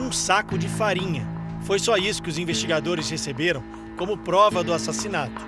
Um 0.00 0.10
saco 0.10 0.56
de 0.56 0.68
farinha. 0.68 1.28
Foi 1.62 1.78
só 1.78 1.98
isso 1.98 2.22
que 2.22 2.30
os 2.30 2.38
investigadores 2.38 3.10
receberam 3.10 3.62
como 3.98 4.16
prova 4.16 4.64
do 4.64 4.72
assassinato. 4.72 5.44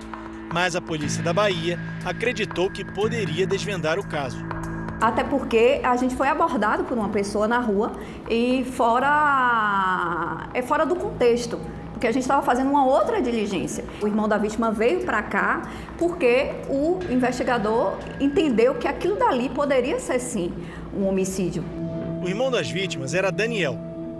Mas 0.52 0.76
a 0.76 0.82
polícia 0.82 1.22
da 1.22 1.32
Bahia 1.32 1.78
acreditou 2.04 2.68
que 2.68 2.84
poderia 2.84 3.46
desvendar 3.46 3.98
o 3.98 4.06
caso 4.06 4.44
até 5.02 5.24
porque 5.24 5.80
a 5.82 5.96
gente 5.96 6.14
foi 6.14 6.28
abordado 6.28 6.84
por 6.84 6.96
uma 6.96 7.08
pessoa 7.08 7.48
na 7.48 7.58
rua 7.58 7.90
e 8.30 8.64
fora 8.64 10.48
é 10.54 10.62
fora 10.62 10.86
do 10.86 10.94
contexto, 10.94 11.58
porque 11.92 12.06
a 12.06 12.12
gente 12.12 12.22
estava 12.22 12.40
fazendo 12.40 12.70
uma 12.70 12.86
outra 12.86 13.20
diligência. 13.20 13.84
O 14.00 14.06
irmão 14.06 14.28
da 14.28 14.38
vítima 14.38 14.70
veio 14.70 15.00
para 15.00 15.20
cá 15.20 15.62
porque 15.98 16.52
o 16.70 17.00
investigador 17.10 17.96
entendeu 18.20 18.76
que 18.76 18.86
aquilo 18.86 19.16
dali 19.16 19.48
poderia 19.48 19.98
ser 19.98 20.20
sim 20.20 20.52
um 20.96 21.08
homicídio. 21.08 21.64
O 22.22 22.28
irmão 22.28 22.48
das 22.48 22.70
vítimas 22.70 23.12
era 23.12 23.32
Daniel. 23.32 23.76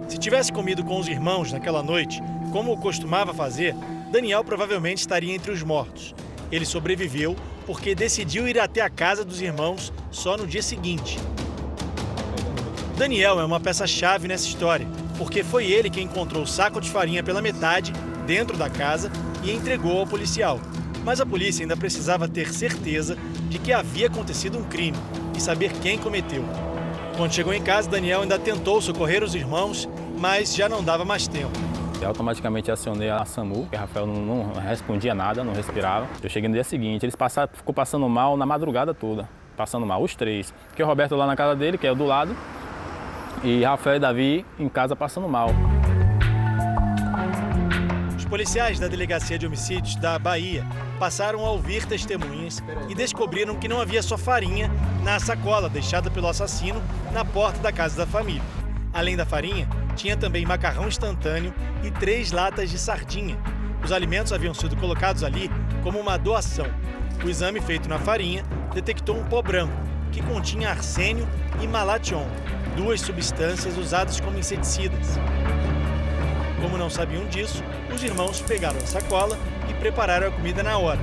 Se 0.09 0.18
tivesse 0.18 0.53
comido 0.53 0.83
com 0.83 0.99
os 0.99 1.07
irmãos 1.07 1.53
naquela 1.53 1.80
noite, 1.80 2.20
como 2.51 2.76
costumava 2.76 3.33
fazer, 3.33 3.72
Daniel 4.11 4.43
provavelmente 4.43 4.99
estaria 4.99 5.33
entre 5.33 5.53
os 5.53 5.62
mortos. 5.62 6.12
Ele 6.51 6.66
sobreviveu 6.66 7.37
porque 7.67 7.95
decidiu 7.95 8.49
ir 8.49 8.59
até 8.59 8.81
a 8.81 8.91
casa 8.91 9.25
dos 9.25 9.41
irmãos 9.41 9.93
só 10.11 10.37
no 10.37 10.47
dia 10.47 10.63
seguinte. 10.63 11.19
Daniel 12.97 13.41
é 13.41 13.45
uma 13.45 13.61
peça-chave 13.61 14.29
nessa 14.29 14.47
história, 14.47 14.87
porque 15.19 15.43
foi 15.43 15.67
ele 15.67 15.91
quem 15.91 16.05
encontrou 16.05 16.43
o 16.43 16.47
saco 16.47 16.81
de 16.81 16.91
farinha 16.91 17.23
pela 17.23 17.43
metade 17.43 17.93
dentro 18.27 18.57
da 18.57 18.69
casa 18.69 19.11
e 19.43 19.51
entregou 19.51 19.99
ao 19.99 20.07
policial. 20.07 20.61
Mas 21.05 21.21
a 21.21 21.27
polícia 21.27 21.65
ainda 21.65 21.77
precisava 21.77 22.29
ter 22.29 22.53
certeza 22.53 23.17
de 23.49 23.59
que 23.59 23.73
havia 23.73 24.07
acontecido 24.07 24.59
um 24.59 24.65
crime 24.65 24.97
e 25.37 25.41
saber 25.41 25.73
quem 25.81 25.99
cometeu. 25.99 26.45
Quando 27.17 27.35
chegou 27.35 27.53
em 27.53 27.63
casa, 27.63 27.91
Daniel 27.91 28.23
ainda 28.23 28.39
tentou 28.39 28.81
socorrer 28.81 29.23
os 29.23 29.35
irmãos, 29.35 29.89
mas 30.19 30.55
já 30.55 30.69
não 30.69 30.83
dava 30.83 31.05
mais 31.05 31.27
tempo. 31.27 31.72
Eu 32.03 32.09
automaticamente 32.09 32.69
acionei 32.69 33.09
a 33.09 33.25
SAMU, 33.25 33.63
porque 33.63 33.77
Rafael 33.77 34.09
não, 34.09 34.17
não, 34.17 34.53
respondia 34.55 35.15
nada, 35.15 35.45
não 35.45 35.53
respirava. 35.53 36.09
Eu 36.21 36.29
cheguei 36.29 36.49
no 36.49 36.55
dia 36.55 36.65
seguinte, 36.65 37.05
eles 37.05 37.15
passaram, 37.15 37.49
ficou 37.55 37.73
passando 37.73 38.09
mal 38.09 38.37
na 38.37 38.45
madrugada 38.45 38.93
toda, 38.93 39.29
passando 39.57 39.87
mal, 39.87 40.03
os 40.03 40.17
três. 40.17 40.53
Porque 40.67 40.83
o 40.83 40.87
Roberto 40.87 41.15
lá 41.15 41.29
na 41.29 41.37
casa 41.37 41.55
dele, 41.55 41.79
que 41.79 41.87
é 41.87 41.93
o 41.93 41.95
do 41.95 42.05
lado, 42.05 42.37
e 43.45 43.63
Rafael 43.63 43.97
e 43.97 44.01
Davi 44.01 44.47
em 44.59 44.69
casa 44.69 44.97
passando 44.97 45.29
mal. 45.29 45.51
Os 48.17 48.25
policiais 48.25 48.81
da 48.81 48.89
Delegacia 48.89 49.39
de 49.39 49.47
Homicídios 49.47 49.95
da 49.95 50.19
Bahia 50.19 50.67
passaram 50.99 51.47
a 51.47 51.51
ouvir 51.51 51.87
testemunhas 51.87 52.61
e 52.89 52.97
descobriram 52.97 53.57
que 53.57 53.69
não 53.69 53.81
havia 53.81 54.03
só 54.03 54.19
farinha 54.19 54.69
na 55.05 55.21
sacola 55.21 55.69
deixada 55.69 56.11
pelo 56.11 56.27
assassino 56.27 56.83
na 57.13 57.25
porta 57.25 57.61
da 57.61 57.71
casa 57.71 57.97
da 57.97 58.07
família. 58.07 58.62
Além 58.93 59.16
da 59.16 59.24
farinha, 59.24 59.66
tinha 59.97 60.16
também 60.16 60.45
macarrão 60.45 60.86
instantâneo 60.86 61.55
e 61.82 61.90
três 61.90 62.30
latas 62.30 62.70
de 62.70 62.78
sardinha. 62.78 63.38
Os 63.82 63.90
alimentos 63.90 64.32
haviam 64.32 64.53
sido 64.53 64.76
colocados 64.76 65.24
ali 65.24 65.51
como 65.82 65.99
uma 65.99 66.18
doação. 66.18 66.66
O 67.24 67.28
exame 67.28 67.61
feito 67.61 67.88
na 67.88 67.99
farinha 67.99 68.45
detectou 68.74 69.16
um 69.16 69.24
pó 69.24 69.40
branco, 69.40 69.72
que 70.11 70.22
continha 70.22 70.70
arsênio 70.70 71.26
e 71.61 71.66
malation, 71.66 72.26
duas 72.76 73.01
substâncias 73.01 73.78
usadas 73.78 74.20
como 74.20 74.38
inseticidas. 74.38 75.18
Como 76.61 76.76
não 76.76 76.90
sabiam 76.90 77.26
disso, 77.26 77.64
os 77.93 78.03
irmãos 78.05 78.40
pegaram 78.43 78.78
a 78.78 78.86
sacola 78.86 79.38
e 79.70 79.74
prepararam 79.74 80.28
a 80.28 80.30
comida 80.30 80.62
na 80.62 80.76
hora. 80.78 81.01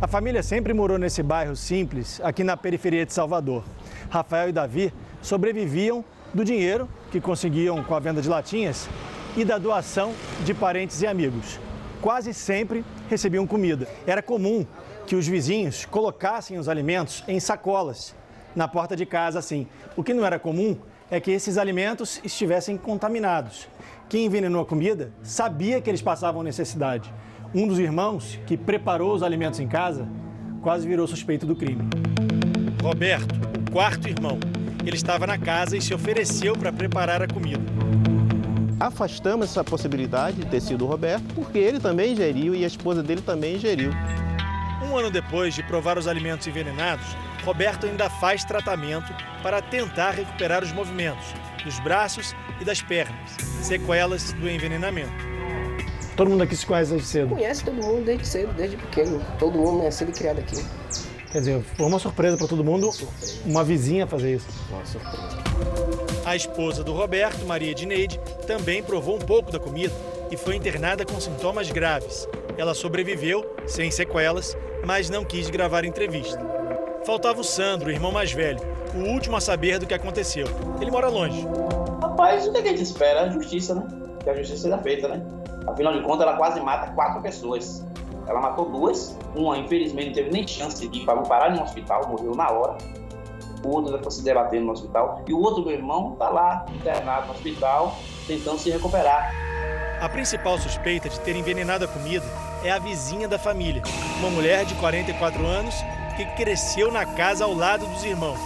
A 0.00 0.06
família 0.06 0.42
sempre 0.42 0.72
morou 0.72 0.96
nesse 0.96 1.22
bairro 1.22 1.54
simples, 1.54 2.20
aqui 2.24 2.42
na 2.42 2.56
periferia 2.56 3.04
de 3.04 3.12
Salvador. 3.12 3.62
Rafael 4.08 4.48
e 4.48 4.52
Davi 4.52 4.92
sobreviviam 5.20 6.02
do 6.32 6.44
dinheiro 6.44 6.88
que 7.10 7.20
conseguiam 7.20 7.82
com 7.82 7.94
a 7.94 8.00
venda 8.00 8.22
de 8.22 8.28
latinhas 8.28 8.88
e 9.36 9.44
da 9.44 9.58
doação 9.58 10.12
de 10.44 10.54
parentes 10.54 11.02
e 11.02 11.06
amigos. 11.06 11.58
Quase 12.00 12.32
sempre 12.32 12.84
recebiam 13.08 13.46
comida. 13.46 13.86
Era 14.06 14.22
comum 14.22 14.66
que 15.06 15.16
os 15.16 15.26
vizinhos 15.26 15.84
colocassem 15.84 16.58
os 16.58 16.68
alimentos 16.68 17.24
em 17.28 17.38
sacolas 17.38 18.14
na 18.54 18.66
porta 18.66 18.96
de 18.96 19.04
casa 19.04 19.38
assim. 19.38 19.66
O 19.96 20.02
que 20.02 20.14
não 20.14 20.24
era 20.24 20.38
comum 20.38 20.76
é 21.10 21.20
que 21.20 21.30
esses 21.30 21.58
alimentos 21.58 22.20
estivessem 22.24 22.76
contaminados. 22.76 23.68
Quem 24.08 24.26
envenenou 24.26 24.62
a 24.62 24.66
comida 24.66 25.12
sabia 25.22 25.80
que 25.80 25.90
eles 25.90 26.02
passavam 26.02 26.42
necessidade. 26.42 27.12
Um 27.54 27.66
dos 27.66 27.78
irmãos 27.78 28.38
que 28.46 28.56
preparou 28.56 29.12
os 29.12 29.22
alimentos 29.22 29.60
em 29.60 29.68
casa 29.68 30.08
quase 30.62 30.86
virou 30.86 31.06
suspeito 31.06 31.46
do 31.46 31.56
crime. 31.56 31.82
Roberto, 32.82 33.34
o 33.68 33.72
quarto 33.72 34.08
irmão, 34.08 34.38
ele 34.88 34.96
estava 34.96 35.26
na 35.26 35.38
casa 35.38 35.76
e 35.76 35.80
se 35.80 35.92
ofereceu 35.92 36.56
para 36.56 36.72
preparar 36.72 37.22
a 37.22 37.28
comida. 37.28 37.62
Afastamos 38.78 39.50
essa 39.50 39.62
possibilidade 39.62 40.38
de 40.38 40.46
ter 40.46 40.60
sido 40.60 40.86
o 40.86 40.88
Roberto, 40.88 41.34
porque 41.34 41.58
ele 41.58 41.78
também 41.78 42.12
ingeriu 42.12 42.54
e 42.54 42.64
a 42.64 42.66
esposa 42.66 43.02
dele 43.02 43.20
também 43.20 43.56
ingeriu. 43.56 43.90
Um 44.82 44.96
ano 44.96 45.10
depois 45.10 45.54
de 45.54 45.62
provar 45.62 45.98
os 45.98 46.08
alimentos 46.08 46.46
envenenados, 46.46 47.04
Roberto 47.44 47.86
ainda 47.86 48.08
faz 48.08 48.42
tratamento 48.44 49.12
para 49.42 49.60
tentar 49.60 50.12
recuperar 50.12 50.62
os 50.62 50.72
movimentos 50.72 51.26
dos 51.64 51.78
braços 51.80 52.34
e 52.60 52.64
das 52.64 52.80
pernas, 52.80 53.36
sequelas 53.62 54.32
do 54.32 54.48
envenenamento. 54.48 55.12
Todo 56.16 56.30
mundo 56.30 56.42
aqui 56.42 56.56
se 56.56 56.66
conhece 56.66 56.90
desde 56.90 57.08
cedo? 57.08 57.34
Conhece 57.34 57.64
todo 57.64 57.74
mundo 57.82 58.04
desde 58.04 58.26
cedo, 58.26 58.52
desde 58.54 58.76
pequeno. 58.76 59.24
Todo 59.38 59.58
mundo 59.58 59.84
nascido 59.84 60.10
e 60.10 60.12
criado 60.12 60.40
aqui. 60.40 60.56
Quer 61.30 61.38
dizer, 61.38 61.62
foi 61.76 61.86
uma 61.86 61.98
surpresa 61.98 62.36
para 62.36 62.48
todo 62.48 62.64
mundo, 62.64 62.90
uma 63.46 63.62
vizinha 63.62 64.06
fazer 64.06 64.34
isso. 64.34 64.48
Uma 64.68 64.84
surpresa. 64.84 65.38
A 66.24 66.34
esposa 66.34 66.82
do 66.82 66.92
Roberto, 66.92 67.46
Maria 67.46 67.74
Dineide, 67.74 68.20
também 68.46 68.82
provou 68.82 69.16
um 69.16 69.20
pouco 69.20 69.52
da 69.52 69.58
comida 69.58 69.94
e 70.30 70.36
foi 70.36 70.56
internada 70.56 71.04
com 71.04 71.20
sintomas 71.20 71.70
graves. 71.70 72.28
Ela 72.58 72.74
sobreviveu, 72.74 73.54
sem 73.66 73.90
sequelas, 73.90 74.56
mas 74.84 75.08
não 75.08 75.24
quis 75.24 75.48
gravar 75.48 75.84
entrevista. 75.84 76.40
Faltava 77.04 77.40
o 77.40 77.44
Sandro, 77.44 77.88
o 77.88 77.92
irmão 77.92 78.12
mais 78.12 78.32
velho, 78.32 78.60
o 78.94 78.98
último 78.98 79.36
a 79.36 79.40
saber 79.40 79.78
do 79.78 79.86
que 79.86 79.94
aconteceu. 79.94 80.46
Ele 80.80 80.90
mora 80.90 81.08
longe. 81.08 81.46
Rapaz, 82.02 82.46
o 82.46 82.52
que 82.52 82.58
a 82.58 82.62
gente 82.62 82.82
espera? 82.82 83.22
A 83.22 83.28
justiça, 83.30 83.74
né? 83.74 83.86
Que 84.22 84.30
a 84.30 84.34
justiça 84.34 84.62
seja 84.62 84.78
feita, 84.78 85.08
né? 85.08 85.22
Afinal 85.66 85.92
de 85.96 86.02
contas, 86.02 86.26
ela 86.26 86.36
quase 86.36 86.60
mata 86.60 86.92
quatro 86.92 87.22
pessoas. 87.22 87.84
Ela 88.30 88.40
matou 88.40 88.66
duas. 88.66 89.18
Uma, 89.34 89.58
infelizmente, 89.58 90.06
não 90.06 90.14
teve 90.14 90.30
nem 90.30 90.46
chance 90.46 90.86
de 90.86 91.00
ir 91.00 91.04
para 91.04 91.20
parar 91.22 91.50
no 91.50 91.62
hospital, 91.62 92.08
morreu 92.08 92.32
na 92.32 92.48
hora. 92.48 92.78
O 93.64 93.68
outro 93.68 93.96
ficou 93.96 94.10
se 94.10 94.22
debatendo 94.22 94.66
no 94.66 94.72
hospital. 94.72 95.20
E 95.26 95.34
o 95.34 95.40
outro, 95.40 95.64
meu 95.64 95.74
irmão, 95.74 96.12
está 96.12 96.30
lá, 96.30 96.64
internado 96.72 97.26
no 97.26 97.32
hospital, 97.32 97.96
tentando 98.28 98.58
se 98.58 98.70
recuperar. 98.70 99.34
A 100.00 100.08
principal 100.08 100.56
suspeita 100.58 101.08
de 101.08 101.18
ter 101.20 101.34
envenenado 101.34 101.84
a 101.84 101.88
comida 101.88 102.24
é 102.64 102.70
a 102.70 102.78
vizinha 102.78 103.26
da 103.26 103.38
família, 103.38 103.82
uma 104.20 104.30
mulher 104.30 104.64
de 104.64 104.74
44 104.76 105.44
anos 105.44 105.74
que 106.16 106.24
cresceu 106.36 106.92
na 106.92 107.04
casa 107.04 107.44
ao 107.44 107.52
lado 107.52 107.84
dos 107.86 108.04
irmãos, 108.04 108.38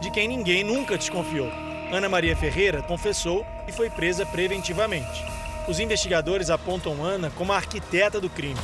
de 0.00 0.10
quem 0.10 0.26
ninguém 0.26 0.64
nunca 0.64 0.98
desconfiou. 0.98 1.48
Ana 1.92 2.08
Maria 2.08 2.36
Ferreira 2.36 2.82
confessou 2.82 3.46
e 3.68 3.72
foi 3.72 3.88
presa 3.88 4.26
preventivamente. 4.26 5.24
Os 5.68 5.78
investigadores 5.78 6.50
apontam 6.50 7.04
Ana 7.04 7.30
como 7.36 7.52
a 7.52 7.56
arquiteta 7.56 8.20
do 8.20 8.28
crime. 8.28 8.60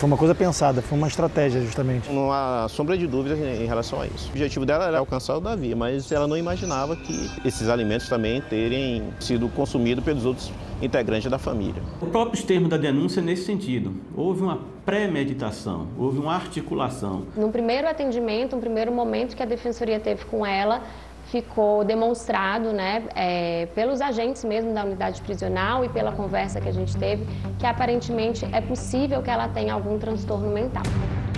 Foi 0.00 0.06
uma 0.06 0.16
coisa 0.16 0.34
pensada, 0.34 0.80
foi 0.80 0.96
uma 0.96 1.08
estratégia, 1.08 1.60
justamente. 1.60 2.10
Não 2.10 2.32
há 2.32 2.66
sombra 2.70 2.96
de 2.96 3.06
dúvidas 3.06 3.38
em 3.38 3.66
relação 3.66 4.00
a 4.00 4.06
isso. 4.06 4.28
O 4.28 4.30
objetivo 4.30 4.64
dela 4.64 4.86
era 4.86 4.98
alcançar 4.98 5.36
o 5.36 5.40
Davi, 5.42 5.74
mas 5.74 6.10
ela 6.10 6.26
não 6.26 6.38
imaginava 6.38 6.96
que 6.96 7.30
esses 7.44 7.68
alimentos 7.68 8.08
também 8.08 8.40
terem 8.40 9.02
sido 9.20 9.46
consumidos 9.50 10.02
pelos 10.02 10.24
outros 10.24 10.50
integrantes 10.80 11.30
da 11.30 11.38
família. 11.38 11.82
O 12.00 12.06
próprio 12.06 12.42
termo 12.42 12.66
da 12.66 12.78
denúncia 12.78 13.20
é 13.20 13.22
nesse 13.22 13.44
sentido. 13.44 13.92
Houve 14.16 14.42
uma 14.42 14.60
premeditação, 14.86 15.88
houve 15.98 16.18
uma 16.18 16.34
articulação. 16.34 17.26
No 17.36 17.50
primeiro 17.50 17.86
atendimento, 17.86 18.56
no 18.56 18.62
primeiro 18.62 18.90
momento 18.90 19.36
que 19.36 19.42
a 19.42 19.46
defensoria 19.46 20.00
teve 20.00 20.24
com 20.24 20.46
ela, 20.46 20.82
ficou 21.30 21.84
demonstrado, 21.84 22.72
né, 22.72 23.04
é, 23.14 23.66
pelos 23.74 24.00
agentes 24.00 24.44
mesmo 24.44 24.74
da 24.74 24.84
unidade 24.84 25.22
prisional 25.22 25.84
e 25.84 25.88
pela 25.88 26.10
conversa 26.10 26.60
que 26.60 26.68
a 26.68 26.72
gente 26.72 26.96
teve, 26.96 27.24
que 27.58 27.64
aparentemente 27.64 28.44
é 28.52 28.60
possível 28.60 29.22
que 29.22 29.30
ela 29.30 29.48
tenha 29.48 29.72
algum 29.72 29.98
transtorno 29.98 30.48
mental. 30.48 30.82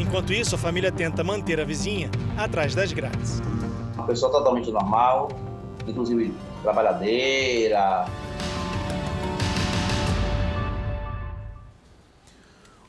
Enquanto 0.00 0.32
isso, 0.32 0.54
a 0.54 0.58
família 0.58 0.90
tenta 0.90 1.22
manter 1.22 1.60
a 1.60 1.64
vizinha 1.64 2.10
atrás 2.36 2.74
das 2.74 2.92
grades. 2.92 3.42
Uma 3.94 4.06
pessoa 4.06 4.32
totalmente 4.32 4.70
normal, 4.70 5.28
inclusive 5.86 6.34
trabalhadeira, 6.62 8.06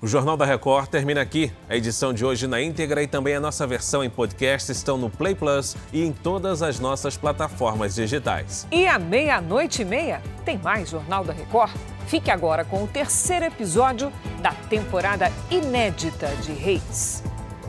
O 0.04 0.08
Jornal 0.08 0.36
da 0.36 0.44
Record 0.44 0.90
termina 0.90 1.22
aqui. 1.22 1.50
A 1.70 1.78
edição 1.78 2.14
de 2.14 2.26
hoje 2.26 2.46
na 2.46 2.62
íntegra 2.62 3.02
e 3.02 3.08
também 3.08 3.36
a 3.36 3.40
nossa 3.40 3.66
versão 3.66 4.04
em 4.04 4.10
podcast 4.10 4.70
estão 4.70 4.98
no 4.98 5.10
Play 5.10 5.34
Plus 5.34 5.78
e 5.94 6.04
em 6.04 6.12
todas 6.12 6.62
as 6.62 6.78
nossas 6.78 7.16
plataformas 7.16 7.96
digitais. 7.96 8.68
E 8.70 8.86
à 8.86 9.00
meia-noite 9.00 9.82
e 9.82 9.86
meia 9.86 10.22
tem 10.44 10.58
mais 10.58 10.90
Jornal 10.90 11.24
da 11.24 11.32
Record. 11.32 11.72
Fique 12.06 12.30
agora 12.30 12.66
com 12.66 12.84
o 12.84 12.88
terceiro 12.88 13.46
episódio 13.46 14.12
da 14.42 14.52
temporada 14.52 15.32
inédita 15.50 16.28
de 16.42 16.52
Reis. 16.52 17.24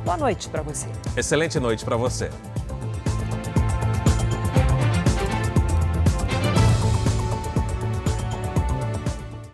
Boa 0.04 0.16
noite 0.16 0.48
para 0.48 0.60
você. 0.60 0.88
Excelente 1.16 1.60
noite 1.60 1.84
para 1.84 1.96
você. 1.96 2.30